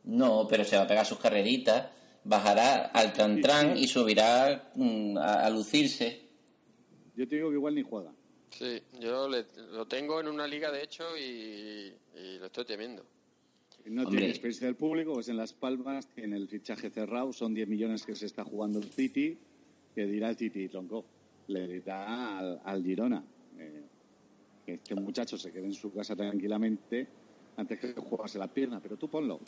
No, 0.06 0.48
pero 0.50 0.66
se 0.66 0.76
va 0.76 0.82
a 0.82 0.88
pegar 0.88 1.06
sus 1.06 1.20
carreritas, 1.20 1.86
bajará 2.24 2.86
al 2.88 3.14
tran 3.14 3.78
y 3.78 3.88
subirá 3.88 4.72
mm, 4.76 5.18
a- 5.18 5.46
a 5.46 5.50
lucirse. 5.50 6.22
Yo 7.16 7.28
te 7.28 7.36
digo 7.36 7.50
que 7.50 7.56
igual 7.56 7.76
ni 7.76 7.82
juega. 7.84 8.12
Sí, 8.52 8.82
yo 9.00 9.28
le- 9.30 9.46
lo 9.72 9.86
tengo 9.88 10.20
en 10.20 10.28
una 10.28 10.46
liga 10.48 10.72
de 10.72 10.84
hecho 10.84 11.04
y, 11.18 11.94
y 12.16 12.38
lo 12.40 12.46
estoy 12.48 12.66
temiendo. 12.66 13.04
No 13.86 14.04
Hombre. 14.04 14.18
tiene 14.18 14.30
experiencia 14.30 14.68
del 14.68 14.76
público, 14.76 15.14
pues 15.14 15.28
en 15.30 15.38
Las 15.38 15.54
Palmas 15.54 16.08
tiene 16.14 16.36
el 16.38 16.48
fichaje 16.48 16.90
cerrado, 16.92 17.34
son 17.34 17.54
10 17.54 17.68
millones 17.68 18.06
que 18.06 18.14
se 18.16 18.28
está 18.28 18.44
jugando 18.44 18.78
el 18.80 18.92
City, 18.92 19.38
que 19.96 20.06
dirá 20.06 20.30
el 20.30 20.38
City, 20.38 20.68
tronco, 20.68 21.04
le 21.48 21.68
dirá 21.68 22.38
al, 22.38 22.62
al 22.64 22.84
Girona, 22.84 23.24
eh, 23.58 23.84
que 24.66 24.74
este 24.76 24.94
muchacho 24.96 25.36
se 25.38 25.52
quede 25.52 25.66
en 25.66 25.74
su 25.74 25.92
casa 25.92 26.16
tranquilamente 26.16 27.08
antes 27.58 27.80
que 27.80 27.94
jugarse 27.94 28.38
la 28.38 28.48
pierna, 28.48 28.80
pero 28.80 28.98
tú 28.98 29.10
ponlo. 29.10 29.40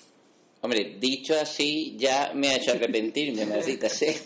Hombre, 0.64 0.95
dicho 0.97 1.38
así, 1.38 1.93
ya 1.97 2.32
me 2.34 2.47
ha 2.47 2.55
hecho 2.55 2.72
arrepentirme, 2.72 3.45
maldita 3.45 3.89
sea. 3.89 4.14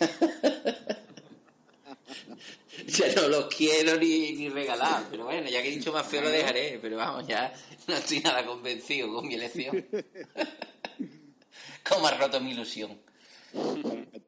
ya 2.86 3.12
no 3.16 3.26
los 3.26 3.52
quiero 3.52 3.96
ni, 3.96 4.30
ni 4.34 4.48
regalar, 4.48 5.06
pero 5.10 5.24
bueno, 5.24 5.50
ya 5.50 5.60
que 5.60 5.68
he 5.68 5.72
dicho 5.72 5.92
más 5.92 6.06
feo 6.06 6.22
lo 6.22 6.30
dejaré, 6.30 6.78
pero 6.80 6.96
vamos, 6.96 7.26
ya 7.26 7.52
no 7.88 7.96
estoy 7.96 8.20
nada 8.20 8.46
convencido 8.46 9.12
con 9.12 9.26
mi 9.26 9.34
elección. 9.34 9.84
¿Cómo 11.88 12.06
ha 12.06 12.12
roto 12.12 12.40
mi 12.40 12.52
ilusión? 12.52 12.96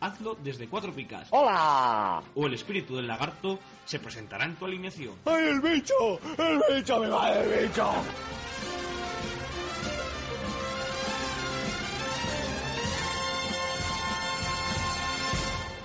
hazlo 0.00 0.36
desde 0.42 0.68
Cuatro 0.68 0.92
Picas. 0.92 1.28
¡Hola! 1.30 2.22
O 2.34 2.46
el 2.46 2.54
espíritu 2.54 2.96
del 2.96 3.06
lagarto 3.06 3.58
se 3.84 3.98
presentará 3.98 4.44
en 4.44 4.56
tu 4.56 4.66
alineación. 4.66 5.14
¡Ay, 5.24 5.48
el 5.48 5.60
bicho! 5.60 5.94
¡El 6.38 6.76
bicho! 6.76 7.00
¡Me 7.00 7.08
va 7.08 7.32
el 7.32 7.68
bicho! 7.68 7.90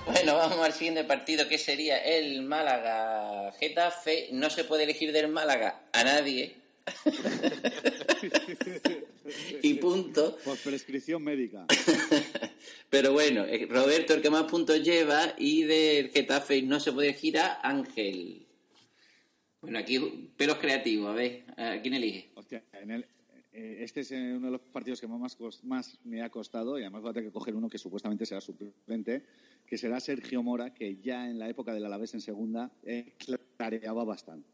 Bueno, 0.06 0.36
vamos 0.36 0.58
al 0.60 0.72
siguiente 0.72 1.04
partido 1.04 1.48
que 1.48 1.58
sería 1.58 1.98
el 1.98 2.42
Málaga 2.42 3.52
Getafe. 3.58 4.28
No 4.32 4.48
se 4.48 4.64
puede 4.64 4.84
elegir 4.84 5.12
del 5.12 5.28
Málaga 5.28 5.80
a 5.92 6.04
nadie. 6.04 6.56
y 9.62 9.74
punto. 9.80 10.36
Por 10.44 10.58
prescripción 10.58 11.22
médica. 11.22 11.66
Pero 12.90 13.12
bueno, 13.12 13.44
eh, 13.44 13.66
Roberto 13.68 14.14
el 14.14 14.22
que 14.22 14.30
más 14.30 14.44
puntos 14.44 14.82
lleva 14.82 15.34
y 15.38 15.62
del 15.62 16.10
Getafe 16.10 16.62
no 16.62 16.78
se 16.80 16.92
puede 16.92 17.08
a 17.38 17.60
Ángel. 17.68 18.46
Bueno, 19.60 19.78
aquí 19.78 19.98
pelos 20.36 20.58
creativos, 20.58 21.08
a 21.10 21.14
ver, 21.14 21.44
¿a 21.56 21.80
quién 21.80 21.94
elige? 21.94 22.30
Hostia, 22.34 22.62
en 22.72 22.90
el- 22.90 23.06
eh, 23.52 23.78
este 23.80 24.00
es 24.00 24.10
eh, 24.10 24.32
uno 24.36 24.46
de 24.46 24.52
los 24.52 24.60
partidos 24.60 25.00
que 25.00 25.06
más, 25.06 25.38
más 25.62 25.98
me 26.04 26.22
ha 26.22 26.28
costado 26.28 26.78
y 26.78 26.82
además 26.82 27.02
voy 27.02 27.10
a 27.10 27.14
tener 27.14 27.28
que 27.30 27.32
coger 27.32 27.54
uno 27.54 27.70
que 27.70 27.78
supuestamente 27.78 28.26
será 28.26 28.40
suplente, 28.40 29.22
que 29.66 29.78
será 29.78 30.00
Sergio 30.00 30.42
Mora, 30.42 30.74
que 30.74 30.96
ya 30.96 31.30
en 31.30 31.38
la 31.38 31.48
época 31.48 31.72
del 31.72 31.84
Alavés 31.86 32.14
en 32.14 32.20
segunda 32.20 32.70
eh, 32.82 33.14
clareaba 33.56 34.04
bastante. 34.04 34.53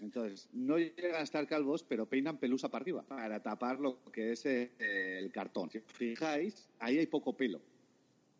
Entonces, 0.00 0.48
no 0.52 0.78
llegan 0.78 1.14
a 1.16 1.20
estar 1.22 1.46
calvos, 1.46 1.82
pero 1.82 2.06
peinan 2.06 2.38
pelusa 2.38 2.68
para 2.70 2.82
arriba, 2.82 3.02
para 3.02 3.42
tapar 3.42 3.80
lo 3.80 4.02
que 4.12 4.32
es 4.32 4.44
eh, 4.46 4.70
el 4.78 5.30
cartón. 5.32 5.70
Si 5.70 5.78
os 5.78 5.84
fijáis, 5.92 6.68
ahí 6.78 6.98
hay 6.98 7.06
poco 7.06 7.36
pelo. 7.36 7.60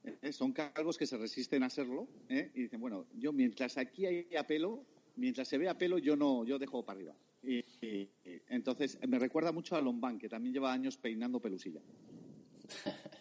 Eh, 0.04 0.32
Son 0.32 0.52
calvos 0.52 0.98
que 0.98 1.06
se 1.06 1.16
resisten 1.16 1.62
a 1.62 1.70
serlo 1.70 2.06
¿eh? 2.28 2.50
y 2.54 2.62
dicen, 2.62 2.80
bueno, 2.80 3.06
yo 3.14 3.32
mientras 3.32 3.78
aquí 3.78 4.06
haya 4.06 4.46
pelo, 4.46 4.84
mientras 5.16 5.48
se 5.48 5.56
vea 5.58 5.76
pelo, 5.78 5.98
yo 5.98 6.14
no, 6.14 6.44
yo 6.44 6.58
dejo 6.58 6.84
para 6.84 6.98
arriba. 6.98 7.14
Y, 7.42 7.56
y- 7.86 8.08
y 8.24 8.40
entonces 8.48 8.98
me 9.08 9.18
recuerda 9.18 9.50
mucho 9.52 9.76
a 9.76 9.80
Lombán, 9.80 10.18
que 10.18 10.28
también 10.28 10.52
lleva 10.52 10.72
años 10.72 10.96
peinando 10.98 11.40
pelusilla. 11.40 11.80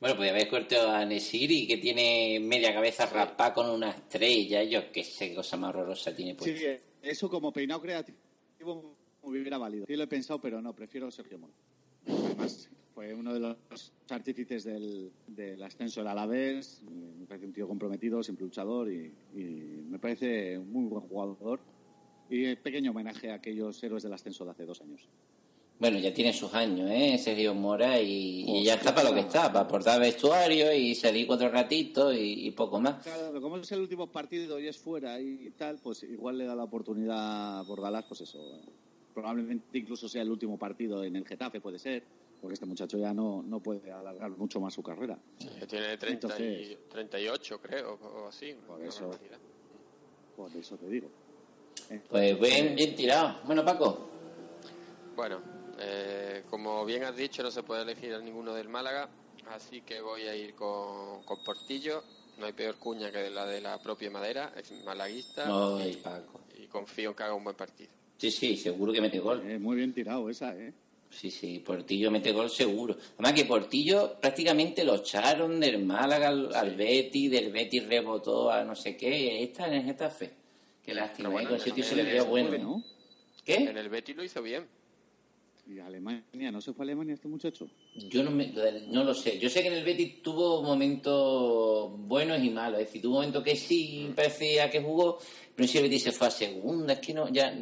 Bueno, 0.00 0.16
pues 0.16 0.30
haber 0.30 0.48
cortado 0.48 0.90
a 0.90 1.04
Nesiri, 1.06 1.66
que 1.66 1.78
tiene 1.78 2.38
media 2.40 2.74
cabeza 2.74 3.06
raspada 3.06 3.54
con 3.54 3.70
una 3.70 3.90
estrella. 3.90 4.62
Yo 4.64 4.90
qué 4.92 5.02
sé 5.04 5.28
qué 5.30 5.36
cosa 5.36 5.56
más 5.56 5.70
horrorosa 5.70 6.14
tiene 6.14 6.32
Sí, 6.32 6.36
puesta. 6.38 6.84
Eso 7.04 7.28
como 7.28 7.52
peinado 7.52 7.80
creativo 7.80 8.96
me 9.22 9.40
hubiera 9.40 9.58
valido. 9.58 9.86
Sí 9.86 9.96
lo 9.96 10.04
he 10.04 10.06
pensado, 10.06 10.40
pero 10.40 10.60
no, 10.60 10.74
prefiero 10.74 11.10
Sergio 11.10 11.38
Moro. 11.38 11.52
Además, 12.06 12.68
fue 12.94 13.14
uno 13.14 13.32
de 13.32 13.40
los 13.40 13.92
artífices 14.10 14.64
del, 14.64 15.10
del 15.26 15.62
ascenso 15.62 16.00
del 16.00 16.08
Alavés. 16.08 16.82
Me 16.82 17.26
parece 17.26 17.46
un 17.46 17.52
tío 17.52 17.66
comprometido, 17.66 18.22
siempre 18.22 18.44
luchador 18.44 18.90
y, 18.90 19.12
y 19.34 19.84
me 19.88 19.98
parece 19.98 20.58
un 20.58 20.70
muy 20.70 20.86
buen 20.86 21.02
jugador. 21.08 21.60
Y 22.28 22.54
pequeño 22.56 22.90
homenaje 22.90 23.30
a 23.30 23.34
aquellos 23.34 23.82
héroes 23.82 24.02
del 24.02 24.12
ascenso 24.12 24.44
de 24.44 24.50
hace 24.50 24.64
dos 24.64 24.80
años. 24.80 25.08
Bueno, 25.84 25.98
ya 25.98 26.14
tiene 26.14 26.32
sus 26.32 26.54
años, 26.54 26.90
¿eh? 26.90 27.18
Sergio 27.18 27.54
Mora 27.54 28.00
y, 28.00 28.42
y 28.48 28.64
ya 28.64 28.76
está 28.76 28.94
para 28.94 29.10
lo 29.10 29.14
que 29.14 29.20
está, 29.20 29.52
para 29.52 29.66
aportar 29.66 30.00
vestuario 30.00 30.72
y 30.72 30.94
salir 30.94 31.26
cuatro 31.26 31.50
ratitos 31.50 32.14
y, 32.16 32.46
y 32.46 32.50
poco 32.52 32.80
más. 32.80 33.02
Claro, 33.02 33.38
como 33.42 33.58
es 33.58 33.70
el 33.70 33.80
último 33.82 34.06
partido 34.06 34.58
y 34.58 34.66
es 34.66 34.78
fuera 34.78 35.20
y 35.20 35.50
tal, 35.58 35.76
pues 35.82 36.02
igual 36.04 36.38
le 36.38 36.46
da 36.46 36.54
la 36.56 36.64
oportunidad 36.64 37.58
a 37.58 37.62
Bordalás, 37.64 38.06
pues 38.06 38.22
eso. 38.22 38.62
Probablemente 39.12 39.76
incluso 39.76 40.08
sea 40.08 40.22
el 40.22 40.30
último 40.30 40.56
partido 40.58 41.04
en 41.04 41.16
el 41.16 41.26
Getafe, 41.26 41.60
puede 41.60 41.78
ser, 41.78 42.02
porque 42.40 42.54
este 42.54 42.64
muchacho 42.64 42.96
ya 42.96 43.12
no, 43.12 43.42
no 43.46 43.60
puede 43.60 43.92
alargar 43.92 44.30
mucho 44.30 44.60
más 44.60 44.72
su 44.72 44.82
carrera. 44.82 45.18
Que 45.60 45.66
tiene 45.66 45.98
30 45.98 46.08
y- 46.08 46.12
Entonces- 46.14 46.78
38, 46.88 47.60
creo, 47.60 47.98
o 48.00 48.28
así. 48.28 48.54
Por 48.66 48.82
eso. 48.82 49.10
Por 50.34 50.50
eso 50.56 50.78
te 50.78 50.88
digo. 50.88 51.10
Pues 52.08 52.40
bien, 52.40 52.74
bien 52.74 52.96
tirado. 52.96 53.36
Bueno, 53.44 53.62
Paco, 53.62 54.08
Bueno, 55.14 55.40
eh, 55.80 56.42
como 56.50 56.84
bien 56.84 57.04
has 57.04 57.16
dicho, 57.16 57.42
no 57.42 57.50
se 57.50 57.62
puede 57.62 57.82
elegir 57.82 58.14
a 58.14 58.18
ninguno 58.20 58.54
del 58.54 58.68
Málaga, 58.68 59.08
así 59.50 59.80
que 59.82 60.00
voy 60.00 60.22
a 60.22 60.34
ir 60.36 60.54
con, 60.54 61.22
con 61.24 61.42
Portillo. 61.44 62.02
No 62.38 62.46
hay 62.46 62.52
peor 62.52 62.76
cuña 62.76 63.12
que 63.12 63.30
la 63.30 63.46
de 63.46 63.60
la 63.60 63.78
propia 63.78 64.10
Madera, 64.10 64.52
es 64.56 64.72
malaguista 64.84 65.44
Ay, 65.78 65.92
y, 65.92 65.96
Paco. 65.96 66.40
y 66.60 66.66
confío 66.66 67.10
en 67.10 67.16
que 67.16 67.22
haga 67.22 67.34
un 67.34 67.44
buen 67.44 67.54
partido. 67.56 67.90
Sí, 68.18 68.30
sí, 68.30 68.56
seguro 68.56 68.92
que 68.92 69.00
mete 69.00 69.20
gol. 69.20 69.48
Eh, 69.48 69.58
muy 69.58 69.76
bien 69.76 69.92
tirado 69.92 70.28
esa, 70.28 70.56
¿eh? 70.56 70.72
Sí, 71.10 71.30
sí, 71.30 71.60
Portillo 71.60 72.10
mete 72.10 72.32
gol 72.32 72.50
seguro. 72.50 72.96
Además 73.14 73.34
que 73.34 73.44
Portillo 73.44 74.16
prácticamente 74.20 74.82
lo 74.82 74.96
echaron 74.96 75.60
del 75.60 75.84
Málaga 75.84 76.26
al, 76.26 76.52
al 76.52 76.74
Betis, 76.74 77.30
del 77.30 77.52
Betis 77.52 77.86
rebotó 77.86 78.50
a 78.50 78.64
no 78.64 78.74
sé 78.74 78.96
qué. 78.96 79.44
Esta 79.44 79.68
en 79.68 79.74
el 79.74 79.84
Getafe. 79.84 80.32
Qué 80.84 80.92
lástima, 80.92 81.28
bueno, 81.28 81.46
¿eh? 81.48 81.52
Con 81.52 81.60
ese 81.60 81.70
tío 81.70 81.84
se 81.84 81.94
le 81.94 82.02
veía 82.02 82.22
el- 82.22 82.28
bueno. 82.28 82.58
¿no? 82.58 82.84
¿Qué? 83.44 83.54
En 83.58 83.78
el 83.78 83.88
Betis 83.88 84.16
lo 84.16 84.24
hizo 84.24 84.42
bien. 84.42 84.66
Y 85.66 85.78
Alemania, 85.78 86.50
¿no 86.52 86.60
se 86.60 86.72
fue 86.74 86.82
a 86.82 86.86
Alemania 86.86 87.14
este 87.14 87.26
muchacho? 87.28 87.66
Yo 88.10 88.22
no, 88.22 88.30
me- 88.30 88.52
no 88.88 89.02
lo 89.02 89.14
sé. 89.14 89.38
Yo 89.38 89.48
sé 89.48 89.62
que 89.62 89.68
en 89.68 89.74
el 89.74 89.84
Betis 89.84 90.22
tuvo 90.22 90.62
momentos 90.62 91.90
buenos 92.06 92.42
y 92.42 92.50
malos. 92.50 92.80
Es 92.80 92.86
decir, 92.88 93.00
tuvo 93.02 93.14
momentos 93.14 93.42
que 93.42 93.56
sí 93.56 94.12
parecía 94.14 94.68
que 94.70 94.82
jugó, 94.82 95.18
pero 95.54 95.66
si 95.66 95.78
el 95.78 95.84
Betis 95.84 96.02
se 96.02 96.12
fue 96.12 96.26
a 96.26 96.30
segunda, 96.30 96.92
es 96.94 97.00
que 97.00 97.14
no, 97.14 97.28
ya... 97.30 97.56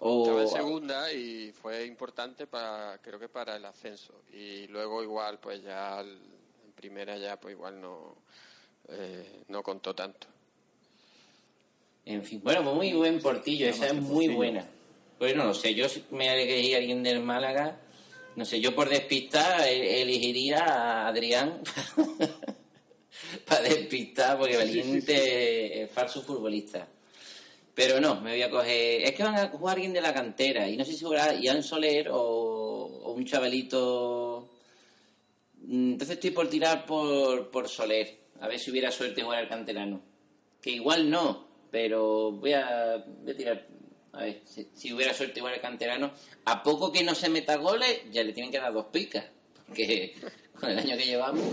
O, 0.00 0.22
Estaba 0.22 0.42
en 0.42 0.48
segunda 0.48 1.12
y 1.12 1.50
fue 1.52 1.84
importante 1.86 2.46
para, 2.46 2.98
creo 3.02 3.18
que 3.18 3.28
para 3.28 3.56
el 3.56 3.64
ascenso. 3.64 4.22
Y 4.32 4.66
luego 4.68 5.02
igual, 5.02 5.40
pues 5.40 5.62
ya 5.62 6.00
en 6.02 6.72
primera 6.76 7.16
ya, 7.16 7.40
pues 7.40 7.54
igual 7.54 7.80
no, 7.80 8.14
eh, 8.90 9.42
no 9.48 9.62
contó 9.62 9.94
tanto. 9.94 10.28
En 12.04 12.22
fin, 12.22 12.40
bueno, 12.44 12.62
pues 12.62 12.76
muy 12.76 12.92
buen 12.92 13.20
Portillo, 13.20 13.66
esa 13.68 13.86
es 13.86 13.94
muy 13.94 14.28
buena. 14.28 14.68
Pues 15.18 15.34
no 15.34 15.44
lo 15.44 15.54
sé, 15.54 15.74
yo 15.74 15.88
si 15.88 16.04
me 16.10 16.32
elegí 16.32 16.74
a 16.74 16.78
alguien 16.78 17.02
del 17.02 17.20
Málaga, 17.20 17.80
no 18.36 18.44
sé, 18.44 18.60
yo 18.60 18.74
por 18.74 18.88
despistar 18.88 19.66
eh, 19.66 20.02
elegiría 20.02 20.60
a 20.60 21.08
Adrián 21.08 21.60
para 23.44 23.62
despistar, 23.62 24.38
porque 24.38 24.56
valiente 24.56 25.82
es 25.82 25.90
falso 25.90 26.22
futbolista. 26.22 26.86
Pero 27.74 28.00
no, 28.00 28.20
me 28.20 28.32
voy 28.32 28.42
a 28.42 28.50
coger. 28.50 29.02
Es 29.02 29.12
que 29.12 29.22
van 29.22 29.36
a 29.36 29.48
jugar 29.48 29.76
alguien 29.76 29.92
de 29.92 30.00
la 30.00 30.12
cantera, 30.12 30.68
y 30.68 30.76
no 30.76 30.84
sé 30.84 30.92
si 30.92 30.98
será 30.98 31.32
Ian 31.34 31.62
Soler 31.62 32.08
o, 32.10 32.18
o 32.18 33.12
un 33.12 33.24
chavalito. 33.24 34.50
Mm, 35.62 35.92
Entonces 35.92 36.16
estoy 36.16 36.30
por 36.30 36.48
tirar 36.48 36.84
por, 36.86 37.50
por 37.50 37.68
Soler, 37.68 38.18
a 38.40 38.48
ver 38.48 38.58
si 38.58 38.70
hubiera 38.72 38.90
suerte 38.90 39.22
jugar 39.22 39.38
al 39.40 39.48
canterano. 39.48 40.00
Que 40.60 40.70
igual 40.70 41.08
no, 41.08 41.46
pero 41.70 42.32
voy 42.32 42.52
a, 42.52 43.04
voy 43.22 43.32
a 43.32 43.36
tirar. 43.36 43.67
A 44.12 44.24
ver, 44.24 44.40
si, 44.44 44.68
si 44.74 44.92
hubiera 44.92 45.12
suerte 45.14 45.38
igual 45.40 45.54
el 45.54 45.60
canterano, 45.60 46.12
a 46.46 46.62
poco 46.62 46.90
que 46.90 47.04
no 47.04 47.14
se 47.14 47.28
meta 47.28 47.56
goles, 47.56 48.02
ya 48.10 48.22
le 48.24 48.32
tienen 48.32 48.50
que 48.50 48.58
dar 48.58 48.72
dos 48.72 48.86
picas. 48.86 49.24
Porque 49.66 50.14
con 50.58 50.70
el 50.70 50.78
año 50.78 50.96
que 50.96 51.04
llevamos. 51.04 51.44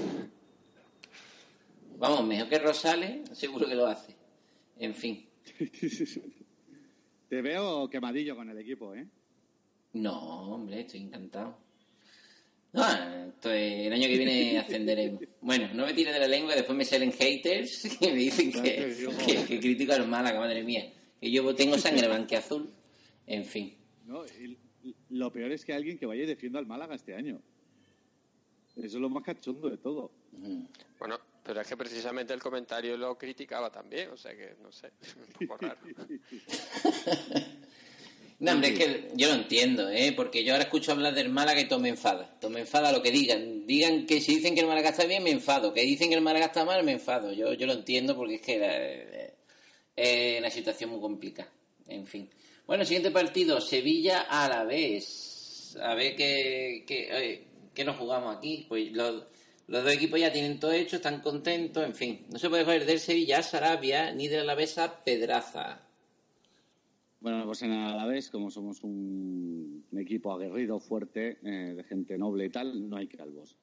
Vamos, 1.98 2.26
mejor 2.26 2.50
que 2.50 2.60
Rosales, 2.60 3.30
seguro 3.38 3.68
que 3.68 3.76
lo 3.76 3.88
hace. 3.88 4.16
En 4.80 4.94
fin. 4.96 5.28
Te 7.30 7.42
veo 7.42 7.90
quemadillo 7.90 8.36
con 8.36 8.50
el 8.50 8.58
equipo, 8.60 8.94
¿eh? 8.94 9.06
No, 9.94 10.54
hombre, 10.54 10.82
estoy 10.82 11.02
encantado. 11.02 11.58
No, 12.74 12.84
esto 13.30 13.52
es- 13.52 13.88
el 13.88 13.94
año 13.94 14.08
que 14.08 14.18
viene 14.18 14.58
ascenderemos. 14.60 15.22
Bueno, 15.42 15.70
no 15.74 15.86
me 15.86 15.94
tire 15.94 16.12
de 16.12 16.20
la 16.20 16.28
lengua, 16.28 16.54
después 16.56 16.78
me 16.78 16.84
salen 16.86 17.12
haters 17.14 17.98
que 18.00 18.08
me 18.12 18.18
dicen 18.18 18.52
que, 18.52 18.94
que, 19.26 19.46
que 19.46 19.60
critico 19.60 19.94
al 19.94 20.08
Málaga, 20.08 20.40
madre 20.40 20.64
mía. 20.64 20.92
Que 21.20 21.32
yo 21.32 21.56
tengo 21.56 21.78
sangre 21.78 22.08
blanqueazul. 22.08 22.70
En 23.28 23.46
fin. 23.46 23.76
No, 24.06 24.26
y 24.26 24.58
lo 25.10 25.32
peor 25.32 25.52
es 25.52 25.66
que 25.66 25.74
alguien 25.74 25.98
que 25.98 26.06
vaya 26.06 26.24
y 26.24 26.28
defienda 26.28 26.60
al 26.60 26.68
Málaga 26.68 26.96
este 26.96 27.16
año. 27.16 27.42
Eso 28.76 28.86
es 28.86 28.94
lo 28.96 29.10
más 29.10 29.24
cachondo 29.24 29.70
de 29.70 29.78
todo. 29.78 30.12
Bueno, 31.00 31.18
pero 31.44 31.62
es 31.62 31.68
que 31.68 31.78
precisamente 31.78 32.34
el 32.34 32.42
comentario 32.42 32.98
lo 32.98 33.18
criticaba 33.18 33.72
también, 33.72 34.10
o 34.10 34.18
sea 34.18 34.36
que 34.36 34.56
no 34.62 34.72
sé, 34.72 34.92
un 35.40 35.48
poco 35.48 35.58
raro. 35.66 35.80
No, 38.38 38.52
hombre, 38.52 38.74
es 38.74 38.78
que 38.78 39.12
yo 39.16 39.30
lo 39.30 39.36
entiendo, 39.36 39.90
¿eh? 39.90 40.12
Porque 40.14 40.44
yo 40.44 40.52
ahora 40.52 40.66
escucho 40.66 40.92
hablar 40.92 41.16
del 41.16 41.30
Málaga 41.30 41.62
y 41.62 41.70
todo 41.70 41.80
me 41.80 41.88
enfada. 41.88 42.38
Todo 42.40 42.52
me 42.52 42.60
enfada 42.60 42.92
lo 42.92 43.02
que 43.02 43.10
digan. 43.10 43.66
Digan 43.66 44.06
que 44.06 44.20
si 44.20 44.36
dicen 44.36 44.56
que 44.56 44.62
el 44.62 44.68
Málaga 44.68 44.90
está 44.90 45.06
bien, 45.06 45.24
me 45.24 45.32
enfado. 45.32 45.74
Que 45.74 45.84
dicen 45.84 46.10
que 46.10 46.16
el 46.16 46.22
Málaga 46.22 46.48
está 46.48 46.66
mal, 46.66 46.84
me 46.84 46.92
enfado. 46.92 47.32
Yo, 47.32 47.54
yo 47.54 47.66
lo 47.66 47.72
entiendo 47.72 48.14
porque 48.14 48.36
es 48.36 48.42
que 48.42 49.36
eh, 49.96 50.38
una 50.40 50.50
situación 50.50 50.90
muy 50.90 51.00
complicada. 51.00 51.50
En 51.88 52.06
fin. 52.06 52.30
Bueno, 52.66 52.84
siguiente 52.84 53.12
partido, 53.12 53.62
Sevilla 53.62 54.22
a 54.22 54.50
la 54.50 54.64
vez. 54.64 55.78
A 55.82 55.94
ver 55.94 56.16
qué, 56.16 56.84
qué, 56.88 57.84
nos 57.84 57.98
jugamos 57.98 58.38
aquí. 58.38 58.66
Pues 58.68 58.92
los, 58.92 59.24
los 59.68 59.84
dos 59.84 59.94
equipos 59.94 60.20
ya 60.20 60.32
tienen 60.32 60.60
todo 60.60 60.72
hecho, 60.72 60.96
están 60.96 61.22
contentos, 61.22 61.84
en 61.86 61.94
fin. 61.94 62.26
No 62.32 62.40
se 62.40 62.50
puede 62.50 62.66
joder 62.66 62.86
del 62.86 63.00
Sevilla 63.00 63.40
a 63.40 63.44
Sarabia 63.44 64.12
ni 64.12 64.28
de 64.28 64.44
la 64.44 64.56
Vez 64.56 64.78
a 64.78 65.04
Pedraza. 65.04 65.82
Bueno, 67.20 67.44
pues 67.46 67.62
en 67.64 67.72
Alavés, 67.72 68.30
como 68.30 68.52
somos 68.52 68.84
un, 68.84 69.84
un 69.92 70.00
equipo 70.00 70.32
aguerrido, 70.32 70.80
fuerte, 70.80 71.40
eh, 71.44 71.74
de 71.74 71.84
gente 71.84 72.18
noble 72.18 72.46
y 72.46 72.50
tal, 72.50 72.88
no 72.88 72.98
hay 72.98 73.08
calvos. 73.08 73.56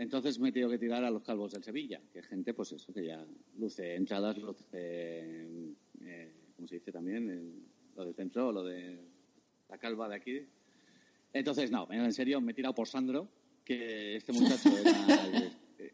Entonces 0.00 0.38
me 0.38 0.48
he 0.48 0.52
tenido 0.52 0.70
que 0.70 0.78
tirar 0.78 1.04
a 1.04 1.10
los 1.10 1.22
calvos 1.22 1.52
del 1.52 1.62
Sevilla, 1.62 2.00
que 2.10 2.22
gente, 2.22 2.54
pues 2.54 2.72
eso, 2.72 2.90
que 2.90 3.04
ya 3.04 3.22
luce 3.58 3.94
entradas, 3.96 4.38
luce, 4.38 4.64
eh, 4.72 6.32
¿cómo 6.56 6.66
se 6.66 6.76
dice 6.76 6.90
también? 6.90 7.28
El- 7.28 7.62
lo 7.96 8.04
del 8.06 8.14
centro, 8.14 8.50
lo 8.50 8.64
de 8.64 8.98
la 9.68 9.76
calva 9.76 10.08
de 10.08 10.16
aquí. 10.16 10.40
Entonces, 11.34 11.70
no, 11.70 11.86
en 11.90 12.12
serio, 12.14 12.40
me 12.40 12.52
he 12.52 12.54
tirado 12.54 12.74
por 12.74 12.88
Sandro, 12.88 13.28
que 13.62 14.16
este 14.16 14.32
muchacho 14.32 14.70
era... 14.78 14.90
eh, 15.78 15.92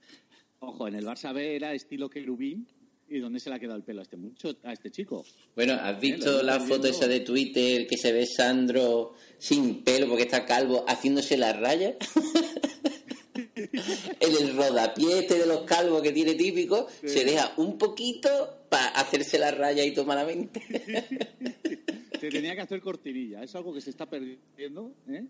ojo, 0.60 0.86
en 0.86 0.94
el 0.94 1.04
Barça 1.04 1.34
B 1.34 1.56
era 1.56 1.74
estilo 1.74 2.08
querubín, 2.08 2.64
¿y 3.08 3.18
dónde 3.18 3.40
se 3.40 3.50
le 3.50 3.56
ha 3.56 3.58
quedado 3.58 3.76
el 3.76 3.82
pelo 3.82 4.00
a 4.00 4.02
este, 4.04 4.16
mucho, 4.16 4.56
a 4.62 4.72
este 4.72 4.90
chico? 4.92 5.24
Bueno, 5.56 5.72
¿has 5.74 5.96
Eh, 5.96 6.00
visto 6.00 6.42
la 6.44 6.60
foto 6.60 6.82
viendo. 6.82 6.88
esa 6.88 7.08
de 7.08 7.20
Twitter 7.20 7.86
que 7.88 7.96
se 7.96 8.12
ve 8.12 8.24
Sandro 8.24 9.14
sin 9.38 9.82
pelo 9.82 10.06
porque 10.08 10.22
está 10.24 10.46
calvo 10.46 10.84
haciéndose 10.86 11.36
la 11.36 11.52
raya? 11.54 11.96
en 14.38 14.48
el 14.48 14.56
rodapié 14.56 15.20
este 15.20 15.38
de 15.38 15.46
los 15.46 15.62
calvos 15.62 16.02
que 16.02 16.12
tiene 16.12 16.34
típico, 16.34 16.86
se 17.04 17.24
deja 17.24 17.52
un 17.56 17.78
poquito 17.78 18.28
para 18.68 18.88
hacerse 18.88 19.38
la 19.38 19.50
raya 19.50 19.84
y 19.84 19.94
malamente. 20.04 20.62
Se 22.20 22.30
tenía 22.30 22.54
que 22.54 22.62
hacer 22.62 22.80
cortinilla. 22.80 23.42
Es 23.42 23.54
algo 23.54 23.74
que 23.74 23.80
se 23.80 23.90
está 23.90 24.06
perdiendo, 24.06 24.94
¿eh? 25.08 25.26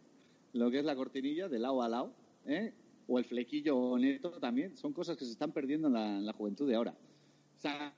Lo 0.53 0.71
que 0.71 0.79
es 0.79 0.85
la 0.85 0.95
cortinilla 0.95 1.49
de 1.49 1.59
lado 1.59 1.83
a 1.83 1.89
lado, 1.89 2.15
¿eh? 2.47 2.73
O 3.09 3.19
el 3.19 3.25
flequillo 3.25 3.99
neto 3.99 4.31
también. 4.33 4.77
Son 4.77 4.93
cosas 4.93 5.17
que 5.17 5.25
se 5.25 5.33
están 5.33 5.53
perdiendo 5.53 5.89
en 5.89 5.95
la, 5.95 6.07
en 6.19 6.25
la 6.25 6.33
juventud 6.33 6.69
de 6.69 6.77
ahora. 6.77 6.95
O 7.57 7.61
sea. 7.61 7.95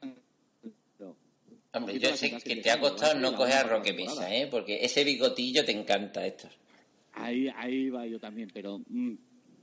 Hombre, 1.74 1.98
yo 1.98 2.16
sé 2.16 2.30
que 2.30 2.40
que 2.40 2.56
te 2.56 2.70
ha 2.70 2.80
costado 2.80 3.20
no 3.20 3.36
coger 3.36 3.56
a 3.56 3.62
Roque. 3.64 3.92
Mesa, 3.92 4.34
¿eh? 4.34 4.48
Porque 4.50 4.84
ese 4.84 5.04
bigotillo 5.04 5.64
te 5.64 5.72
encanta, 5.72 6.26
Héctor. 6.26 6.50
Ahí, 7.12 7.48
ahí 7.56 7.90
va 7.90 8.06
yo 8.06 8.18
también, 8.18 8.50
pero 8.52 8.78
mm, 8.88 9.14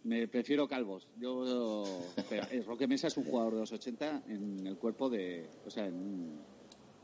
me 0.05 0.27
prefiero 0.27 0.67
calvos. 0.67 1.07
Yo, 1.19 1.83
pero, 2.29 2.43
Roque 2.65 2.87
Mesa 2.87 3.07
es 3.07 3.17
un 3.17 3.25
jugador 3.25 3.53
de 3.53 3.59
los 3.59 3.71
80 3.71 4.23
en 4.29 4.65
el 4.65 4.77
cuerpo 4.77 5.09
de, 5.09 5.45
o 5.65 5.69
sea, 5.69 5.85
en, 5.87 6.29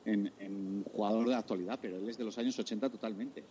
en, 0.06 0.32
en 0.40 0.84
jugador 0.86 1.28
de 1.28 1.36
actualidad, 1.36 1.78
pero 1.82 1.98
él 1.98 2.08
es 2.10 2.18
de 2.18 2.24
los 2.24 2.38
años 2.38 2.58
80 2.58 2.90
totalmente. 2.90 3.44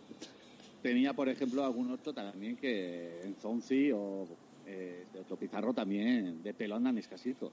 Tenía, 0.81 1.13
por 1.13 1.29
ejemplo, 1.29 1.63
algún 1.63 1.91
otro 1.91 2.11
también 2.13 2.55
que 2.57 3.21
en 3.23 3.35
Zonzi 3.35 3.91
o 3.91 4.25
eh, 4.65 5.05
de 5.13 5.19
otro 5.19 5.37
Pizarro 5.37 5.73
también 5.73 6.41
de 6.41 6.53
pelo 6.53 6.75
andan 6.75 6.97
escasito. 6.97 7.51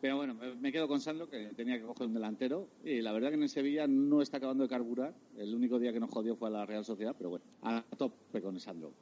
Pero 0.00 0.18
bueno, 0.18 0.34
me- 0.34 0.70
quedo 0.70 0.86
con 0.86 1.00
Sandro, 1.00 1.30
que 1.30 1.46
tenía 1.56 1.78
que 1.78 1.86
coger 1.86 2.06
un 2.08 2.12
delantero. 2.12 2.68
Y 2.84 3.00
la 3.00 3.12
verdad 3.12 3.30
que 3.30 3.36
en 3.36 3.48
Sevilla 3.48 3.86
no 3.86 4.20
está 4.20 4.36
acabando 4.36 4.64
de 4.64 4.68
carburar. 4.68 5.14
El 5.38 5.54
único 5.54 5.78
día 5.78 5.94
que 5.94 6.00
nos 6.00 6.10
jodió 6.10 6.36
fue 6.36 6.48
a 6.48 6.50
la 6.50 6.66
Real 6.66 6.84
Sociedad, 6.84 7.14
pero 7.16 7.30
bueno, 7.30 7.44
a 7.62 7.82
tope 7.96 8.42
con 8.42 8.60
Sandro. 8.60 8.92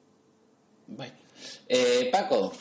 Bueno. 0.87 1.15
Eh, 1.69 2.09
Paco, 2.13 2.53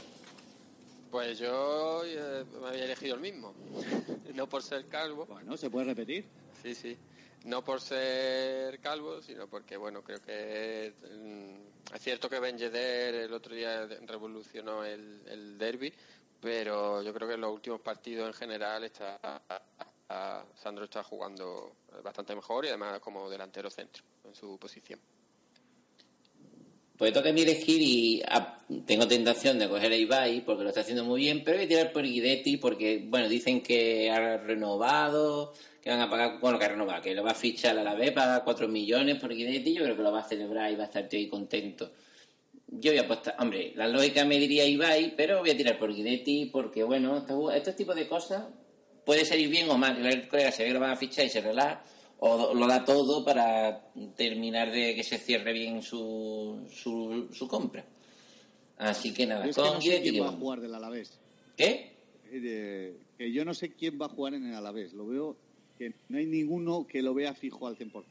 Pues 1.09 1.37
yo 1.39 2.03
eh, 2.05 2.45
me 2.61 2.67
había 2.69 2.85
elegido 2.85 3.15
el 3.15 3.21
mismo. 3.21 3.53
no 4.33 4.47
por 4.47 4.63
ser 4.63 4.85
calvo. 4.87 5.25
Bueno, 5.25 5.57
¿se 5.57 5.69
puede 5.69 5.87
repetir? 5.87 6.25
Sí, 6.61 6.73
sí. 6.75 6.97
No 7.43 7.63
por 7.63 7.81
ser 7.81 8.79
calvo, 8.79 9.21
sino 9.21 9.47
porque, 9.47 9.75
bueno, 9.75 10.03
creo 10.03 10.21
que 10.21 10.93
mm, 11.11 11.95
es 11.95 12.01
cierto 12.01 12.29
que 12.29 12.39
Ben 12.39 12.57
Yedder 12.57 13.15
el 13.15 13.33
otro 13.33 13.55
día 13.55 13.87
revolucionó 14.05 14.85
el, 14.85 15.21
el 15.27 15.57
derby, 15.57 15.91
pero 16.39 17.01
yo 17.01 17.11
creo 17.13 17.27
que 17.27 17.33
en 17.33 17.41
los 17.41 17.51
últimos 17.51 17.81
partidos 17.81 18.27
en 18.27 18.33
general 18.33 18.83
está 18.83 19.19
a- 19.23 20.43
Sandro 20.61 20.83
está 20.85 21.03
jugando 21.03 21.77
bastante 22.03 22.35
mejor 22.35 22.65
y 22.65 22.67
además 22.67 22.99
como 22.99 23.29
delantero 23.29 23.69
centro 23.71 24.03
en 24.25 24.35
su 24.35 24.57
posición. 24.59 24.99
Pues 27.01 27.13
toca 27.13 27.33
mí 27.33 27.41
elegir 27.41 27.81
y 27.81 28.21
ah, 28.27 28.59
tengo 28.85 29.07
tentación 29.07 29.57
de 29.57 29.67
coger 29.67 29.91
a 29.91 29.95
Ibai 29.95 30.41
porque 30.41 30.61
lo 30.61 30.69
está 30.69 30.81
haciendo 30.81 31.03
muy 31.03 31.21
bien, 31.21 31.43
pero 31.43 31.57
voy 31.57 31.65
a 31.65 31.67
tirar 31.67 31.91
por 31.91 32.03
Guidetti 32.03 32.57
porque, 32.57 33.03
bueno, 33.07 33.27
dicen 33.27 33.61
que 33.61 34.11
ha 34.11 34.37
renovado, 34.37 35.51
que 35.81 35.89
van 35.89 36.01
a 36.01 36.07
pagar, 36.11 36.39
bueno, 36.39 36.59
que 36.59 36.65
ha 36.65 36.67
renovado, 36.67 37.01
que 37.01 37.15
lo 37.15 37.23
va 37.23 37.31
a 37.31 37.33
fichar 37.33 37.75
a 37.79 37.83
la 37.83 37.95
vez, 37.95 38.11
paga 38.11 38.43
4 38.43 38.67
millones 38.67 39.17
por 39.17 39.33
Guidetti, 39.33 39.73
yo 39.73 39.81
creo 39.81 39.97
que 39.97 40.03
lo 40.03 40.11
va 40.11 40.19
a 40.19 40.29
celebrar 40.29 40.71
y 40.71 40.75
va 40.75 40.83
a 40.83 40.85
estar 40.85 41.09
ahí 41.11 41.27
contento. 41.27 41.91
Yo 42.67 42.91
voy 42.91 42.99
a 42.99 43.01
apostar, 43.01 43.35
hombre, 43.39 43.73
la 43.75 43.87
lógica 43.87 44.23
me 44.23 44.37
diría 44.37 44.63
Ibai, 44.65 45.15
pero 45.17 45.39
voy 45.39 45.49
a 45.49 45.57
tirar 45.57 45.79
por 45.79 45.91
Guidetti 45.91 46.51
porque, 46.53 46.83
bueno, 46.83 47.17
estos, 47.17 47.55
estos 47.55 47.75
tipos 47.75 47.95
de 47.95 48.07
cosas 48.07 48.43
puede 49.03 49.25
salir 49.25 49.49
bien 49.49 49.67
o 49.71 49.77
mal. 49.79 50.05
El 50.05 50.27
colega 50.27 50.51
se 50.51 50.61
ve 50.61 50.69
que 50.69 50.73
lo 50.75 50.79
van 50.79 50.91
a 50.91 50.97
fichar 50.97 51.25
y 51.25 51.29
se 51.29 51.41
relaja, 51.41 51.81
o 52.23 52.53
lo 52.53 52.67
da 52.67 52.85
todo 52.85 53.25
para 53.25 53.91
terminar 54.15 54.71
de 54.71 54.93
que 54.93 55.03
se 55.03 55.17
cierre 55.17 55.53
bien 55.53 55.81
su, 55.81 56.67
su, 56.71 57.27
su 57.33 57.47
compra. 57.47 57.83
Así 58.77 59.11
que 59.11 59.25
nada, 59.25 59.43
Yo 59.43 59.49
es 59.49 59.55
que 59.55 59.61
con 59.61 59.73
no 59.73 59.81
sé 59.81 60.01
quién 60.01 60.23
va 60.23 60.29
a 60.29 60.31
jugar 60.33 60.61
del 60.61 60.75
Alavés. 60.75 61.19
¿Qué? 61.57 61.95
Eh, 62.31 62.95
que 63.17 63.31
yo 63.31 63.43
no 63.43 63.55
sé 63.55 63.73
quién 63.73 63.99
va 63.99 64.05
a 64.05 64.09
jugar 64.09 64.35
en 64.35 64.45
el 64.45 64.53
Alavés. 64.53 64.93
Lo 64.93 65.07
veo 65.07 65.35
que 65.79 65.95
no 66.09 66.19
hay 66.19 66.27
ninguno 66.27 66.85
que 66.85 67.01
lo 67.01 67.15
vea 67.15 67.33
fijo 67.33 67.65
al 67.65 67.75
100%. 67.75 68.03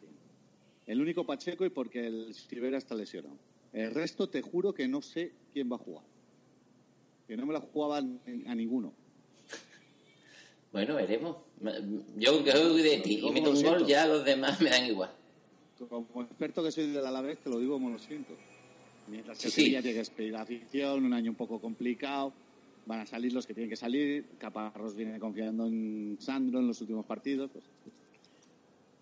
El 0.86 1.00
único 1.00 1.24
Pacheco 1.24 1.64
y 1.64 1.70
porque 1.70 2.04
el 2.04 2.34
Rivera 2.50 2.78
está 2.78 2.96
lesionado. 2.96 3.36
El 3.72 3.94
resto 3.94 4.28
te 4.28 4.42
juro 4.42 4.74
que 4.74 4.88
no 4.88 5.02
sé 5.02 5.34
quién 5.52 5.70
va 5.70 5.76
a 5.76 5.78
jugar. 5.78 6.04
Que 7.28 7.36
no 7.36 7.46
me 7.46 7.52
la 7.52 7.60
jugaban 7.60 8.20
a 8.46 8.54
ninguno. 8.56 8.92
Bueno, 10.72 10.94
veremos. 10.94 11.36
Yo 12.16 12.44
que 12.44 12.52
soy 12.52 12.76
Guidetti 12.76 13.18
y 13.26 13.30
meto 13.30 13.50
un 13.50 13.62
gol, 13.62 13.86
ya 13.86 14.06
los 14.06 14.24
demás 14.24 14.60
me 14.60 14.70
dan 14.70 14.86
igual. 14.86 15.10
Como 15.88 16.22
experto 16.22 16.62
que 16.62 16.70
soy 16.70 16.88
del 16.92 17.04
Alavés, 17.04 17.38
te 17.38 17.50
lo 17.50 17.58
digo 17.58 17.74
como 17.74 17.90
lo 17.90 17.98
siento. 17.98 18.34
Mientras 19.08 19.38
que 19.38 19.48
Sí. 19.50 19.62
Sevilla 19.62 19.80
tiene 19.82 19.94
que 19.94 19.98
despedir 20.00 20.32
la 20.32 20.42
afición, 20.42 21.04
un 21.04 21.12
año 21.12 21.30
un 21.30 21.36
poco 21.36 21.58
complicado. 21.60 22.32
Van 22.86 23.00
a 23.00 23.06
salir 23.06 23.32
los 23.32 23.46
que 23.46 23.54
tienen 23.54 23.70
que 23.70 23.76
salir. 23.76 24.24
Caparrós 24.38 24.94
viene 24.94 25.18
confiando 25.18 25.66
en 25.66 26.16
Sandro 26.20 26.60
en 26.60 26.68
los 26.68 26.80
últimos 26.80 27.04
partidos. 27.06 27.50
Pues, 27.52 27.64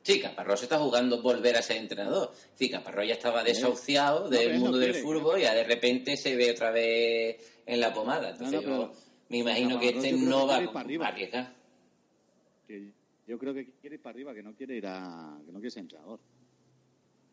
Sí, 0.03 0.21
Caparrós 0.21 0.63
está 0.63 0.79
jugando 0.79 1.21
volver 1.21 1.57
a 1.57 1.63
ser 1.63 1.77
entrenador. 1.77 2.33
Sí, 2.55 2.71
Caparrós 2.71 3.07
ya 3.07 3.13
estaba 3.15 3.45
desahuciado 3.45 4.29
del 4.31 4.55
no 4.55 4.61
mundo 4.61 4.79
del 4.79 4.93
quiere. 4.93 5.07
fútbol 5.07 5.39
y 5.39 5.43
ya 5.43 5.55
de 5.55 5.65
repente 5.65 6.17
se 6.17 6.35
ve 6.35 6.51
otra 6.53 6.71
vez 6.71 7.37
en 7.67 7.79
la 7.81 7.93
pomada. 7.93 8.31
Entonces 8.31 8.63
No, 8.65 8.71
no, 8.71 8.83
yo 8.93 8.93
me 9.29 9.39
imagino 9.39 9.79
que 9.79 9.89
este 9.91 10.11
creo 10.11 10.23
no 10.23 10.47
va 10.47 10.57
a 10.57 11.09
arriesgar. 11.09 11.58
Que 12.69 12.93
yo 13.27 13.39
creo 13.39 13.55
que 13.55 13.73
quiere 13.81 13.97
ir 13.97 14.03
para 14.03 14.15
arriba, 14.15 14.35
que 14.35 14.43
no 14.43 14.55
quiere 14.55 14.77
ir 14.77 14.87
a, 14.87 15.39
que 15.45 15.51
no 15.53 15.59
quiere 15.59 15.71
ser 15.71 15.83
entrenador. 15.83 16.21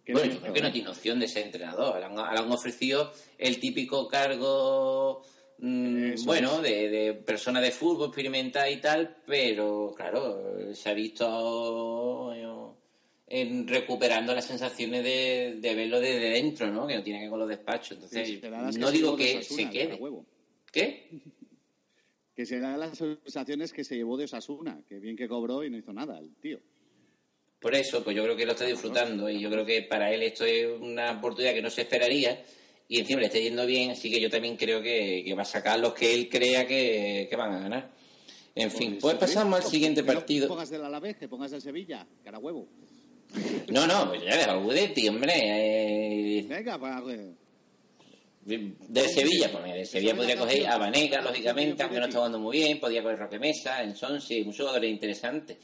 Bueno, 0.08 0.34
yo 0.34 0.40
creo 0.40 0.54
que 0.54 0.62
no 0.62 0.72
tiene 0.72 0.90
opción 0.90 1.20
de 1.20 1.28
ser 1.28 1.46
entrenador. 1.46 2.00
Le 2.00 2.06
han, 2.06 2.16
le 2.16 2.40
han 2.40 2.52
ofrecido 2.52 3.12
el 3.38 3.60
típico 3.60 4.08
cargo, 4.08 5.24
mm, 5.60 6.26
bueno, 6.26 6.62
de, 6.62 6.90
de 6.90 7.14
persona 7.14 7.60
de 7.60 7.72
fútbol 7.72 8.08
experimentada 8.08 8.70
y 8.70 8.80
tal, 8.80 9.18
pero 9.26 9.94
claro, 9.96 10.74
se 10.74 10.90
ha 10.90 10.94
visto 10.94 12.34
eh, 12.34 12.46
en 13.28 13.68
recuperando 13.68 14.36
las 14.36 14.46
sensaciones 14.46 15.04
de, 15.04 15.58
de 15.60 15.76
verlo 15.76 16.00
desde 16.00 16.30
dentro, 16.30 16.72
¿no? 16.72 16.86
Que 16.86 16.96
no 16.96 17.04
tiene 17.04 17.20
que 17.20 17.24
ver 17.24 17.32
con 17.32 17.40
los 17.40 17.50
despachos. 17.50 17.94
Entonces, 17.94 18.42
no 18.78 18.92
digo 18.92 19.16
que 19.16 19.42
se 19.44 19.70
quede. 19.70 20.00
¿Qué? 20.72 21.10
Que 22.36 22.46
serán 22.46 22.80
las 22.80 22.98
sensaciones 22.98 23.72
que 23.72 23.84
se 23.84 23.96
llevó 23.96 24.18
de 24.18 24.26
Osasuna, 24.26 24.82
que 24.90 25.00
bien 25.00 25.16
que 25.16 25.28
cobró 25.28 25.64
y 25.64 25.70
no 25.70 25.78
hizo 25.78 25.94
nada 25.94 26.20
el 26.20 26.36
tío. 26.36 26.60
Por 27.60 27.74
eso, 27.74 28.04
pues 28.04 28.16
yo 28.16 28.24
creo 28.24 28.36
que 28.36 28.46
lo 28.46 28.52
está 28.52 28.66
disfrutando 28.66 29.30
y 29.30 29.40
yo 29.40 29.50
creo 29.50 29.66
que 29.66 29.84
para 29.84 30.14
él 30.14 30.22
esto 30.24 30.44
es 30.46 30.68
una 30.80 31.14
oportunidad 31.14 31.54
que 31.54 31.62
no 31.62 31.70
se 31.70 31.82
esperaría 31.84 32.44
y 32.88 33.00
encima 33.00 33.22
le 33.22 33.28
está 33.28 33.40
yendo 33.40 33.66
bien, 33.66 33.92
así 33.92 34.12
que 34.12 34.20
yo 34.22 34.30
también 34.30 34.58
creo 34.58 34.82
que, 34.82 35.24
que 35.26 35.34
va 35.34 35.42
a 35.44 35.46
sacar 35.46 35.80
los 35.80 35.94
que 35.94 36.14
él 36.14 36.30
crea 36.30 36.68
que, 36.68 37.26
que 37.30 37.36
van 37.36 37.54
a 37.54 37.60
ganar. 37.60 37.92
En 38.54 38.70
fin, 38.70 38.98
pues 39.02 39.16
pasamos 39.16 39.64
al 39.64 39.70
siguiente 39.70 40.02
Que 40.02 40.08
no 40.08 40.14
partido. 40.14 40.48
pongas 40.48 40.70
del 40.70 40.84
Alavés, 40.84 41.18
que 41.18 41.28
pongas 41.28 41.52
del 41.52 41.62
Sevilla, 41.62 42.06
carahuevo. 42.24 42.68
No, 43.72 43.88
no, 43.88 44.10
pues 44.10 44.24
ya 44.24 44.38
deja 44.38 44.56
Gudetti, 44.56 45.08
hombre. 45.08 45.34
eh, 46.40 46.46
Venga, 46.48 46.78
para... 46.78 47.02
del 48.46 49.10
Sevilla, 49.10 49.52
pues 49.52 49.64
del 49.64 49.86
Sevilla 49.88 50.16
podría 50.16 50.38
coger 50.38 50.68
a 50.68 50.78
Vanega, 50.78 51.20
lógicamente, 51.20 51.82
aunque 51.82 52.00
no 52.00 52.06
está 52.06 52.20
jugando 52.20 52.40
muy 52.40 52.58
bien, 52.58 52.80
podría 52.80 53.02
coger 53.02 53.18
Roque 53.18 53.40
Mesa, 53.40 53.82
en 53.82 53.96
Sonsi, 53.96 54.44
muchos 54.44 54.60
jugadores 54.60 54.92
interesantes, 54.92 55.58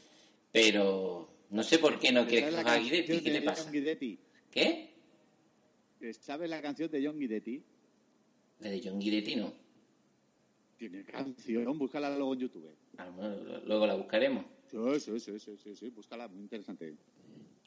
pero 0.50 1.28
no 1.50 1.62
sé 1.62 1.78
por 1.78 2.00
qué 2.00 2.10
no 2.10 2.26
quieres 2.26 2.50
¿Sabes 2.50 2.54
la 2.54 2.62
coger 2.64 2.78
a 2.78 2.82
Guidetti, 2.82 3.20
¿qué 3.20 3.30
te 3.30 3.42
pasa? 3.42 3.70
¿Qué? 4.50 4.94
¿Sabes 6.20 6.50
la 6.50 6.60
canción 6.60 6.90
de 6.90 7.06
John 7.06 7.18
Guidetti? 7.20 7.62
La 8.58 8.70
de 8.70 8.80
John 8.84 8.98
Guidetti, 8.98 9.36
no. 9.36 9.52
Tiene 10.76 11.04
canción, 11.04 11.78
búscala 11.78 12.10
luego 12.16 12.34
en 12.34 12.40
YouTube. 12.40 12.68
Ah, 12.98 13.08
luego 13.64 13.86
la 13.86 13.94
buscaremos. 13.94 14.44
Sí, 14.68 15.20
sí, 15.20 15.38
sí, 15.38 15.56
sí, 15.56 15.76
sí, 15.76 15.88
búscala, 15.90 16.26
muy 16.26 16.42
interesante. 16.42 16.94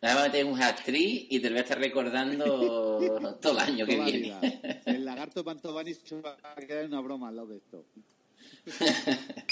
Ahora 0.02 0.16
va 0.16 0.22
a 0.22 0.26
meter 0.26 0.46
un 0.46 0.62
hat-trick 0.62 1.28
y 1.32 1.40
te 1.40 1.50
lo 1.50 1.54
voy 1.56 1.60
a 1.60 1.64
estar 1.64 1.80
recordando 1.80 2.46
todo 3.42 3.54
el 3.54 3.60
año 3.60 3.86
que 3.86 3.96
Toda 3.96 4.06
viene. 4.06 4.20
vida. 4.20 4.40
El 4.86 5.06
lagarto 5.06 5.44
Mantovani 5.44 5.94
se 5.94 6.22
va 6.22 6.38
a 6.44 6.56
quedar 6.56 6.86
una 6.86 7.02
broma 7.02 7.30
al 7.30 7.36
lado 7.38 7.48
de 7.48 7.58
esto. 7.58 7.86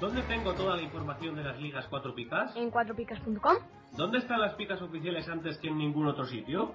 ¿Dónde 0.00 0.22
tengo 0.22 0.54
toda 0.54 0.76
la 0.76 0.82
información 0.82 1.34
de 1.36 1.44
las 1.44 1.60
ligas 1.60 1.86
4 1.90 2.14
picas? 2.14 2.56
En 2.56 2.70
cuatropicas.com. 2.70 3.56
¿Dónde 3.96 4.18
están 4.18 4.40
las 4.40 4.54
picas 4.54 4.80
oficiales 4.80 5.28
antes 5.28 5.58
que 5.58 5.68
en 5.68 5.76
ningún 5.76 6.06
otro 6.06 6.24
sitio? 6.26 6.74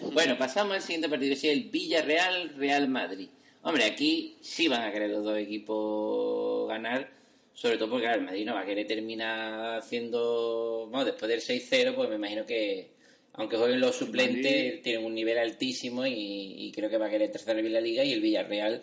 Bueno, 0.00 0.36
pasamos 0.36 0.74
al 0.74 0.82
siguiente 0.82 1.08
partido, 1.08 1.30
que 1.30 1.34
es 1.34 1.44
el 1.44 1.64
Villarreal-Real 1.70 2.88
Madrid. 2.88 3.28
Hombre, 3.62 3.84
aquí 3.84 4.36
sí 4.40 4.68
van 4.68 4.82
a 4.82 4.92
querer 4.92 5.10
los 5.10 5.24
dos 5.24 5.38
equipos 5.38 6.68
ganar, 6.68 7.08
sobre 7.54 7.76
todo 7.78 7.90
porque 7.90 8.04
claro, 8.04 8.20
el 8.20 8.26
Madrid 8.26 8.44
no 8.44 8.54
va 8.54 8.60
a 8.60 8.66
querer 8.66 8.86
terminar 8.86 9.78
haciendo... 9.78 10.88
Bueno, 10.90 11.04
después 11.06 11.28
del 11.30 11.40
6-0, 11.40 11.94
pues 11.94 12.08
me 12.10 12.16
imagino 12.16 12.44
que, 12.44 12.90
aunque 13.34 13.56
jueguen 13.56 13.80
los 13.80 13.96
suplentes, 13.96 14.52
Madrid- 14.52 14.82
tienen 14.82 15.04
un 15.04 15.14
nivel 15.14 15.38
altísimo 15.38 16.04
y, 16.06 16.12
y 16.12 16.72
creo 16.72 16.90
que 16.90 16.98
va 16.98 17.06
a 17.06 17.10
querer 17.10 17.30
tercerar 17.30 17.62
bien 17.62 17.72
la 17.72 17.80
liga 17.80 18.04
y 18.04 18.12
el 18.12 18.20
Villarreal, 18.20 18.82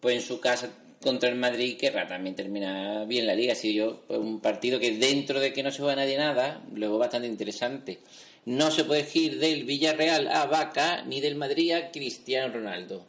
pues 0.00 0.14
en 0.16 0.22
su 0.22 0.40
casa 0.40 0.70
contra 1.02 1.28
el 1.28 1.34
Madrid 1.34 1.76
querrá 1.76 2.06
también 2.06 2.34
terminar 2.34 3.06
bien 3.06 3.26
la 3.26 3.34
liga. 3.34 3.52
Así 3.52 3.74
yo, 3.74 4.04
pues 4.06 4.18
un 4.20 4.40
partido 4.40 4.80
que 4.80 4.92
dentro 4.92 5.38
de 5.40 5.52
que 5.52 5.62
no 5.62 5.70
se 5.70 5.78
juega 5.80 5.96
nadie 5.96 6.16
nada, 6.16 6.62
luego 6.72 6.96
bastante 6.96 7.28
interesante. 7.28 7.98
No 8.46 8.70
se 8.70 8.84
puede 8.84 9.08
ir 9.14 9.38
del 9.38 9.64
Villarreal 9.64 10.28
a 10.28 10.46
Vaca 10.46 11.02
ni 11.04 11.20
del 11.20 11.36
Madrid 11.36 11.72
a 11.72 11.90
Cristiano 11.90 12.52
Ronaldo. 12.52 13.06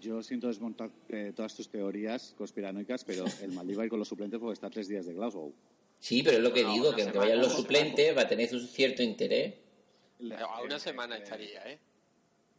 Yo 0.00 0.22
siento 0.22 0.48
desmontar 0.48 0.90
eh, 1.08 1.32
todas 1.36 1.54
tus 1.54 1.68
teorías 1.68 2.34
conspiranoicas, 2.36 3.04
pero 3.04 3.24
el 3.42 3.52
Madrid 3.52 3.78
va 3.78 3.82
a 3.82 3.84
ir 3.84 3.90
con 3.90 3.98
los 3.98 4.08
suplentes 4.08 4.40
porque 4.40 4.54
está 4.54 4.68
a 4.68 4.70
tres 4.70 4.88
días 4.88 5.06
de 5.06 5.14
Glasgow. 5.14 5.52
Sí, 6.00 6.22
pero 6.22 6.38
es 6.38 6.42
lo 6.42 6.52
que 6.52 6.62
No, 6.62 6.72
digo, 6.72 6.94
que 6.94 7.02
aunque 7.02 7.18
vayan 7.18 7.40
los 7.40 7.52
suplentes 7.52 8.16
va 8.16 8.22
a 8.22 8.28
tener 8.28 8.52
un 8.54 8.66
cierto 8.66 9.02
interés. 9.02 9.54
A 10.38 10.62
una 10.62 10.78
semana 10.78 11.16
estaría, 11.16 11.62
¿eh? 11.70 11.78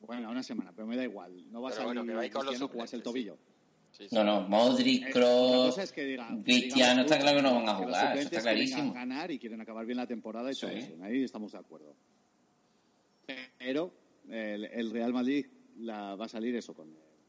Bueno, 0.01 0.29
una 0.29 0.43
semana, 0.43 0.71
pero 0.75 0.87
me 0.87 0.95
da 0.95 1.03
igual. 1.03 1.51
No 1.51 1.61
va 1.61 1.69
a 1.69 1.73
Pero 1.73 1.85
bueno, 1.85 2.05
que 2.05 2.13
vais 2.13 2.31
con 2.31 2.45
los 2.45 2.61
a 2.61 2.67
jugarse 2.67 2.95
el 2.95 3.03
suplentes, 3.03 3.33
tobillo. 3.33 3.37
Sí, 3.37 3.54
sí. 3.97 4.07
No, 4.11 4.23
no, 4.23 4.41
Modric, 4.47 5.11
Kroos, 5.11 5.77
es 5.77 5.91
que 5.91 6.17
Cristiano, 6.43 7.01
está 7.01 7.17
claro 7.19 7.37
que 7.37 7.43
no 7.43 7.55
van 7.55 7.63
a 7.63 7.65
que 7.65 7.85
los 7.85 7.85
jugar, 7.85 8.17
eso 8.17 8.21
está 8.23 8.29
quieren 8.41 8.43
clarísimo. 8.43 8.93
ganar 8.93 9.31
y 9.31 9.39
quieren 9.39 9.61
acabar 9.61 9.85
bien 9.85 9.97
la 9.97 10.07
temporada 10.07 10.51
y 10.51 10.55
todo 10.55 10.71
Sí. 10.71 10.77
eso. 10.77 10.93
Ahí 11.03 11.23
estamos 11.23 11.51
de 11.51 11.57
acuerdo. 11.57 11.95
Pero 13.57 13.91
el, 14.29 14.65
el 14.65 14.91
Real 14.91 15.13
Madrid 15.13 15.45
la, 15.79 16.15
va 16.15 16.25
a 16.25 16.29
salir 16.29 16.55
eso 16.55 16.73
con, 16.73 16.87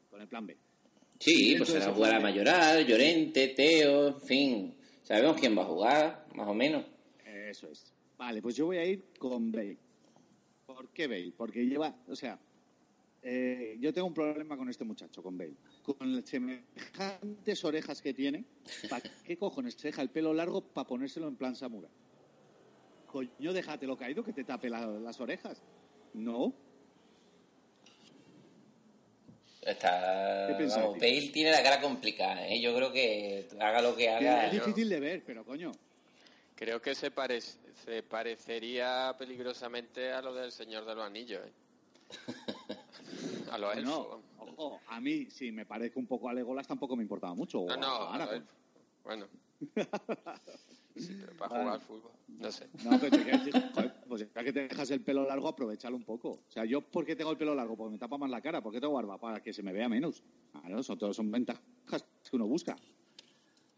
con 0.09 0.21
el 0.21 0.27
plan 0.27 0.45
B. 0.45 0.55
Sí, 1.19 1.55
pues 1.57 1.69
será 1.69 1.91
jugar 1.91 2.15
a. 2.15 2.19
Mayoral, 2.19 2.85
Llorente, 2.85 3.47
Teo, 3.49 4.09
en 4.09 4.21
fin. 4.21 4.75
Sabemos 5.03 5.39
quién 5.39 5.57
va 5.57 5.63
a 5.63 5.65
jugar, 5.65 6.25
más 6.35 6.47
o 6.47 6.53
menos. 6.53 6.85
Eso 7.25 7.67
es. 7.71 7.91
Vale, 8.17 8.41
pues 8.41 8.55
yo 8.55 8.65
voy 8.67 8.77
a 8.77 8.85
ir 8.85 9.03
con 9.17 9.51
Bale. 9.51 9.77
¿Por 10.65 10.89
qué 10.89 11.07
Bale? 11.07 11.33
Porque 11.35 11.65
lleva, 11.65 11.95
o 12.07 12.15
sea, 12.15 12.37
eh, 13.23 13.77
yo 13.79 13.91
tengo 13.93 14.07
un 14.07 14.13
problema 14.13 14.55
con 14.57 14.69
este 14.69 14.83
muchacho, 14.83 15.23
con 15.23 15.37
Bale. 15.37 15.53
Con 15.87 16.13
las 16.17 16.25
semejantes 16.25 17.63
orejas 17.63 18.01
que 18.01 18.13
tiene, 18.13 18.43
¿para 18.89 19.01
qué 19.23 19.37
cojones 19.37 19.75
se 19.75 19.87
deja 19.87 20.01
el 20.01 20.09
pelo 20.09 20.33
largo 20.33 20.59
para 20.59 20.85
ponérselo 20.85 21.29
en 21.29 21.37
plan 21.37 21.55
samurai? 21.55 21.89
Coño, 23.05 23.53
déjatelo 23.53 23.95
caído 23.97 24.21
que 24.21 24.33
te 24.33 24.43
tape 24.43 24.69
la- 24.69 24.85
las 24.85 25.19
orejas. 25.21 25.61
No, 26.13 26.53
Está... 29.61 30.47
Vamos, 30.59 30.93
Bale 30.99 31.29
tiene 31.33 31.51
la 31.51 31.61
cara 31.63 31.81
complicada, 31.81 32.47
¿eh? 32.47 32.59
Yo 32.61 32.73
creo 32.75 32.91
que 32.91 33.47
haga 33.59 33.81
lo 33.81 33.95
que 33.95 34.09
haga... 34.09 34.45
es 34.47 34.51
difícil 34.53 34.87
de 34.89 34.99
ver, 34.99 35.23
pero 35.25 35.43
coño. 35.45 35.71
Creo 36.55 36.81
que 36.81 36.95
se, 36.95 37.11
pare- 37.11 37.41
se 37.41 38.03
parecería 38.03 39.13
peligrosamente 39.17 40.11
a 40.11 40.21
lo 40.21 40.33
del 40.33 40.51
Señor 40.51 40.85
de 40.85 40.95
los 40.95 41.05
Anillos, 41.05 41.41
¿eh? 41.45 41.51
a 43.51 43.57
los 43.57 43.75
elfos. 43.75 43.85
No, 43.85 44.21
ojo, 44.55 44.79
a 44.87 44.99
mí, 44.99 45.25
si 45.29 45.51
me 45.51 45.65
parezco 45.65 45.99
un 45.99 46.07
poco 46.07 46.29
a 46.29 46.33
Legolas, 46.33 46.67
tampoco 46.67 46.95
me 46.95 47.03
importaba 47.03 47.33
mucho. 47.33 47.65
No, 47.67 47.77
no, 47.77 47.87
a 47.87 48.11
a 48.11 48.15
Aragorn. 48.15 48.37
elfos. 48.37 48.55
Bueno. 49.03 49.25
Sí, 50.95 51.15
pero 51.19 51.37
para 51.37 51.49
jugar 51.49 51.67
al 51.75 51.81
fútbol. 51.81 52.11
No 52.27 52.51
sé. 52.51 52.67
No, 52.83 52.99
pero 52.99 53.17
te 53.17 53.23
quiero 53.23 53.37
decir, 53.37 53.71
joder, 53.73 53.93
pues 54.07 54.27
ya 54.33 54.43
que 54.43 54.51
te 54.53 54.67
dejas 54.67 54.89
el 54.91 55.01
pelo 55.01 55.25
largo, 55.27 55.47
aprovechalo 55.47 55.95
un 55.95 56.03
poco. 56.03 56.29
O 56.31 56.51
sea, 56.51 56.65
yo, 56.65 56.81
¿por 56.81 57.05
qué 57.05 57.15
tengo 57.15 57.31
el 57.31 57.37
pelo 57.37 57.53
largo? 57.55 57.75
Porque 57.77 57.91
me 57.93 57.97
tapa 57.99 58.17
más 58.17 58.29
la 58.29 58.41
cara. 58.41 58.61
¿Por 58.61 58.73
qué 58.73 58.79
tengo 58.81 58.93
barba? 58.93 59.17
Para 59.19 59.41
que 59.41 59.53
se 59.53 59.61
me 59.63 59.71
vea 59.73 59.87
menos. 59.87 60.23
Claro, 60.51 60.81
son, 60.83 60.97
todos 60.97 61.15
son 61.15 61.31
ventajas 61.31 61.61
que 62.29 62.35
uno 62.35 62.47
busca. 62.47 62.75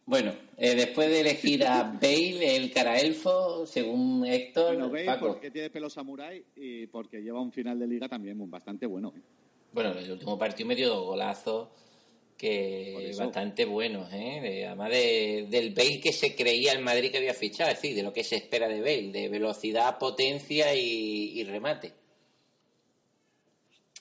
Bueno, 0.05 0.33
eh, 0.57 0.75
después 0.75 1.07
de 1.09 1.21
elegir 1.21 1.63
a 1.67 1.83
Bale, 2.01 2.55
el 2.55 2.71
cara 2.71 2.97
elfo, 2.99 3.65
según 3.67 4.25
Héctor, 4.25 4.73
Bueno, 4.75 4.89
veis 4.89 5.05
Paco. 5.05 5.27
porque 5.27 5.51
tiene 5.51 5.69
pelo 5.69 5.89
samurái 5.89 6.43
y 6.55 6.87
porque 6.87 7.21
lleva 7.21 7.39
un 7.41 7.51
final 7.51 7.77
de 7.77 7.85
liga 7.85 8.09
también 8.09 8.49
bastante 8.49 8.85
bueno. 8.87 9.13
¿eh? 9.15 9.21
Bueno, 9.71 9.91
el 9.91 10.11
último 10.11 10.37
partido 10.37 11.03
golazos 11.03 11.67
Por 11.69 11.77
que 12.37 13.13
bastante 13.17 13.65
buenos, 13.65 14.11
¿eh? 14.13 14.39
De- 14.41 14.65
además 14.65 14.89
de- 14.89 15.47
del 15.49 15.73
Bale 15.73 15.99
que 15.99 16.13
se 16.13 16.35
creía 16.35 16.71
el 16.71 16.79
Madrid 16.81 17.11
que 17.11 17.17
había 17.17 17.33
fichado, 17.33 17.69
es 17.69 17.75
decir, 17.77 17.95
de 17.95 18.03
lo 18.03 18.13
que 18.13 18.23
se 18.23 18.37
espera 18.37 18.67
de 18.67 18.79
Bale, 18.79 19.11
de 19.11 19.27
velocidad, 19.29 19.97
potencia 19.97 20.73
y, 20.73 21.39
y 21.39 21.43
remate. 21.43 21.93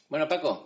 Bueno, 0.09 0.27
Paco, 0.29 0.65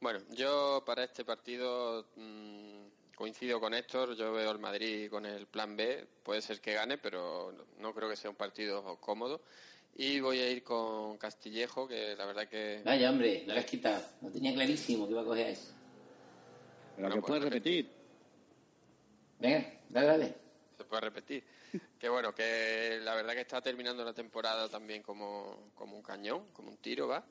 Bueno, 0.00 0.20
yo 0.30 0.82
para 0.86 1.04
este 1.04 1.24
partido 1.26 2.06
mm, 2.16 3.14
coincido 3.14 3.60
con 3.60 3.74
Héctor. 3.74 4.16
Yo 4.16 4.32
veo 4.32 4.50
el 4.50 4.58
Madrid 4.58 5.10
con 5.10 5.26
el 5.26 5.46
plan 5.46 5.76
B. 5.76 6.06
Puede 6.22 6.40
ser 6.40 6.60
que 6.60 6.72
gane, 6.72 6.96
pero 6.98 7.52
no- 7.52 7.64
no 7.78 7.94
creo 7.94 8.08
que 8.08 8.16
sea 8.16 8.30
un 8.30 8.36
partido 8.36 8.96
cómodo. 8.98 9.42
Y 9.96 10.20
voy 10.20 10.38
a 10.40 10.50
ir 10.50 10.62
con 10.62 11.18
Castillejo, 11.18 11.86
que 11.86 12.14
la 12.16 12.24
verdad 12.24 12.48
que... 12.48 12.80
vaya 12.84 13.10
hombre, 13.10 13.44
lo 13.46 13.52
has 13.54 13.64
quitado. 13.64 14.02
Lo 14.22 14.30
tenía 14.30 14.54
clarísimo 14.54 15.06
que 15.06 15.12
iba 15.12 15.22
a 15.22 15.24
coger 15.24 15.46
a 15.46 15.50
eso. 15.50 15.72
Pero 16.96 17.08
Bueno, 17.08 17.14
que 17.16 17.20
pues 17.20 17.28
puedes 17.28 17.44
repetir. 17.44 17.90
Venga, 19.38 19.72
dale, 19.88 20.06
dale. 20.06 20.34
se 20.76 20.84
puede 20.84 21.00
repetir. 21.02 21.44
Que 21.98 22.08
bueno, 22.08 22.34
que 22.34 22.98
la 23.02 23.14
verdad 23.14 23.34
que 23.34 23.42
está 23.42 23.60
terminando 23.60 24.04
la 24.04 24.12
temporada 24.12 24.68
también 24.68 25.02
como, 25.02 25.70
como 25.74 25.96
un 25.96 26.02
cañón, 26.02 26.46
como 26.52 26.70
un 26.70 26.78
tiro, 26.78 27.06
va. 27.06 27.24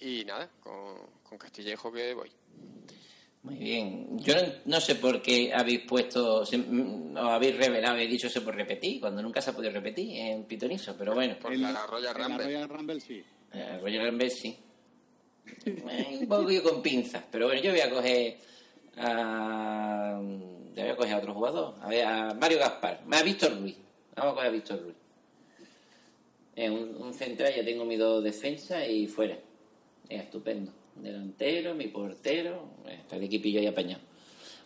Y 0.00 0.24
nada, 0.24 0.50
con, 0.60 0.96
con 1.22 1.38
Castillejo 1.38 1.90
que 1.92 2.14
voy. 2.14 2.30
Muy 3.48 3.56
bien. 3.56 4.18
Yo 4.18 4.34
no, 4.34 4.42
no 4.66 4.80
sé 4.80 4.96
por 4.96 5.22
qué 5.22 5.52
habéis 5.54 5.80
puesto, 5.80 6.44
se- 6.44 6.58
mm, 6.58 7.16
os 7.16 7.30
habéis 7.30 7.56
revelado, 7.56 7.94
habéis 7.94 8.10
dicho 8.10 8.26
eso 8.26 8.44
por 8.44 8.54
repetir, 8.54 9.00
cuando 9.00 9.22
nunca 9.22 9.40
se 9.40 9.50
ha 9.50 9.52
podido 9.54 9.72
repetir 9.72 10.16
en 10.18 10.44
Pitonizo, 10.44 10.94
pero 10.98 11.14
bueno. 11.14 11.36
Por 11.40 11.52
En- 11.52 11.62
la 11.62 11.86
Royal 11.86 12.14
en 12.14 12.20
la 12.22 12.28
Rumble. 12.28 12.44
Royal 12.44 12.68
Rumble 12.68 13.00
sí. 13.00 13.24
Eh, 13.52 13.78
Roger 13.80 14.02
Rambert 14.02 14.32
sí. 14.32 14.58
Eh, 15.64 16.18
un 16.20 16.28
poco 16.28 16.62
con 16.62 16.82
pinzas, 16.82 17.24
pero 17.30 17.46
bueno, 17.46 17.62
yo 17.62 17.70
voy 17.70 17.80
a 17.80 17.88
coger 17.90 18.36
a. 18.98 20.20
Yo 20.74 20.82
voy 20.82 20.90
a 20.92 20.96
coger 20.96 21.14
a 21.14 21.18
otro 21.18 21.34
jugador, 21.34 21.74
a 21.80 21.88
ver, 21.88 22.04
a 22.04 22.34
Mario 22.34 22.58
Gaspar, 22.58 23.00
a 23.10 23.22
Víctor 23.22 23.58
Ruiz. 23.58 23.76
Vamos 24.14 24.32
a 24.32 24.34
coger 24.34 24.48
a 24.48 24.52
Víctor 24.52 24.82
Ruiz. 24.82 24.96
Eh, 26.56 26.68
un, 26.70 26.94
un 26.96 27.14
central, 27.14 27.54
ya 27.56 27.64
tengo 27.64 27.84
mis 27.84 27.98
dos 27.98 28.22
defensas 28.22 28.86
y 28.88 29.06
fuera. 29.06 29.34
Eh, 30.08 30.16
estupendo. 30.16 30.72
Delantero, 31.02 31.74
mi 31.74 31.88
portero, 31.88 32.76
está 32.86 33.16
el 33.16 33.24
equipillo 33.24 33.60
ahí 33.60 33.66
apañado. 33.66 34.02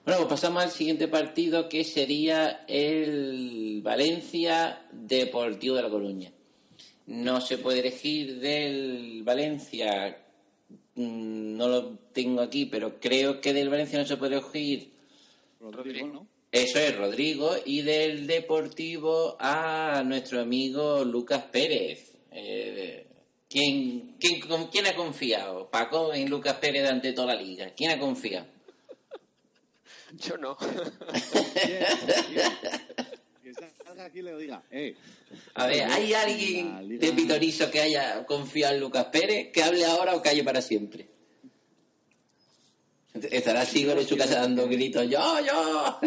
Bueno, 0.05 0.21
pues 0.23 0.31
pasamos 0.31 0.65
al 0.65 0.71
siguiente 0.71 1.07
partido 1.07 1.69
que 1.69 1.85
sería 1.85 2.65
el 2.67 3.81
Valencia 3.83 4.85
Deportivo 4.91 5.77
de 5.77 5.83
La 5.83 5.91
Coruña. 5.91 6.33
No 7.07 7.41
se 7.41 7.59
puede 7.59 7.81
elegir 7.81 8.41
del 8.41 9.23
Valencia, 9.23 10.19
mm, 10.97 11.57
no 11.57 11.69
lo 11.69 11.99
tengo 12.13 12.43
aquí, 12.43 12.67
pero 12.67 12.99
creo 12.99 13.41
que 13.41 13.53
del 13.53 13.69
Valencia 13.69 13.99
no 13.99 14.07
se 14.07 14.17
puede 14.17 14.37
elegir. 14.37 14.93
Rodrigo, 15.61 16.09
¿no? 16.09 16.27
Eso 16.51 16.79
es 16.79 16.97
Rodrigo 16.97 17.55
y 17.65 17.83
del 17.83 18.27
Deportivo 18.27 19.37
a 19.39 20.03
nuestro 20.05 20.41
amigo 20.41 21.05
Lucas 21.05 21.45
Pérez. 21.45 22.19
Eh, 22.31 23.07
¿quién, 23.53 24.17
quién, 24.19 24.41
con 24.41 24.69
quién 24.69 24.87
ha 24.87 24.95
confiado? 24.95 25.69
Paco 25.71 26.13
en 26.15 26.31
Lucas 26.31 26.55
Pérez 26.55 26.89
ante 26.89 27.13
toda 27.13 27.35
la 27.35 27.43
liga. 27.43 27.71
¿Quién 27.77 27.91
ha 27.91 27.99
confiado? 27.99 28.47
Yo 30.15 30.37
no. 30.39 30.57
Bien, 30.59 31.85
bien. 32.31 32.53
Que 33.43 33.53
salga 33.85 34.05
aquí 34.07 34.21
y 34.21 34.23
le 34.23 34.37
diga, 34.39 34.63
eh. 34.71 34.95
A 35.55 35.67
ver, 35.67 35.85
¿hay 35.85 36.13
alguien 36.15 36.89
Liga- 36.89 37.07
de 37.07 37.13
Pitorizo 37.13 37.71
que 37.71 37.81
haya 37.81 38.25
confiado 38.27 38.75
en 38.75 38.81
Lucas 38.81 39.07
Pérez? 39.07 39.51
Que 39.53 39.63
hable 39.63 39.85
ahora 39.85 40.15
o 40.15 40.23
calle 40.23 40.43
para 40.45 40.61
siempre. 40.63 41.09
Estará 43.31 43.65
Sigor 43.67 43.99
en 43.99 44.07
su 44.09 44.17
casa 44.17 44.41
dando 44.41 44.67
gritos, 44.69 45.07
¡yo, 45.09 45.21
yo! 45.47 45.99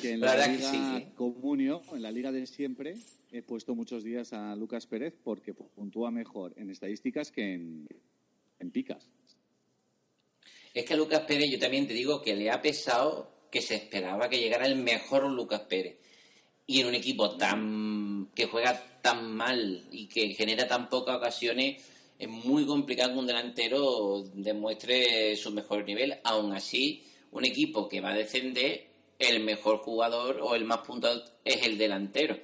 que 0.00 0.12
en 0.12 0.20
La 0.20 0.26
la, 0.26 0.32
verdad 0.32 0.46
que 0.46 0.56
liga 0.58 0.70
sí, 0.70 0.78
sí. 0.98 1.12
Comunio, 1.16 1.82
en 1.92 2.02
la 2.02 2.10
liga 2.12 2.30
de 2.30 2.46
siempre, 2.46 2.94
he 3.30 3.42
puesto 3.42 3.74
muchos 3.74 4.04
días 4.04 4.32
a 4.32 4.54
Lucas 4.56 4.86
Pérez 4.86 5.14
porque 5.22 5.54
puntúa 5.54 6.10
mejor 6.10 6.54
en 6.56 6.70
estadísticas 6.70 7.30
que 7.30 7.54
en, 7.54 7.88
en 8.58 8.70
picas. 8.70 9.08
Es 10.74 10.84
que 10.84 10.94
a 10.94 10.96
Lucas 10.96 11.20
Pérez 11.22 11.50
yo 11.50 11.58
también 11.58 11.86
te 11.86 11.94
digo 11.94 12.22
que 12.22 12.36
le 12.36 12.50
ha 12.50 12.60
pesado 12.60 13.30
que 13.50 13.60
se 13.60 13.76
esperaba 13.76 14.28
que 14.28 14.38
llegara 14.38 14.66
el 14.66 14.76
mejor 14.76 15.30
Lucas 15.30 15.62
Pérez. 15.62 15.98
Y 16.66 16.80
en 16.80 16.88
un 16.88 16.94
equipo 16.94 17.36
tan 17.36 18.28
que 18.34 18.46
juega 18.46 19.00
tan 19.00 19.34
mal 19.34 19.86
y 19.90 20.06
que 20.06 20.34
genera 20.34 20.68
tan 20.68 20.88
pocas 20.88 21.16
ocasiones, 21.16 21.82
es 22.18 22.28
muy 22.28 22.66
complicado 22.66 23.12
que 23.12 23.18
un 23.18 23.26
delantero 23.26 24.22
demuestre 24.34 25.34
su 25.36 25.50
mejor 25.52 25.84
nivel. 25.84 26.18
Aún 26.24 26.52
así, 26.52 27.04
un 27.30 27.44
equipo 27.44 27.88
que 27.88 28.00
va 28.00 28.10
a 28.10 28.16
descender, 28.16 28.86
el 29.18 29.42
mejor 29.42 29.78
jugador 29.78 30.40
o 30.42 30.54
el 30.54 30.64
más 30.64 30.80
puntado 30.86 31.24
es 31.44 31.66
el 31.66 31.78
delantero. 31.78 32.38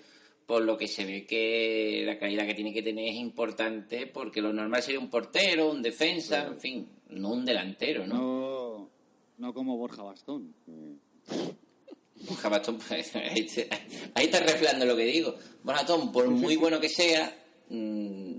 Por 0.47 0.63
lo 0.63 0.77
que 0.77 0.87
se 0.89 1.05
ve 1.07 1.25
que 1.27 2.03
la 2.05 2.19
calidad 2.19 2.47
que 2.47 2.55
tiene 2.55 2.73
que 2.75 2.83
tener 2.83 3.09
es 3.09 3.17
importante, 3.17 4.07
porque 4.07 4.43
lo 4.43 4.53
normal 4.53 4.83
sería 4.83 5.01
un 5.01 5.09
portero, 5.09 5.71
un 5.71 5.81
defensa, 5.83 6.47
en 6.49 6.59
fin, 6.59 6.89
no 7.11 7.31
un 7.33 7.45
delantero, 7.47 8.07
¿no? 8.07 8.15
No, 8.19 8.91
no 9.39 9.55
como 9.55 9.77
Borja 9.79 10.03
Bastón. 10.03 10.55
Borja 12.29 12.49
Bastón, 12.49 12.79
pues, 12.87 13.15
ahí, 13.17 13.45
te- 13.47 13.69
ahí 14.15 14.25
está 14.27 14.41
reflejando 14.41 14.85
lo 14.87 14.97
que 14.97 15.05
digo. 15.05 15.35
Borja 15.63 15.81
Bastón, 15.81 16.13
por 16.13 16.29
muy 16.29 16.57
bueno 16.57 16.79
que 16.79 16.89
sea, 16.91 17.35
mm, 17.71 18.33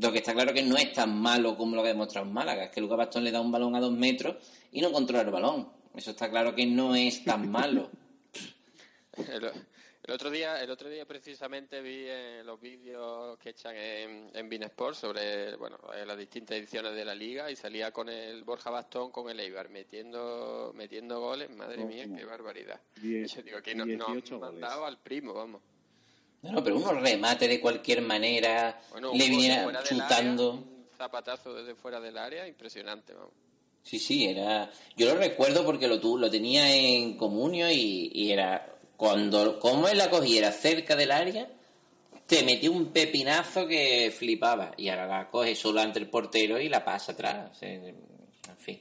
lo 0.00 0.10
que 0.12 0.18
está 0.18 0.32
claro 0.34 0.52
que 0.52 0.62
no 0.64 0.76
es 0.76 0.92
tan 0.92 1.16
malo 1.16 1.56
como 1.56 1.76
lo 1.76 1.82
que 1.82 1.88
ha 1.90 1.92
demostrado 1.92 2.26
en 2.26 2.32
Málaga. 2.32 2.64
Es 2.64 2.70
que 2.70 2.80
Lucas 2.80 2.98
Bastón 2.98 3.22
le 3.24 3.30
da 3.30 3.40
un 3.40 3.52
balón 3.52 3.76
a 3.76 3.80
dos 3.80 3.92
metros 3.92 4.36
y 4.72 4.80
no 4.80 4.90
controla 4.90 5.22
el 5.22 5.30
balón. 5.30 5.68
Eso 5.94 6.10
está 6.10 6.28
claro 6.28 6.54
que 6.56 6.66
no 6.66 6.94
es 6.96 7.22
tan 7.24 7.48
malo. 7.50 7.88
El, 10.04 10.14
otro 10.14 10.30
día, 10.30 10.60
el 10.60 10.70
otro 10.70 10.88
día 10.88 11.04
precisamente 11.06 11.80
vi 11.80 12.04
eh, 12.06 12.42
los 12.44 12.60
vídeos 12.60 13.38
que 13.38 13.50
echan 13.50 13.76
en, 13.76 14.30
en 14.34 14.48
Binesport 14.48 14.96
sobre 14.96 15.54
bueno 15.56 15.78
eh, 15.94 16.04
las 16.04 16.18
distintas 16.18 16.58
ediciones 16.58 16.94
de 16.94 17.04
la 17.04 17.14
liga 17.14 17.50
y 17.50 17.56
salía 17.56 17.92
con 17.92 18.08
el 18.08 18.42
Borja 18.42 18.70
Bastón 18.70 19.12
con 19.12 19.30
el 19.30 19.38
Eibar 19.38 19.68
metiendo 19.68 20.72
metiendo 20.74 21.20
goles, 21.20 21.50
madre 21.50 21.84
mía, 21.84 22.04
¿Cómo? 22.04 22.16
qué 22.16 22.24
barbaridad. 22.24 22.80
Diez- 23.00 23.36
Yo 23.36 23.42
digo, 23.42 23.58
aquí 23.58 23.74
no, 23.76 23.86
no 23.86 24.06
han 24.06 24.12
18 24.14 24.38
goles. 24.38 24.52
mandado 24.54 24.86
al 24.86 24.98
primo, 24.98 25.34
vamos. 25.34 25.62
No, 26.42 26.50
no, 26.50 26.64
pero 26.64 26.76
unos 26.76 27.00
remates 27.00 27.48
de 27.48 27.60
cualquier 27.60 28.02
manera, 28.02 28.80
Bueno, 28.90 29.12
le 29.14 29.28
viniera 29.28 29.64
chutando. 29.84 30.50
área, 30.50 30.62
un 30.64 30.86
zapatazo 30.96 31.54
desde 31.54 31.76
fuera 31.76 32.00
del 32.00 32.18
área, 32.18 32.48
impresionante, 32.48 33.14
vamos. 33.14 33.30
Sí, 33.84 34.00
sí, 34.00 34.26
era. 34.26 34.68
Yo 34.96 35.06
lo 35.06 35.14
recuerdo 35.20 35.64
porque 35.64 35.86
lo, 35.86 36.00
tu, 36.00 36.18
lo 36.18 36.28
tenía 36.28 36.74
en 36.74 37.16
comunio 37.16 37.70
y, 37.70 38.10
y 38.12 38.32
era. 38.32 38.68
Cuando, 39.02 39.58
como 39.58 39.88
él 39.88 39.98
la 39.98 40.08
cogiera 40.08 40.52
cerca 40.52 40.94
del 40.94 41.10
área, 41.10 41.50
te 42.24 42.44
metía 42.44 42.70
un 42.70 42.92
pepinazo 42.92 43.66
que 43.66 44.12
flipaba. 44.16 44.74
Y 44.76 44.90
ahora 44.90 45.08
la 45.08 45.28
coge 45.28 45.56
solo 45.56 45.80
ante 45.80 45.98
el 45.98 46.08
portero 46.08 46.60
y 46.60 46.68
la 46.68 46.84
pasa 46.84 47.10
atrás. 47.10 47.60
En 47.64 47.96
fin, 48.58 48.78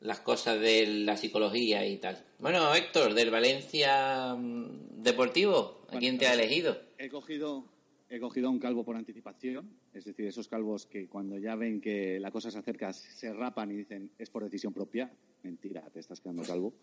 las 0.00 0.20
cosas 0.20 0.60
de 0.60 0.86
la 0.86 1.16
psicología 1.16 1.86
y 1.86 1.96
tal. 1.96 2.22
Bueno, 2.38 2.74
Héctor, 2.74 3.14
del 3.14 3.30
Valencia 3.30 4.34
mm, 4.36 5.02
Deportivo, 5.02 5.86
¿a 5.88 5.96
quién 5.96 6.18
te 6.18 6.26
ha 6.26 6.34
elegido? 6.34 6.76
He 6.98 7.08
cogido, 7.08 7.64
he 8.10 8.20
cogido 8.20 8.48
a 8.48 8.50
un 8.50 8.58
calvo 8.58 8.84
por 8.84 8.96
anticipación, 8.96 9.70
es 9.94 10.04
decir, 10.04 10.26
esos 10.26 10.48
calvos 10.48 10.84
que 10.84 11.08
cuando 11.08 11.38
ya 11.38 11.56
ven 11.56 11.80
que 11.80 12.20
la 12.20 12.30
cosa 12.30 12.50
se 12.50 12.58
acerca 12.58 12.92
se 12.92 13.32
rapan 13.32 13.70
y 13.70 13.76
dicen 13.76 14.10
es 14.18 14.28
por 14.28 14.44
decisión 14.44 14.74
propia. 14.74 15.10
Mentira, 15.44 15.80
te 15.90 16.00
estás 16.00 16.20
quedando 16.20 16.42
calvo. 16.42 16.74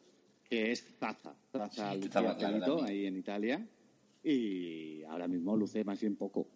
Que 0.50 0.72
es 0.72 0.84
Zaza. 1.00 1.36
Zaza 1.52 1.94
Sí, 1.94 2.02
lucía 2.02 2.86
ahí 2.86 3.06
en 3.06 3.18
Italia 3.18 3.68
y 4.24 5.04
ahora 5.04 5.28
mismo 5.28 5.56
luce 5.56 5.84
más 5.84 6.00
bien 6.00 6.16
poco. 6.16 6.48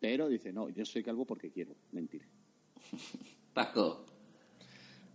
Pero 0.00 0.28
dice, 0.28 0.52
no, 0.52 0.68
yo 0.68 0.84
soy 0.84 1.02
calvo 1.02 1.24
porque 1.24 1.50
quiero. 1.50 1.74
Mentira. 1.92 2.26
Paco. 3.54 4.04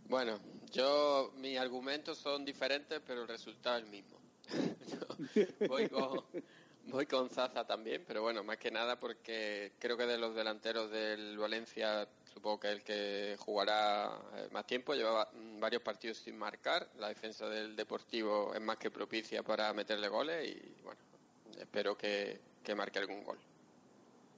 Bueno, 0.10 0.40
yo 0.72 1.34
mis 1.38 1.58
argumentos 1.58 2.18
son 2.18 2.44
diferentes, 2.44 3.02
pero 3.06 3.22
el 3.24 3.28
resultado 3.28 3.78
es 3.78 3.84
el 3.84 3.90
mismo. 3.90 4.20
Voy 5.70 5.88
con 5.88 6.24
voy 6.88 7.06
con 7.06 7.30
Zaza 7.30 7.66
también, 7.66 8.04
pero 8.08 8.22
bueno, 8.22 8.44
más 8.44 8.58
que 8.58 8.72
nada 8.72 9.00
porque 9.00 9.74
creo 9.80 9.98
que 9.98 10.06
de 10.06 10.18
los 10.18 10.36
delanteros 10.36 10.92
del 10.92 11.38
Valencia, 11.38 12.08
supongo 12.34 12.60
que 12.60 12.70
el 12.70 12.84
que 12.84 13.36
jugará 13.40 14.12
eh, 14.36 14.48
más 14.52 14.66
tiempo, 14.66 14.94
llevaba 14.94 15.30
mm, 15.34 15.60
varios 15.60 15.82
partidos 15.82 16.18
sin 16.18 16.38
marcar, 16.38 16.88
la 16.98 17.10
defensa 17.10 17.48
del 17.48 17.76
Deportivo 17.76 18.54
es 18.54 18.62
más 18.62 18.78
que 18.78 18.90
propicia 18.92 19.44
para 19.44 19.72
meterle 19.74 20.08
goles 20.08 20.48
y 20.50 20.82
bueno, 20.84 21.00
espero 21.60 21.98
que, 21.98 22.40
que 22.64 22.76
marque 22.76 23.00
algún 23.00 23.24
gol. 23.24 23.38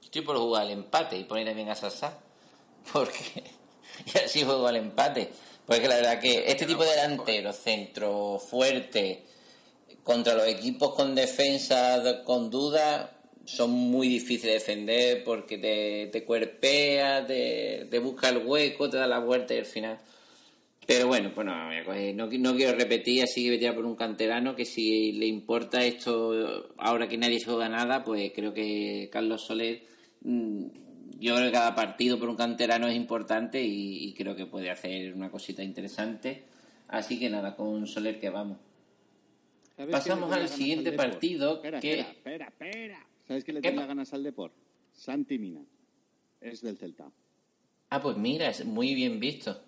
Estoy 0.02 0.22
por 0.22 0.36
jugar 0.36 0.62
al 0.62 0.70
empate 0.70 1.16
y 1.16 1.24
poner 1.24 1.46
también 1.46 1.68
a 1.70 1.74
Sasá. 1.74 2.18
Porque. 2.92 3.42
Y 4.04 4.18
así 4.18 4.44
juego 4.44 4.66
al 4.66 4.76
empate. 4.76 5.32
Porque 5.64 5.88
la 5.88 5.96
verdad 5.96 6.20
que 6.20 6.48
este 6.50 6.64
tipo 6.66 6.84
de 6.84 6.90
delantero, 6.90 7.52
centro 7.52 8.38
fuerte, 8.38 9.26
contra 10.04 10.34
los 10.34 10.46
equipos 10.46 10.94
con 10.94 11.14
defensa 11.14 11.98
de- 11.98 12.22
con 12.22 12.50
duda, 12.50 13.15
son 13.46 13.70
muy 13.70 14.08
difíciles 14.08 14.42
de 14.44 14.52
defender 14.74 15.24
porque 15.24 15.56
te, 15.58 16.08
te 16.12 16.24
cuerpea, 16.24 17.26
te, 17.26 17.86
te 17.90 17.98
busca 17.98 18.28
el 18.28 18.38
hueco, 18.46 18.90
te 18.90 18.96
da 18.98 19.06
la 19.06 19.18
vuelta 19.20 19.54
y 19.54 19.58
al 19.58 19.64
final. 19.66 19.98
Pero 20.86 21.08
bueno, 21.08 21.32
pues 21.34 21.44
no, 21.46 21.54
no, 22.14 22.30
qui- 22.30 22.38
no 22.38 22.54
quiero 22.54 22.76
repetir, 22.78 23.22
así 23.24 23.42
que 23.42 23.48
voy 23.48 23.56
a 23.56 23.60
tirar 23.60 23.74
por 23.74 23.86
un 23.86 23.96
canterano 23.96 24.54
que 24.54 24.64
si 24.64 25.12
le 25.12 25.26
importa 25.26 25.84
esto, 25.84 26.68
ahora 26.76 27.08
que 27.08 27.16
nadie 27.18 27.40
se 27.40 27.46
juega 27.46 27.68
nada, 27.68 28.04
pues 28.04 28.30
creo 28.34 28.52
que 28.54 29.08
Carlos 29.10 29.42
Soler, 29.42 29.82
mm, 30.22 30.64
yo 31.18 31.34
creo 31.34 31.46
que 31.46 31.52
cada 31.52 31.74
partido 31.74 32.18
por 32.20 32.28
un 32.28 32.36
canterano 32.36 32.86
es 32.86 32.94
importante 32.94 33.60
y, 33.62 34.04
y 34.08 34.14
creo 34.14 34.36
que 34.36 34.46
puede 34.46 34.70
hacer 34.70 35.12
una 35.14 35.30
cosita 35.30 35.62
interesante. 35.64 36.44
Así 36.88 37.18
que 37.18 37.30
nada, 37.30 37.56
con 37.56 37.86
Soler 37.88 38.20
que 38.20 38.30
vamos. 38.30 38.58
¿Sabes 39.76 39.90
Pasamos 39.92 40.32
al 40.32 40.48
siguiente 40.48 40.92
partido, 40.92 41.56
Espera, 41.56 41.80
que- 41.80 42.00
espera, 42.00 42.46
espera, 42.46 42.46
espera. 42.48 43.06
¿Sabes 43.26 43.44
qué 43.44 43.52
le 43.52 43.60
¿Qué 43.60 43.70
tenía 43.70 43.86
ganas 43.86 44.12
al 44.12 44.22
Depor? 44.22 44.52
Santi 44.92 45.38
Mina. 45.38 45.64
Es 46.40 46.60
del 46.62 46.76
Celta. 46.78 47.10
Ah, 47.90 48.00
pues 48.00 48.16
mira, 48.16 48.48
es 48.48 48.64
muy 48.64 48.94
bien 48.94 49.18
visto. 49.20 49.60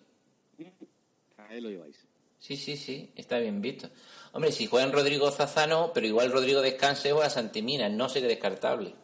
Ahí 1.37 1.61
lo 1.61 1.71
lleváis. 1.71 2.07
Sí, 2.39 2.57
sí, 2.57 2.77
sí, 2.77 3.11
está 3.17 3.39
bien 3.39 3.61
visto. 3.61 3.91
Hombre, 4.33 4.53
si 4.53 4.67
juegan 4.67 4.93
Rodrigo 4.93 5.31
Zazano, 5.31 5.91
pero 5.93 6.07
igual 6.07 6.31
Rodrigo 6.31 6.61
descanse 6.61 7.13
o 7.13 7.21
a 7.21 7.31
Santimina, 7.31 7.89
no 7.89 8.09
sería 8.09 8.29
descartable. 8.29 8.95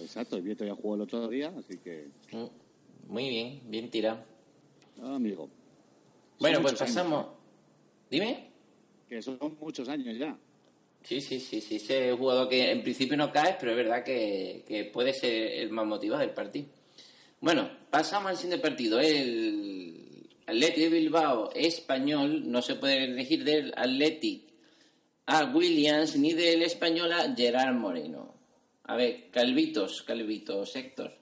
Exacto, 0.00 0.36
el 0.36 0.42
Vieto 0.42 0.64
ya 0.64 0.74
jugó 0.74 0.94
el 0.96 1.02
otro 1.02 1.28
día, 1.28 1.52
así 1.56 1.78
que, 1.78 2.08
Mm, 2.32 2.46
Muy 3.12 3.28
bien, 3.28 3.60
bien 3.70 3.90
tirado. 3.90 4.22
ah, 5.02 5.14
amigo. 5.14 5.48
Bueno, 6.40 6.60
pues 6.60 6.74
años, 6.74 6.80
pasamos. 6.80 7.26
Dime. 8.10 8.50
Que 9.08 9.22
son 9.22 9.38
muchos 9.60 9.88
años 9.88 10.16
ya. 10.18 10.36
Sí, 11.02 11.20
sí, 11.20 11.40
sí, 11.40 11.60
sí, 11.60 11.76
ese 11.76 12.12
jugador 12.12 12.48
que 12.48 12.70
en 12.70 12.82
principio 12.82 13.16
no 13.16 13.32
cae, 13.32 13.56
pero 13.58 13.72
es 13.72 13.76
verdad 13.76 14.04
que, 14.04 14.64
que 14.66 14.84
puede 14.84 15.14
ser 15.14 15.32
el 15.32 15.70
más 15.70 15.86
motivado 15.86 16.20
del 16.20 16.34
partido. 16.34 16.66
Bueno, 17.40 17.70
pasamos 17.90 18.30
al 18.30 18.36
siguiente 18.36 18.62
partido. 18.62 19.00
El 19.00 20.28
Athletic 20.46 20.78
de 20.78 20.88
Bilbao 20.88 21.50
español 21.54 22.50
no 22.50 22.62
se 22.62 22.74
puede 22.74 23.04
elegir 23.04 23.44
del 23.44 23.72
Athletic 23.76 24.42
a 25.26 25.44
Williams 25.44 26.16
ni 26.16 26.32
del 26.32 26.62
español 26.62 27.12
a 27.12 27.34
Gerard 27.34 27.74
Moreno. 27.74 28.34
A 28.84 28.96
ver, 28.96 29.30
Calvitos, 29.30 30.02
Calvitos, 30.02 30.74
Héctor. 30.74 31.12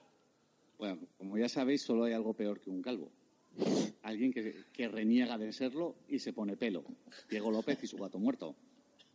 Bueno, 0.77 0.99
como 1.17 1.37
ya 1.37 1.49
sabéis, 1.49 1.81
solo 1.81 2.05
hay 2.05 2.13
algo 2.13 2.33
peor 2.33 2.61
que 2.61 2.69
un 2.69 2.81
calvo. 2.81 3.11
Alguien 4.03 4.31
que, 4.31 4.63
que 4.71 4.87
reniega 4.87 5.37
de 5.37 5.51
serlo 5.51 5.95
y 6.07 6.19
se 6.19 6.31
pone 6.31 6.55
pelo. 6.55 6.85
Diego 7.29 7.51
López 7.51 7.83
y 7.83 7.87
su 7.87 7.97
gato 7.97 8.17
muerto. 8.17 8.55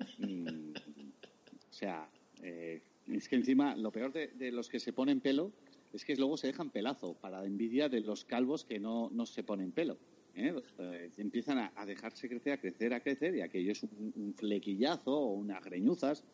O 0.03 1.73
sea, 1.73 2.09
eh, 2.43 2.83
es 3.09 3.29
que 3.29 3.37
encima 3.37 3.77
lo 3.77 3.91
peor 3.91 4.13
de, 4.13 4.53
los 4.53 4.69
que 4.69 4.81
se 4.81 4.93
ponen 4.93 5.21
pelo 5.21 5.53
es 5.93 6.05
que 6.05 6.17
luego 6.17 6.37
se 6.37 6.49
dejan 6.49 6.71
pelazo 6.71 7.15
para 7.15 7.45
envidia 7.45 7.89
de 7.89 8.01
los 8.01 8.25
calvos 8.25 8.65
que 8.65 8.79
no, 8.79 9.11
no 9.13 9.27
se 9.27 9.43
ponen 9.43 9.73
pelo. 9.73 9.99
¿eh? 10.35 10.55
Eh, 10.79 11.11
empiezan 11.19 11.59
a, 11.59 11.73
a 11.77 11.85
dejarse 11.85 12.29
crecer, 12.29 12.55
a 12.55 12.59
crecer, 12.59 12.95
a 12.95 13.01
crecer 13.01 13.35
y 13.37 13.43
aquello 13.43 13.73
es 13.73 13.83
un, 13.83 14.13
un 14.17 14.35
flequillazo 14.35 15.13
o 15.13 15.33
unas 15.35 15.63
greñuzas. 15.63 16.25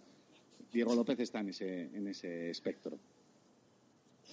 Diego 0.73 0.95
López 0.95 1.19
está 1.21 1.41
en 1.41 1.49
ese, 1.49 1.83
en 1.95 2.07
ese 2.09 2.51
espectro. 2.51 2.99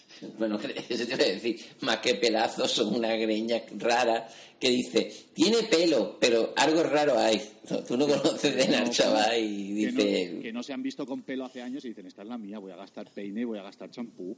Bueno, 0.38 0.60
eso 0.90 1.06
te 1.06 1.14
iba 1.14 1.24
a 1.24 1.28
decir, 1.28 1.60
más 1.82 1.98
que 1.98 2.16
pelazos, 2.16 2.72
son 2.72 2.96
una 2.96 3.16
greña 3.16 3.62
rara 3.78 4.28
que 4.60 4.70
dice, 4.70 5.12
tiene 5.34 5.64
pelo, 5.64 6.18
pero 6.20 6.54
algo 6.56 6.84
raro 6.84 7.18
hay. 7.18 7.52
No, 7.68 7.84
tú 7.84 7.98
no 7.98 8.06
conoces 8.06 8.56
de 8.56 8.76
al 8.76 8.92
chaval 8.92 9.40
y 9.40 9.86
que 9.86 9.92
no, 9.92 10.04
dice, 10.04 10.40
que 10.40 10.54
no 10.54 10.62
se 10.62 10.72
han 10.72 10.84
visto 10.84 11.04
con 11.04 11.24
pelo 11.24 11.46
hace 11.46 11.64
años 11.64 11.84
y 11.84 11.88
dicen, 11.90 12.06
esta 12.06 12.22
es 12.22 12.28
la 12.28 12.38
mía, 12.38 12.60
voy 12.60 12.72
a 12.72 12.76
gastar 12.76 13.10
peine, 13.10 13.44
voy 13.44 13.58
a 13.58 13.64
gastar 13.64 13.90
champú. 13.90 14.38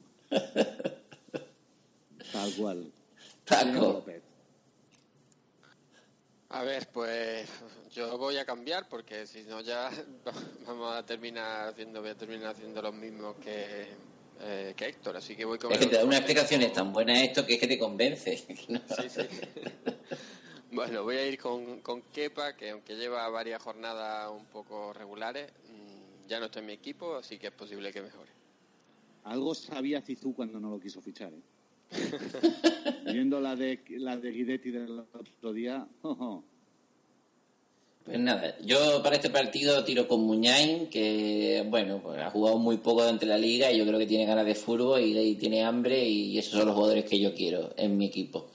Tal 2.31 2.53
cual. 2.57 2.89
López. 3.73 4.23
A 6.49 6.63
ver, 6.63 6.87
pues 6.93 7.49
yo 7.93 8.17
voy 8.17 8.37
a 8.37 8.45
cambiar 8.45 8.87
porque 8.87 9.27
si 9.27 9.43
no 9.43 9.59
ya 9.59 9.91
vamos 10.65 10.95
a 10.95 11.05
terminar 11.05 11.67
haciendo, 11.67 11.99
voy 11.99 12.11
a 12.11 12.15
terminar 12.15 12.55
haciendo 12.55 12.81
los 12.81 12.93
mismos 12.93 13.35
que, 13.37 13.87
eh, 14.39 14.73
que 14.75 14.85
Héctor, 14.85 15.17
así 15.17 15.35
que 15.35 15.45
voy 15.45 15.57
con 15.57 15.71
es 15.71 15.79
que 15.79 15.87
te 15.87 15.95
da 15.95 16.03
unas 16.03 16.19
explicaciones 16.19 16.73
tan 16.73 16.93
buenas 16.93 17.21
esto 17.21 17.45
que 17.45 17.55
es 17.55 17.59
que 17.59 17.67
te 17.67 17.79
convence. 17.79 18.43
No. 18.69 18.79
Sí, 18.95 19.09
sí. 19.09 19.21
Bueno, 20.69 21.03
voy 21.03 21.15
a 21.15 21.25
ir 21.25 21.39
con, 21.39 21.79
con 21.79 22.01
Kepa, 22.01 22.55
que 22.55 22.71
aunque 22.71 22.95
lleva 22.95 23.27
varias 23.29 23.61
jornadas 23.61 24.29
un 24.29 24.45
poco 24.45 24.91
regulares, 24.91 25.49
mm, 25.49 26.27
ya 26.27 26.39
no 26.39 26.47
está 26.47 26.59
en 26.59 26.65
mi 26.65 26.73
equipo, 26.73 27.15
así 27.15 27.39
que 27.39 27.47
es 27.47 27.53
posible 27.53 27.91
que 27.93 28.01
mejore. 28.01 28.29
Algo 29.23 29.55
sabía 29.55 30.01
Cizú 30.01 30.35
cuando 30.35 30.59
no 30.59 30.69
lo 30.69 30.79
quiso 30.79 31.01
fichar. 31.01 31.31
¿eh? 31.33 31.41
Viendo 33.11 33.39
la 33.39 33.55
de, 33.55 33.79
la 33.89 34.17
de 34.17 34.31
Guidetti 34.31 34.71
del 34.71 34.99
otro 34.99 35.53
día, 35.53 35.87
oh, 36.01 36.43
Pues 38.07 38.19
nada, 38.21 38.55
yo 38.63 39.03
para 39.03 39.17
este 39.17 39.29
partido 39.29 39.83
tiro 39.83 40.07
con 40.07 40.21
Muñain, 40.21 40.87
que 40.87 41.61
bueno, 41.67 41.99
pues 42.01 42.17
ha 42.21 42.29
jugado 42.29 42.57
muy 42.57 42.77
poco 42.77 43.03
de 43.03 43.25
la 43.25 43.37
liga 43.37 43.69
y 43.69 43.77
yo 43.77 43.85
creo 43.85 43.99
que 43.99 44.05
tiene 44.05 44.25
ganas 44.25 44.45
de 44.45 44.55
fútbol 44.55 45.01
y, 45.01 45.19
y 45.19 45.35
tiene 45.35 45.65
hambre 45.65 46.07
y 46.07 46.37
esos 46.37 46.53
son 46.53 46.67
los 46.67 46.75
jugadores 46.75 47.03
que 47.03 47.19
yo 47.19 47.33
quiero 47.33 47.73
en 47.75 47.97
mi 47.97 48.05
equipo. 48.05 48.49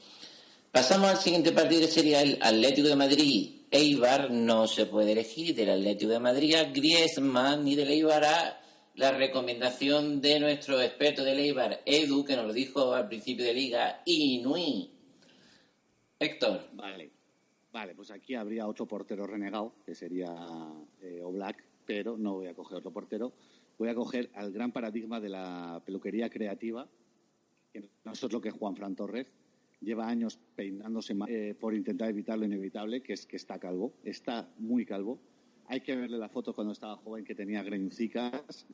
Pasamos 0.70 1.10
al 1.10 1.18
siguiente 1.18 1.52
partido 1.52 1.82
que 1.82 1.88
sería 1.88 2.22
el 2.22 2.38
Atlético 2.40 2.88
de 2.88 2.96
Madrid. 2.96 3.50
Eibar 3.70 4.30
no 4.30 4.66
se 4.66 4.86
puede 4.86 5.12
elegir 5.12 5.54
del 5.54 5.68
Atlético 5.68 6.12
de 6.12 6.18
Madrid 6.18 6.54
a 6.54 6.64
Griezmann 6.64 7.62
ni 7.62 7.74
del 7.74 7.90
Eibar 7.90 8.24
a 8.24 8.58
la 8.94 9.12
recomendación 9.12 10.22
de 10.22 10.40
nuestro 10.40 10.80
experto 10.80 11.24
del 11.24 11.40
Eibar, 11.40 11.82
Edu, 11.84 12.24
que 12.24 12.36
nos 12.36 12.46
lo 12.46 12.54
dijo 12.54 12.94
al 12.94 13.06
principio 13.06 13.44
de 13.44 13.52
liga, 13.52 14.00
Inui. 14.06 14.90
Héctor. 16.18 16.68
Vale. 16.72 17.21
Vale, 17.72 17.94
pues 17.94 18.10
aquí 18.10 18.34
habría 18.34 18.66
otro 18.66 18.86
portero 18.86 19.26
renegado, 19.26 19.72
que 19.86 19.94
sería 19.94 20.28
eh, 21.00 21.22
Oblak, 21.22 21.64
pero 21.86 22.18
no 22.18 22.34
voy 22.34 22.48
a 22.48 22.54
coger 22.54 22.78
otro 22.78 22.92
portero. 22.92 23.32
Voy 23.78 23.88
a 23.88 23.94
coger 23.94 24.30
al 24.34 24.52
gran 24.52 24.72
paradigma 24.72 25.20
de 25.20 25.30
la 25.30 25.82
peluquería 25.84 26.28
creativa, 26.28 26.86
que 27.72 27.88
no 28.04 28.12
es 28.12 28.22
otro 28.22 28.42
que 28.42 28.50
Juan 28.50 28.76
Fran 28.76 28.94
Torres. 28.94 29.26
Lleva 29.80 30.06
años 30.06 30.38
peinándose 30.54 31.16
eh, 31.28 31.56
por 31.58 31.74
intentar 31.74 32.10
evitar 32.10 32.38
lo 32.38 32.44
inevitable, 32.44 33.02
que 33.02 33.14
es 33.14 33.26
que 33.26 33.36
está 33.36 33.58
calvo. 33.58 33.94
Está 34.04 34.48
muy 34.58 34.84
calvo. 34.84 35.18
Hay 35.66 35.80
que 35.80 35.96
verle 35.96 36.18
la 36.18 36.28
foto 36.28 36.52
cuando 36.54 36.74
estaba 36.74 36.96
joven 36.98 37.24
que 37.24 37.34
tenía 37.34 37.62
greñucicas, 37.62 38.66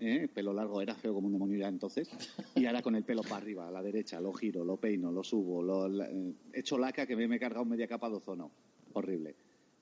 ¿eh? 0.00 0.28
pelo 0.32 0.52
largo, 0.52 0.80
era 0.80 0.94
feo 0.94 1.14
como 1.14 1.26
un 1.26 1.32
demonio 1.32 1.58
ya 1.58 1.68
entonces. 1.68 2.08
Y 2.54 2.66
ahora 2.66 2.82
con 2.82 2.94
el 2.96 3.04
pelo 3.04 3.22
para 3.22 3.36
arriba, 3.36 3.68
a 3.68 3.70
la 3.70 3.82
derecha, 3.82 4.20
lo 4.20 4.32
giro, 4.32 4.64
lo 4.64 4.76
peino, 4.76 5.10
lo 5.12 5.22
subo, 5.24 5.62
lo 5.62 5.88
la- 5.88 6.08
eh, 6.10 6.32
echo 6.52 6.78
laca 6.78 7.06
que 7.06 7.16
me, 7.16 7.26
me 7.28 7.36
he 7.36 7.40
cargado 7.40 7.64
media 7.64 7.86
capa 7.88 8.08
de 8.08 8.16
ozono. 8.16 8.50
Horrible. 8.92 9.34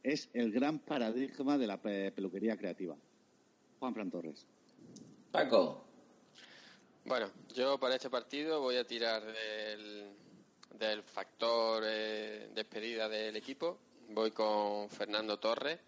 Es 0.02 0.28
el 0.34 0.52
gran 0.52 0.78
paradigma 0.78 1.58
de 1.58 1.66
la 1.66 1.80
pe- 1.80 2.12
peluquería 2.12 2.56
creativa. 2.56 2.96
Juan 3.78 3.94
Fran 3.94 4.10
Torres. 4.10 4.46
Paco. 5.32 5.84
Bueno, 7.04 7.30
yo 7.54 7.78
para 7.78 7.94
este 7.94 8.10
partido 8.10 8.60
voy 8.60 8.76
a 8.76 8.86
tirar 8.86 9.22
del, 9.24 10.08
del 10.78 11.02
factor 11.02 11.82
eh, 11.86 12.48
despedida 12.54 13.08
del 13.08 13.36
equipo. 13.36 13.78
Voy 14.10 14.30
con 14.30 14.88
Fernando 14.88 15.38
Torres, 15.38 15.78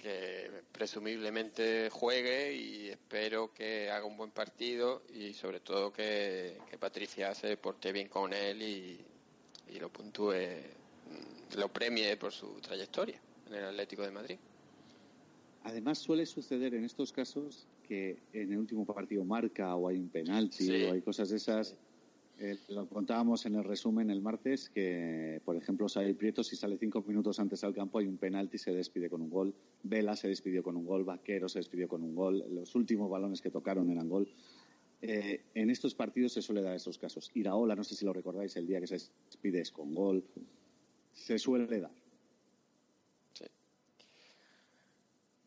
que 0.00 0.50
presumiblemente 0.72 1.90
juegue 1.90 2.54
y 2.54 2.88
espero 2.88 3.52
que 3.52 3.90
haga 3.90 4.06
un 4.06 4.16
buen 4.16 4.30
partido 4.30 5.02
y 5.14 5.34
sobre 5.34 5.60
todo 5.60 5.92
que, 5.92 6.56
que 6.70 6.78
Patricia 6.78 7.34
se 7.34 7.56
porte 7.56 7.92
bien 7.92 8.08
con 8.08 8.32
él 8.32 8.62
y, 8.62 8.98
y 9.74 9.78
lo 9.78 9.90
puntúe, 9.90 10.32
mm, 10.32 11.58
lo 11.58 11.68
premie 11.68 12.16
por 12.16 12.32
su 12.32 12.60
trayectoria 12.60 13.20
en 13.48 13.54
el 13.54 13.64
Atlético 13.64 14.02
de 14.02 14.10
Madrid. 14.10 14.38
Además, 15.64 15.98
suele 15.98 16.24
suceder 16.24 16.74
en 16.74 16.84
estos 16.84 17.12
casos 17.12 17.66
que 17.86 18.16
en 18.32 18.52
el 18.52 18.58
último 18.58 18.86
partido 18.86 19.24
marca 19.24 19.74
o 19.74 19.88
hay 19.88 19.98
un 19.98 20.08
penalti 20.08 20.64
Sí. 20.64 20.84
o 20.84 20.92
hay 20.92 21.02
cosas 21.02 21.28
de 21.28 21.36
esas. 21.36 21.76
Eh, 22.42 22.56
lo 22.68 22.88
contábamos 22.88 23.44
en 23.44 23.56
el 23.56 23.64
resumen 23.64 24.08
el 24.08 24.22
martes 24.22 24.70
que, 24.70 25.42
por 25.44 25.56
ejemplo, 25.56 25.86
Xavi 25.88 26.14
Prieto, 26.14 26.42
si 26.42 26.56
sale 26.56 26.78
cinco 26.78 27.04
minutos 27.06 27.38
antes 27.38 27.62
al 27.64 27.74
campo, 27.74 27.98
hay 27.98 28.06
un 28.06 28.16
penalti, 28.16 28.56
se 28.56 28.72
despide 28.72 29.10
con 29.10 29.20
un 29.20 29.28
gol. 29.28 29.54
Vela 29.82 30.16
se 30.16 30.28
despidió 30.28 30.62
con 30.62 30.74
un 30.74 30.86
gol. 30.86 31.04
Vaquero 31.04 31.50
se 31.50 31.58
despidió 31.58 31.86
con 31.86 32.02
un 32.02 32.14
gol. 32.14 32.42
Los 32.50 32.74
últimos 32.74 33.10
balones 33.10 33.42
que 33.42 33.50
tocaron 33.50 33.90
eran 33.90 34.08
gol. 34.08 34.26
Eh, 35.02 35.42
en 35.54 35.68
estos 35.68 35.94
partidos 35.94 36.32
se 36.32 36.40
suele 36.40 36.62
dar 36.62 36.74
estos 36.74 36.96
casos. 36.96 37.30
Iraola, 37.34 37.76
no 37.76 37.84
sé 37.84 37.94
si 37.94 38.06
lo 38.06 38.12
recordáis, 38.14 38.56
el 38.56 38.66
día 38.66 38.80
que 38.80 38.86
se 38.86 38.94
despide 38.94 39.60
es 39.60 39.70
con 39.70 39.94
gol. 39.94 40.24
Se 41.12 41.38
suele 41.38 41.78
dar. 41.78 41.92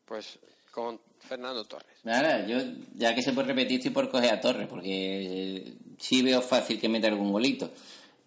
Pues 0.06 0.38
con 0.70 1.00
Fernando 1.20 1.66
Torres. 1.66 2.04
Nada, 2.04 2.46
yo 2.46 2.58
ya 2.96 3.16
que 3.16 3.22
se 3.22 3.32
puede 3.32 3.48
repetir 3.48 3.78
estoy 3.78 3.92
por 3.92 4.10
coger 4.10 4.32
a 4.32 4.42
Torres, 4.42 4.68
porque 4.68 5.58
eh, 5.58 5.74
sí 6.04 6.22
veo 6.22 6.42
fácil 6.42 6.80
que 6.80 6.90
meta 6.90 7.08
algún 7.08 7.32
golito. 7.32 7.72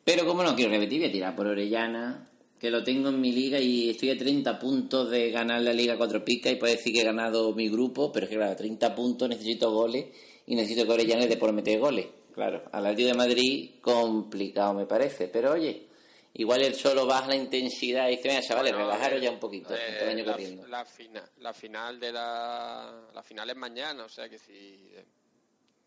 Pero 0.04 0.24
como 0.24 0.42
no 0.42 0.54
quiero 0.54 0.70
repetir, 0.70 1.00
voy 1.00 1.08
a 1.08 1.12
tirar 1.12 1.36
por 1.36 1.46
Orellana, 1.46 2.28
que 2.58 2.70
lo 2.70 2.82
tengo 2.82 3.08
en 3.10 3.20
mi 3.20 3.32
liga 3.32 3.58
y 3.60 3.90
estoy 3.90 4.10
a 4.10 4.16
30 4.18 4.58
puntos 4.58 5.10
de 5.10 5.30
ganar 5.30 5.60
la 5.60 5.72
Liga 5.72 5.96
Cuatro 5.98 6.24
Picas 6.24 6.52
y 6.52 6.56
puedo 6.56 6.72
decir 6.72 6.94
que 6.94 7.00
he 7.00 7.04
ganado 7.04 7.52
mi 7.54 7.68
grupo, 7.68 8.10
pero 8.12 8.24
es 8.24 8.30
que 8.30 8.36
claro, 8.36 8.52
a 8.52 8.56
30 8.56 8.94
puntos 8.94 9.28
necesito 9.28 9.70
goles 9.72 10.06
y 10.46 10.54
necesito 10.54 10.86
que 10.86 10.92
Orellana 10.92 11.24
es 11.24 11.28
de 11.28 11.36
por 11.36 11.52
meter 11.52 11.78
goles. 11.78 12.06
Claro, 12.34 12.62
al 12.72 12.86
Atlético 12.86 13.08
de 13.08 13.14
Madrid 13.14 13.70
complicado 13.80 14.74
me 14.74 14.86
parece, 14.86 15.28
pero 15.28 15.52
oye, 15.52 15.86
igual 16.34 16.62
él 16.62 16.74
solo 16.74 17.04
baja 17.06 17.28
la 17.28 17.36
intensidad 17.36 18.08
y 18.08 18.16
dice, 18.16 18.28
venga 18.28 18.42
chavales, 18.42 18.72
Bueno, 18.72 18.86
relajaros 18.88 19.20
eh, 19.20 19.24
ya 19.24 19.30
un 19.32 19.38
poquito, 19.40 19.74
eh, 19.74 19.98
el 20.02 20.08
año 20.10 20.24
la, 20.24 20.36
la 20.68 20.84
fina- 20.84 21.30
la 21.40 21.52
final 21.52 21.98
de 22.00 22.12
la, 22.12 23.00
la 23.12 23.22
final 23.22 23.50
es 23.50 23.56
mañana, 23.56 24.04
o 24.04 24.08
sea 24.08 24.28
que 24.28 24.38
si 24.38 24.52
eh, 24.94 25.04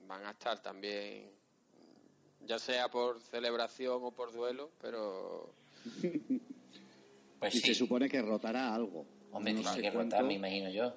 van 0.08 0.26
a 0.26 0.32
estar 0.32 0.62
también, 0.62 1.30
ya 2.50 2.58
sea 2.60 2.90
por 2.90 3.22
celebración 3.22 4.00
o 4.02 4.12
por 4.12 4.34
duelo, 4.34 4.72
pero 4.82 5.54
Pues 7.40 7.56
y 7.56 7.60
sí. 7.60 7.68
se 7.68 7.74
supone 7.76 8.10
que 8.10 8.22
rotará 8.22 8.74
algo. 8.76 9.06
Hombre, 9.32 9.54
No 9.54 9.64
sé 9.64 9.82
que 9.82 9.92
rotar, 9.92 10.26
me 10.26 10.34
imagino 10.34 10.70
yo. 10.70 10.94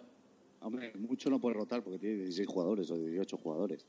Hombre, 0.61 0.93
mucho 0.95 1.29
no 1.31 1.39
puede 1.39 1.55
rotar 1.55 1.83
porque 1.85 1.99
tiene 1.99 2.17
16 2.17 2.49
jugadores 2.49 2.91
o 2.91 2.97
18 2.97 3.37
jugadores. 3.37 3.87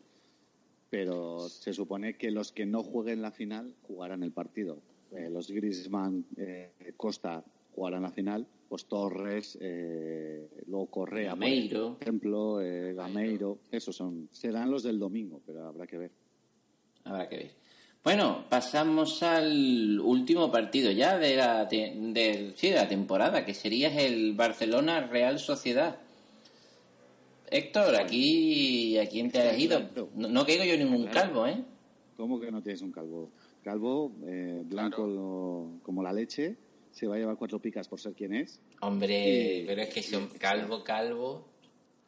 Pero 0.90 1.50
se 1.50 1.74
supone 1.74 2.16
que 2.18 2.30
los 2.30 2.52
que 2.52 2.66
no 2.66 2.84
jueguen 2.84 3.22
la 3.22 3.32
final 3.32 3.74
jugarán 3.88 4.22
el 4.24 4.32
partido. 4.32 4.78
Eh, 5.12 5.30
los 5.32 5.50
Griezmann, 5.50 6.26
eh, 6.38 6.72
Costa 6.98 7.44
jugarán 7.74 8.04
la 8.04 8.12
final, 8.12 8.46
pues 8.70 8.86
Torres, 8.86 9.58
eh, 9.62 10.48
luego 10.68 10.88
Correa, 10.88 11.30
Gameiro. 11.30 11.94
por 11.94 12.02
ejemplo, 12.04 12.62
eh, 12.62 12.94
Gameiro, 12.94 13.58
esos 13.72 13.96
son, 13.96 14.28
serán 14.32 14.70
los 14.70 14.84
del 14.84 15.00
domingo, 15.00 15.42
pero 15.46 15.66
habrá 15.66 15.88
que 15.88 15.98
ver. 15.98 16.12
Habrá 17.06 17.28
que 17.30 17.38
ver. 17.38 17.52
Bueno, 18.04 18.46
pasamos 18.50 19.24
al 19.24 20.00
último 20.00 20.52
partido 20.52 20.92
ya 20.92 21.18
de 21.18 21.36
la, 21.38 21.68
te- 21.68 21.94
del- 21.96 22.54
sí, 22.58 22.70
de 22.70 22.76
la 22.76 22.88
temporada, 22.88 23.46
que 23.46 23.54
sería 23.54 23.90
el 24.02 24.34
Barcelona 24.34 25.02
Real 25.08 25.40
Sociedad. 25.40 25.98
Héctor, 27.50 27.96
aquí, 27.96 28.98
¿a 28.98 29.08
quién 29.08 29.32
te 29.32 29.42
has 29.42 29.58
ido? 29.58 29.82
No, 30.16 30.28
no 30.28 30.46
caigo 30.46 30.64
yo 30.64 30.76
ningún 30.78 31.06
calvo, 31.08 31.46
¿eh? 31.48 31.64
¿Cómo 32.18 32.40
que 32.40 32.52
no 32.52 32.62
tienes 32.62 32.82
un 32.82 32.92
calvo? 32.92 33.32
Calvo, 33.64 34.12
eh, 34.26 34.62
blanco 34.66 35.06
lo- 35.08 35.80
como 35.84 36.04
la 36.04 36.12
leche, 36.12 36.56
se 36.92 37.08
va 37.08 37.16
a 37.16 37.20
llevar 37.20 37.38
cuatro 37.38 37.60
picas 37.60 37.88
por 37.88 38.00
ser 38.00 38.14
quien 38.14 38.34
es. 38.34 38.60
Hombre, 38.82 39.60
Y- 39.62 39.66
pero 39.66 39.82
es 39.82 39.94
que 39.94 40.04
son 40.04 40.28
calvo, 40.40 40.84
calvo. 40.84 41.46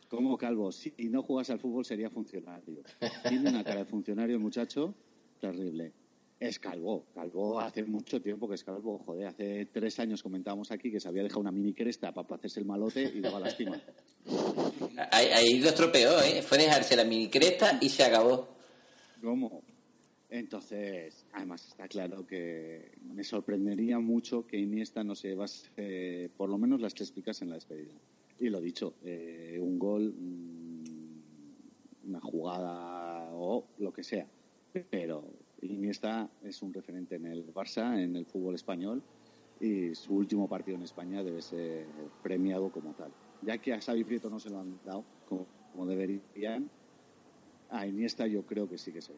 Como 0.09 0.37
calvo, 0.37 0.71
si 0.71 0.93
no 1.09 1.23
jugas 1.23 1.49
al 1.49 1.59
fútbol 1.59 1.83
sería 1.83 2.09
funcionario. 2.09 2.83
Tiene 3.27 3.49
una 3.49 3.63
cara 3.63 3.79
de 3.79 3.85
funcionario 3.85 4.35
el 4.35 4.41
muchacho, 4.41 4.93
terrible. 5.39 5.93
Es 6.39 6.59
calvo, 6.59 7.05
calvo 7.13 7.59
hace 7.59 7.83
mucho 7.83 8.21
tiempo 8.21 8.47
que 8.47 8.55
es 8.55 8.63
calvo, 8.63 8.99
joder, 8.99 9.27
hace 9.27 9.67
tres 9.67 9.99
años 9.99 10.21
comentábamos 10.21 10.69
aquí 10.69 10.91
que 10.91 10.99
se 10.99 11.07
había 11.07 11.23
dejado 11.23 11.39
una 11.39 11.51
mini 11.51 11.73
cresta 11.73 12.11
para 12.11 12.35
hacerse 12.35 12.59
el 12.59 12.65
malote 12.65 13.03
y 13.03 13.21
daba 13.21 13.39
lástima. 13.39 13.81
Ahí, 15.11 15.27
ahí 15.27 15.59
lo 15.59 15.69
estropeó, 15.69 16.21
¿eh? 16.21 16.41
Fue 16.41 16.57
dejarse 16.57 16.95
la 16.95 17.05
mini 17.05 17.29
cresta 17.29 17.77
y 17.81 17.89
se 17.89 18.03
acabó. 18.03 18.49
¿Cómo? 19.21 19.63
Entonces, 20.29 21.25
además 21.31 21.65
está 21.65 21.87
claro 21.87 22.27
que 22.27 22.91
me 23.13 23.23
sorprendería 23.23 23.99
mucho 23.99 24.45
que 24.45 24.57
Iniesta 24.57 25.03
no 25.03 25.15
se 25.15 25.29
llevase 25.29 25.69
eh, 25.77 26.29
por 26.35 26.49
lo 26.49 26.57
menos 26.57 26.81
las 26.81 26.93
tres 26.93 27.11
picas 27.11 27.41
en 27.41 27.49
la 27.49 27.55
despedida. 27.55 27.93
Y 28.39 28.49
lo 28.49 28.59
dicho, 28.59 28.95
eh, 29.03 29.57
un 29.61 29.79
gol, 29.79 30.13
mm, 30.13 32.09
una 32.09 32.21
jugada 32.21 33.29
o 33.33 33.65
lo 33.79 33.93
que 33.93 34.03
sea. 34.03 34.27
Pero 34.89 35.23
Iniesta 35.61 36.29
es 36.43 36.61
un 36.61 36.73
referente 36.73 37.15
en 37.15 37.25
el 37.25 37.53
Barça, 37.53 37.97
en 37.97 38.15
el 38.15 38.25
fútbol 38.25 38.55
español, 38.55 39.01
y 39.59 39.95
su 39.95 40.15
último 40.15 40.47
partido 40.47 40.77
en 40.77 40.83
España 40.83 41.23
debe 41.23 41.41
ser 41.41 41.85
premiado 42.21 42.69
como 42.69 42.93
tal. 42.93 43.11
Ya 43.41 43.57
que 43.57 43.73
a 43.73 43.81
Xavi 43.81 44.03
Prieto 44.03 44.29
no 44.29 44.39
se 44.39 44.49
lo 44.49 44.59
han 44.59 44.79
dado 44.85 45.03
como, 45.27 45.45
como 45.71 45.85
deberían, 45.85 46.69
a 47.69 47.87
Iniesta 47.87 48.27
yo 48.27 48.43
creo 48.43 48.69
que 48.69 48.77
sí 48.77 48.91
que 48.91 49.01
se 49.01 49.13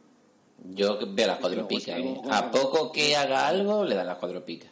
Yo 0.73 0.99
veo 1.13 1.27
las 1.27 1.39
cuatro 1.39 1.55
Luego, 1.61 1.67
picas, 1.67 1.95
si 1.95 2.07
¿eh? 2.07 2.21
A 2.29 2.51
poco 2.51 2.91
que 2.91 3.15
haga 3.15 3.47
algo, 3.47 3.83
le 3.83 3.95
dan 3.95 4.07
las 4.07 4.17
cuatro 4.17 4.43
picas. 4.45 4.71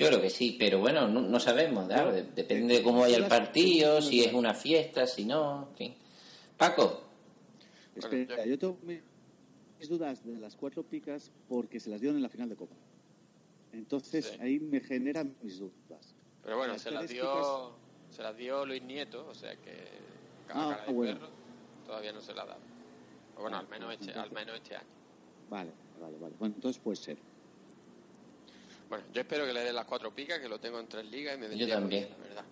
Yo 0.00 0.06
creo 0.08 0.20
que 0.22 0.30
sí, 0.30 0.56
pero 0.58 0.78
bueno, 0.80 1.06
no, 1.08 1.20
no 1.20 1.38
sabemos, 1.40 1.86
claro, 1.86 2.12
de- 2.12 2.22
depende 2.22 2.74
de 2.78 2.82
cómo 2.82 3.00
vaya 3.00 3.16
el 3.18 3.26
partido, 3.26 4.00
si 4.00 4.24
es 4.24 4.32
una 4.32 4.54
fiesta, 4.54 5.06
si 5.06 5.24
no, 5.24 5.68
en 5.70 5.76
fin. 5.76 5.94
Paco, 6.56 7.02
Espera, 7.94 8.44
yo 8.46 8.58
tengo 8.58 8.78
mi- 8.82 9.00
mis 9.78 9.88
dudas 9.88 10.24
de 10.24 10.36
las 10.38 10.56
cuatro 10.56 10.82
picas 10.82 11.30
porque 11.48 11.78
se 11.80 11.90
las 11.90 12.00
dieron 12.00 12.16
en 12.16 12.22
la 12.22 12.28
final 12.28 12.48
de 12.48 12.56
Copa. 12.56 12.74
Entonces 13.72 14.38
ahí 14.40 14.58
me 14.58 14.80
generan 14.80 15.36
mis 15.42 15.58
dudas. 15.58 16.14
Pero 16.42 16.56
bueno, 16.56 16.72
Las 16.74 16.82
se 16.82 16.90
las 16.90 17.08
dio, 17.08 17.72
se 18.10 18.22
las 18.22 18.36
dio 18.36 18.64
Luis 18.66 18.82
Nieto, 18.82 19.26
o 19.28 19.34
sea 19.34 19.54
que 19.56 19.84
Ah, 20.48 20.70
cara 20.76 20.86
de 20.86 20.92
bueno. 20.92 21.14
perro 21.20 21.28
todavía 21.86 22.12
no 22.12 22.20
se 22.20 22.34
la 22.34 22.42
ha 22.42 22.46
dado. 22.46 22.60
O 23.36 23.42
bueno, 23.42 23.58
al 23.58 23.68
menos 23.68 23.92
este, 23.92 24.12
al 24.12 24.30
menos 24.32 24.56
este 24.56 24.76
año. 24.76 24.86
Vale, 25.48 25.70
vale, 26.00 26.16
vale. 26.18 26.34
Bueno, 26.38 26.54
entonces 26.56 26.80
puede 26.82 26.96
ser. 26.96 27.18
Bueno, 28.90 29.04
yo 29.14 29.20
espero 29.22 29.46
que 29.46 29.52
le 29.54 29.64
den 29.64 29.74
las 29.74 29.86
cuatro 29.86 30.12
picas, 30.14 30.38
que 30.40 30.48
lo 30.48 30.58
tengo 30.60 30.78
en 30.80 30.88
tres 30.88 31.04
ligas 31.06 31.36
y 31.36 31.38
me 31.38 31.46
Yo 31.46 31.50
vendría 31.50 31.80
muy 31.80 31.82
también. 31.90 32.04
bien, 32.08 32.16
la 32.20 32.26
verdad. 32.28 32.44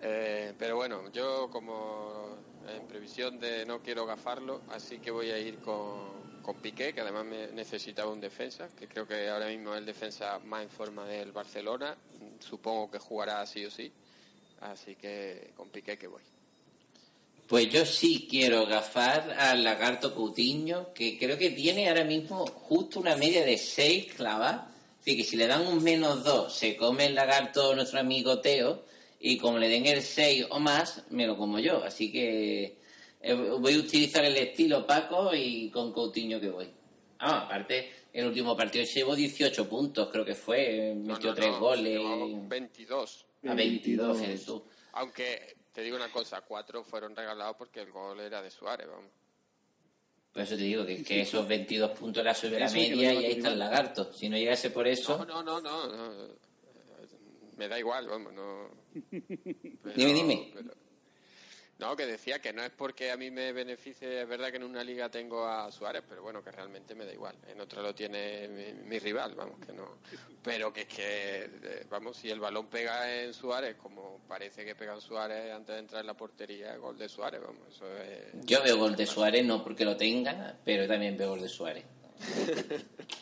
Eh, 0.00 0.54
pero 0.58 0.76
bueno, 0.76 1.12
yo 1.12 1.48
como 1.50 2.36
en 2.68 2.86
previsión 2.88 3.38
de 3.38 3.64
no 3.66 3.80
quiero 3.82 4.04
gafarlo, 4.06 4.62
así 4.70 4.98
que 4.98 5.10
voy 5.10 5.30
a 5.30 5.38
ir 5.38 5.58
con, 5.58 6.40
con 6.42 6.56
Piqué, 6.56 6.92
que 6.94 7.02
además 7.02 7.24
me 7.26 7.48
necesitaba 7.48 8.10
un 8.10 8.20
defensa, 8.20 8.68
que 8.76 8.88
creo 8.88 9.06
que 9.06 9.28
ahora 9.28 9.46
mismo 9.46 9.74
es 9.74 9.78
el 9.80 9.86
defensa 9.86 10.38
más 10.40 10.62
en 10.64 10.70
forma 10.70 11.04
del 11.06 11.30
Barcelona. 11.30 11.96
Supongo 12.40 12.90
que 12.90 12.98
jugará 12.98 13.46
sí 13.46 13.64
o 13.64 13.70
sí. 13.70 13.92
Así 14.62 14.96
que 14.96 15.52
con 15.56 15.68
Piqué 15.68 15.96
que 15.98 16.06
voy. 16.08 16.22
pues 17.48 17.68
yo 17.68 17.84
sí 17.84 18.26
quiero 18.30 18.64
gafar 18.66 19.30
al 19.38 19.62
lagarto 19.62 20.14
Coutinho, 20.14 20.92
que 20.94 21.18
creo 21.18 21.36
que 21.36 21.50
tiene 21.50 21.88
ahora 21.88 22.04
mismo 22.04 22.46
justo 22.46 22.98
una 22.98 23.14
media 23.14 23.44
de 23.44 23.58
6 23.58 24.14
clavas. 24.14 24.71
Así 25.02 25.16
que 25.16 25.24
si 25.24 25.36
le 25.36 25.48
dan 25.48 25.66
un 25.66 25.82
menos 25.82 26.22
2, 26.22 26.54
se 26.54 26.76
come 26.76 27.06
el 27.06 27.16
lagarto 27.16 27.74
nuestro 27.74 27.98
amigo 27.98 28.38
Teo. 28.40 28.84
y 29.18 29.36
como 29.36 29.58
le 29.58 29.68
den 29.68 29.84
el 29.86 30.00
6 30.00 30.46
o 30.50 30.60
más, 30.60 31.02
me 31.10 31.26
lo 31.26 31.36
como 31.36 31.58
yo. 31.58 31.82
Así 31.82 32.12
que 32.12 32.78
eh, 33.20 33.34
voy 33.34 33.74
a 33.74 33.78
utilizar 33.78 34.24
el 34.24 34.36
estilo 34.36 34.86
Paco 34.86 35.34
y 35.34 35.70
con 35.70 35.92
Coutinho 35.92 36.40
que 36.40 36.50
voy. 36.50 36.68
Ah, 37.18 37.42
aparte, 37.46 37.90
el 38.12 38.26
último 38.26 38.56
partido 38.56 38.84
llevó 38.84 39.16
18 39.16 39.68
puntos, 39.68 40.08
creo 40.12 40.24
que 40.24 40.36
fue, 40.36 40.94
metió 40.96 41.30
No, 41.30 41.34
no, 41.34 41.34
3 41.34 41.50
no, 41.50 41.58
goles. 41.60 41.98
llevamos 41.98 42.48
22. 42.48 43.26
A 43.48 43.54
22, 43.54 44.18
fíjate 44.18 44.38
tú. 44.38 44.64
Aunque 44.92 45.56
te 45.72 45.82
digo 45.82 45.96
una 45.96 46.12
cosa, 46.12 46.42
cuatro 46.42 46.84
fueron 46.84 47.16
regalados 47.16 47.56
porque 47.56 47.80
el 47.80 47.90
gol 47.90 48.20
era 48.20 48.40
de 48.40 48.52
Suárez, 48.52 48.86
vamos. 48.88 49.10
Por 50.32 50.42
eso 50.42 50.56
te 50.56 50.62
digo 50.62 50.86
que, 50.86 51.02
que 51.04 51.20
esos 51.20 51.46
22 51.46 51.90
puntos 51.90 52.24
la 52.24 52.32
que 52.34 52.48
lo 52.48 52.70
media 52.72 53.12
y 53.12 53.16
ahí 53.24 53.32
está 53.32 53.48
el 53.52 53.58
lagarto. 53.58 54.12
Si 54.12 54.28
no 54.28 54.36
llegase 54.36 54.70
por 54.70 54.86
eso... 54.88 55.18
No, 55.18 55.42
no, 55.42 55.42
no, 55.42 55.60
no, 55.60 55.86
no. 56.16 56.28
Me 57.56 57.68
da 57.68 57.78
igual, 57.78 58.08
vamos, 58.08 58.32
no. 58.32 58.70
Pero- 59.10 59.94
Dime, 59.94 60.14
dime. 60.14 60.50
pero- 60.54 60.74
no, 61.82 61.96
que 61.96 62.06
decía 62.06 62.40
que 62.40 62.52
no 62.52 62.62
es 62.62 62.70
porque 62.70 63.10
a 63.10 63.16
mí 63.16 63.32
me 63.32 63.52
beneficie, 63.52 64.22
es 64.22 64.28
verdad 64.28 64.50
que 64.50 64.56
en 64.56 64.62
una 64.62 64.84
liga 64.84 65.08
tengo 65.10 65.44
a 65.44 65.70
Suárez, 65.72 66.04
pero 66.08 66.22
bueno, 66.22 66.42
que 66.42 66.52
realmente 66.52 66.94
me 66.94 67.04
da 67.04 67.12
igual. 67.12 67.34
En 67.48 67.60
otra 67.60 67.82
lo 67.82 67.92
tiene 67.92 68.46
mi, 68.46 68.72
mi 68.88 69.00
rival, 69.00 69.34
vamos, 69.34 69.58
que 69.66 69.72
no. 69.72 69.98
Pero 70.44 70.72
que 70.72 70.82
es 70.82 70.86
que, 70.86 71.44
eh, 71.44 71.86
vamos, 71.90 72.16
si 72.16 72.30
el 72.30 72.38
balón 72.38 72.68
pega 72.68 73.12
en 73.12 73.34
Suárez, 73.34 73.74
como 73.82 74.20
parece 74.28 74.64
que 74.64 74.76
pega 74.76 74.94
en 74.94 75.00
Suárez 75.00 75.52
antes 75.52 75.74
de 75.74 75.80
entrar 75.80 76.02
en 76.02 76.06
la 76.06 76.14
portería, 76.14 76.76
gol 76.76 76.96
de 76.96 77.08
Suárez, 77.08 77.40
vamos, 77.40 77.62
eso 77.68 77.84
es. 77.98 78.46
Yo 78.46 78.62
veo 78.62 78.76
gol 78.76 78.94
de 78.94 79.04
Suárez, 79.04 79.44
no 79.44 79.64
porque 79.64 79.84
lo 79.84 79.96
tenga, 79.96 80.56
pero 80.64 80.86
también 80.86 81.16
veo 81.16 81.30
gol 81.30 81.40
de 81.40 81.48
Suárez. 81.48 81.84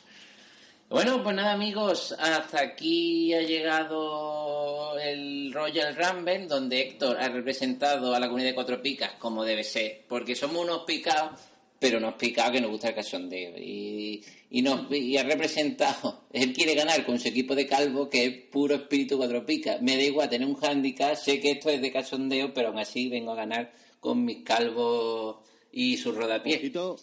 Bueno, 0.91 1.22
pues 1.22 1.36
nada 1.36 1.53
amigos, 1.53 2.16
hasta 2.18 2.61
aquí 2.61 3.32
ha 3.32 3.43
llegado 3.43 4.99
el 4.99 5.53
Royal 5.53 5.95
Rumble, 5.95 6.49
donde 6.49 6.80
Héctor 6.80 7.16
ha 7.16 7.28
representado 7.28 8.12
a 8.12 8.18
la 8.18 8.26
comunidad 8.26 8.49
de 8.49 8.55
Cuatro 8.57 8.82
Picas 8.82 9.12
como 9.12 9.45
debe 9.45 9.62
ser, 9.62 10.05
porque 10.09 10.34
somos 10.34 10.64
unos 10.64 10.82
picados, 10.82 11.41
pero 11.78 11.99
unos 11.99 12.14
picados 12.14 12.51
que 12.51 12.61
nos 12.61 12.72
gusta 12.72 12.88
el 12.88 12.97
cachondeo. 12.97 13.57
Y, 13.57 14.20
y, 14.51 14.62
nos, 14.62 14.91
y 14.91 15.16
ha 15.16 15.22
representado, 15.22 16.24
él 16.32 16.53
quiere 16.53 16.74
ganar 16.74 17.07
con 17.07 17.20
su 17.20 17.28
equipo 17.28 17.55
de 17.55 17.68
calvo, 17.68 18.11
que 18.11 18.26
es 18.26 18.36
puro 18.51 18.74
espíritu 18.74 19.16
Cuatro 19.16 19.47
Picas. 19.47 19.80
Me 19.80 19.97
da 19.97 20.03
igual 20.03 20.28
tener 20.28 20.49
un 20.49 20.59
handicap, 20.61 21.14
sé 21.14 21.38
que 21.38 21.53
esto 21.53 21.70
es 21.70 21.80
de 21.80 21.93
cachondeo, 21.93 22.53
pero 22.53 22.70
aún 22.70 22.80
así 22.80 23.09
vengo 23.09 23.30
a 23.30 23.36
ganar 23.36 23.72
con 24.01 24.24
mis 24.24 24.43
calvos 24.43 25.36
y 25.70 25.97
su 25.99 26.11
rodapié. 26.11 26.57
Ojito, 26.57 26.97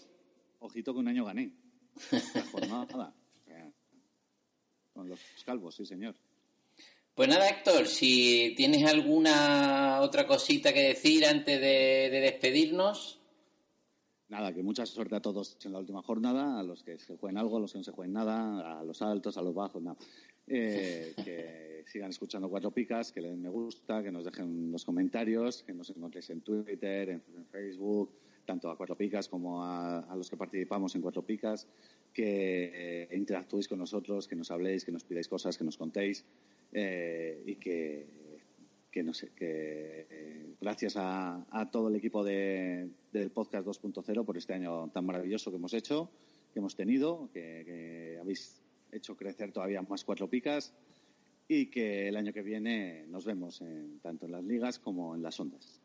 ojito 0.60 0.94
que 0.94 1.00
un 1.00 1.08
año 1.08 1.24
gané. 1.24 1.52
La. 2.94 3.14
Con 4.98 5.10
los 5.10 5.20
calvos, 5.46 5.76
sí, 5.76 5.86
señor. 5.86 6.16
Pues 7.14 7.30
nada, 7.30 7.48
Héctor, 7.48 7.86
si 7.86 8.56
tienes 8.58 8.84
alguna 8.84 10.02
otra 10.02 10.26
cosita 10.26 10.74
que 10.74 10.82
decir 10.88 11.24
antes 11.24 11.62
de, 11.62 12.10
de 12.10 12.20
despedirnos. 12.20 13.20
Nada, 14.30 14.52
que 14.52 14.64
mucha 14.64 14.88
suerte 14.88 15.16
a 15.16 15.22
todos 15.22 15.56
en 15.64 15.74
la 15.74 15.78
última 15.78 16.02
jornada, 16.02 16.60
a 16.60 16.64
los 16.64 16.82
que 16.82 16.98
se 16.98 17.16
jueguen 17.16 17.38
algo, 17.38 17.58
a 17.58 17.60
los 17.60 17.74
que 17.74 17.78
no 17.78 17.84
se 17.84 17.92
jueguen 17.92 18.14
nada, 18.14 18.80
a 18.80 18.84
los 18.84 19.04
altos, 19.04 19.38
a 19.38 19.44
los 19.44 19.54
bajos, 19.54 19.84
nada. 19.84 19.98
Eh, 20.48 21.14
que 21.24 21.84
sigan 21.86 22.10
escuchando 22.10 22.50
Cuatro 22.50 22.72
Picas, 22.72 23.12
que 23.12 23.22
le 23.22 23.30
den 23.30 23.42
me 23.44 23.50
gusta, 23.50 24.02
que 24.02 24.12
nos 24.12 24.26
dejen 24.26 24.72
los 24.72 24.84
comentarios, 24.84 25.62
que 25.62 25.74
nos 25.74 25.92
encontréis 25.92 26.32
en 26.32 26.42
Twitter, 26.42 27.10
en, 27.10 27.24
en 27.36 27.46
Facebook, 27.46 28.16
tanto 28.48 28.72
a 28.72 28.76
Cuatro 28.76 28.96
Picas 28.96 29.30
como 29.30 29.64
a, 29.64 30.00
a 30.00 30.16
los 30.16 30.28
que 30.28 30.38
participamos 30.38 30.96
en 30.96 31.04
Cuatro 31.04 31.22
Picas, 31.22 31.68
que 32.18 33.04
eh, 33.04 33.16
interactuéis 33.16 33.68
con 33.68 33.78
nosotros, 33.78 34.28
que 34.28 34.36
nos 34.36 34.50
habléis, 34.50 34.84
que 34.84 34.92
nos 34.92 35.04
pidáis 35.04 35.28
cosas, 35.28 35.56
que 35.56 35.64
nos 35.64 35.78
contéis 35.78 36.26
eh, 36.74 37.44
y 37.46 37.56
que, 37.58 38.08
que 38.90 39.04
eh, 40.10 40.48
gracias 40.60 40.96
a, 40.98 41.46
a 41.52 41.70
todo 41.70 41.90
el 41.90 41.96
equipo 41.96 42.24
de, 42.24 42.90
del 43.14 43.30
podcast 43.30 43.68
2.0 43.68 44.26
por 44.26 44.36
este 44.36 44.54
año 44.56 44.90
tan 44.90 45.06
maravilloso 45.06 45.52
que 45.52 45.58
hemos 45.58 45.76
hecho, 45.76 46.10
que 46.52 46.58
hemos 46.60 46.76
tenido, 46.76 47.30
que, 47.32 47.62
que 47.64 48.18
habéis 48.20 48.60
hecho 48.92 49.16
crecer 49.16 49.52
todavía 49.52 49.84
más 49.84 50.04
cuatro 50.04 50.28
picas 50.28 50.74
y 51.48 51.68
que 51.68 52.08
el 52.08 52.16
año 52.18 52.34
que 52.34 52.42
viene 52.42 53.06
nos 53.10 53.26
vemos 53.26 53.62
en- 53.62 54.00
tanto 54.00 54.26
en 54.26 54.32
las 54.32 54.44
ligas 54.44 54.80
como 54.80 55.14
en 55.16 55.22
las 55.22 55.40
ondas. 55.40 55.80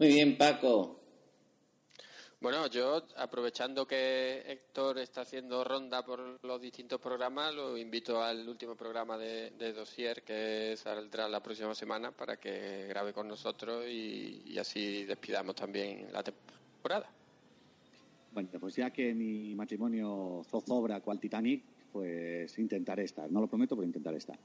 Muy 0.00 0.08
bien, 0.08 0.36
Paco. 0.36 0.99
Bueno, 2.40 2.68
yo 2.68 3.02
aprovechando 3.18 3.86
que 3.86 4.42
Héctor 4.46 4.98
está 4.98 5.20
haciendo 5.20 5.62
ronda 5.62 6.02
por 6.02 6.42
los 6.42 6.58
distintos 6.58 6.98
programas, 6.98 7.54
lo 7.54 7.76
invito 7.76 8.22
al 8.22 8.48
último 8.48 8.74
programa 8.74 9.18
de, 9.18 9.50
de 9.50 9.74
Dossier 9.74 10.22
que 10.22 10.74
saldrá 10.74 11.28
la 11.28 11.42
próxima 11.42 11.74
semana 11.74 12.12
para 12.12 12.38
que 12.38 12.86
grabe 12.88 13.12
con 13.12 13.28
nosotros 13.28 13.84
y, 13.86 14.42
y 14.46 14.58
así 14.58 15.04
despidamos 15.04 15.54
también 15.54 16.10
la 16.10 16.22
temporada. 16.22 17.10
Bueno, 18.32 18.48
pues 18.58 18.74
ya 18.74 18.90
que 18.90 19.12
mi 19.12 19.54
matrimonio 19.54 20.42
zozobra 20.48 21.02
cual 21.02 21.20
Titanic, 21.20 21.62
pues 21.92 22.58
intentaré 22.58 23.04
estar. 23.04 23.30
No 23.30 23.42
lo 23.42 23.48
prometo, 23.48 23.76
pero 23.76 23.86
intentaré 23.86 24.16
estar. 24.16 24.38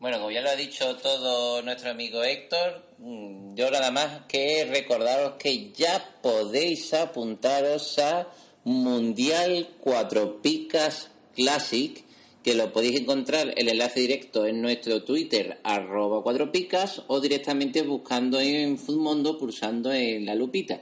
Bueno, 0.00 0.18
como 0.18 0.30
ya 0.30 0.42
lo 0.42 0.50
ha 0.50 0.54
dicho 0.54 0.94
todo 0.98 1.60
nuestro 1.62 1.90
amigo 1.90 2.22
Héctor, 2.22 2.84
mm, 2.98 3.56
yo 3.56 3.68
nada 3.68 3.90
más 3.90 4.26
que 4.28 4.64
recordaros 4.64 5.34
que 5.40 5.72
ya 5.72 6.14
podéis 6.22 6.94
apuntaros 6.94 7.98
a 7.98 8.28
Mundial 8.62 9.70
Cuatro 9.80 10.40
Picas 10.40 11.10
Classic, 11.34 12.04
que 12.44 12.54
lo 12.54 12.72
podéis 12.72 13.00
encontrar 13.00 13.52
el 13.56 13.68
enlace 13.68 13.98
directo 13.98 14.46
en 14.46 14.62
nuestro 14.62 15.02
Twitter, 15.02 15.58
arroba 15.64 16.22
Cuatro 16.22 16.52
Picas, 16.52 17.02
o 17.08 17.18
directamente 17.18 17.82
buscando 17.82 18.38
en 18.38 18.78
Foodmondo, 18.78 19.36
pulsando 19.36 19.92
en 19.92 20.24
la 20.24 20.36
lupita. 20.36 20.80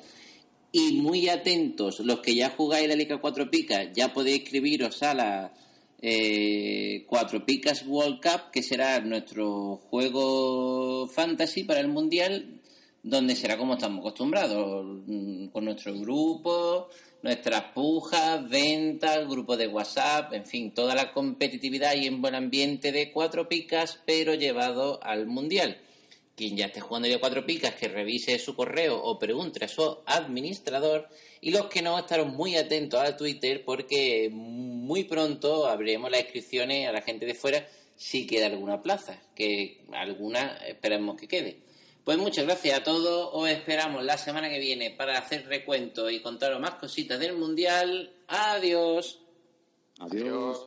Y 0.73 1.01
muy 1.01 1.31
atentos, 1.31 2.01
los 2.01 2.21
que 2.21 2.35
ya 2.35 2.51
jugáis 2.51 2.87
la 2.87 2.95
Liga 2.95 3.17
Cuatro 3.17 3.51
Picas, 3.51 3.89
ya 3.95 4.13
podéis 4.13 4.43
escribiros 4.43 5.03
a 5.03 5.15
la 5.15 5.53
eh, 6.01 7.05
Cuatro 7.07 7.45
Picas 7.45 7.85
World 7.87 8.21
Cup, 8.21 8.51
que 8.53 8.63
será 8.63 9.01
nuestro 9.01 9.77
juego 9.77 11.09
fantasy 11.09 11.65
para 11.65 11.81
el 11.81 11.89
Mundial, 11.89 12.61
donde 13.03 13.37
será 13.37 13.57
como 13.57 13.75
estamos 13.75 14.01
acostumbrados, 14.01 15.03
mm, 15.07 15.47
con 15.49 15.65
nuestro 15.65 15.95
grupo, 15.99 16.89
nuestras 17.23 17.73
pujas, 17.75 18.49
ventas, 18.49 19.29
grupo 19.29 19.57
de 19.57 19.69
WhatsApp, 19.69 20.33
en 20.33 20.45
fin, 20.45 20.73
toda 20.73 20.95
la 20.95 21.13
competitividad 21.13 21.95
y 21.95 22.07
en 22.07 22.21
buen 22.21 22.35
ambiente 22.35 22.93
de 22.93 23.13
Cuatro 23.13 23.49
Picas, 23.49 24.01
pero 24.05 24.35
llevado 24.35 25.03
al 25.03 25.27
Mundial. 25.27 25.79
Quien 26.37 26.55
ya 26.55 26.67
esté 26.67 26.81
jugando 26.83 27.09
ya 27.09 27.19
cuatro 27.19 27.47
picas, 27.47 27.77
que 27.77 27.89
revise 27.89 28.39
su 28.39 28.55
correo 28.55 29.03
o 29.03 29.19
pregunte 29.19 29.65
a 29.65 29.69
su 29.69 30.01
administrador. 30.05 31.09
Y 31.47 31.53
los 31.53 31.67
que 31.67 31.81
no, 31.81 31.97
estaros 31.97 32.27
muy 32.27 32.57
atentos 32.57 33.01
a 33.01 33.17
Twitter 33.17 33.63
porque 33.65 34.29
muy 34.33 35.05
pronto 35.05 35.69
abriremos 35.69 36.11
las 36.11 36.23
inscripciones 36.23 36.89
a 36.89 36.93
la 36.93 37.03
gente 37.03 37.25
de 37.25 37.35
fuera 37.35 37.65
si 37.95 38.27
queda 38.27 38.47
alguna 38.47 38.83
plaza, 38.83 39.23
que 39.37 39.85
alguna 39.93 40.57
esperemos 40.67 41.17
que 41.17 41.29
quede. 41.29 41.61
Pues 42.03 42.19
muchas 42.19 42.47
gracias 42.47 42.81
a 42.81 42.83
todos, 42.83 43.31
os 43.33 43.49
esperamos 43.49 44.05
la 44.05 44.19
semana 44.19 44.51
que 44.51 44.59
viene 44.59 44.91
para 44.91 45.19
hacer 45.19 45.47
recuento 45.47 46.11
y 46.11 46.21
contaros 46.21 46.59
más 46.59 46.75
cositas 46.81 47.21
del 47.21 47.37
Mundial. 47.37 48.13
Adiós. 48.27 49.21
Adiós. 50.01 50.67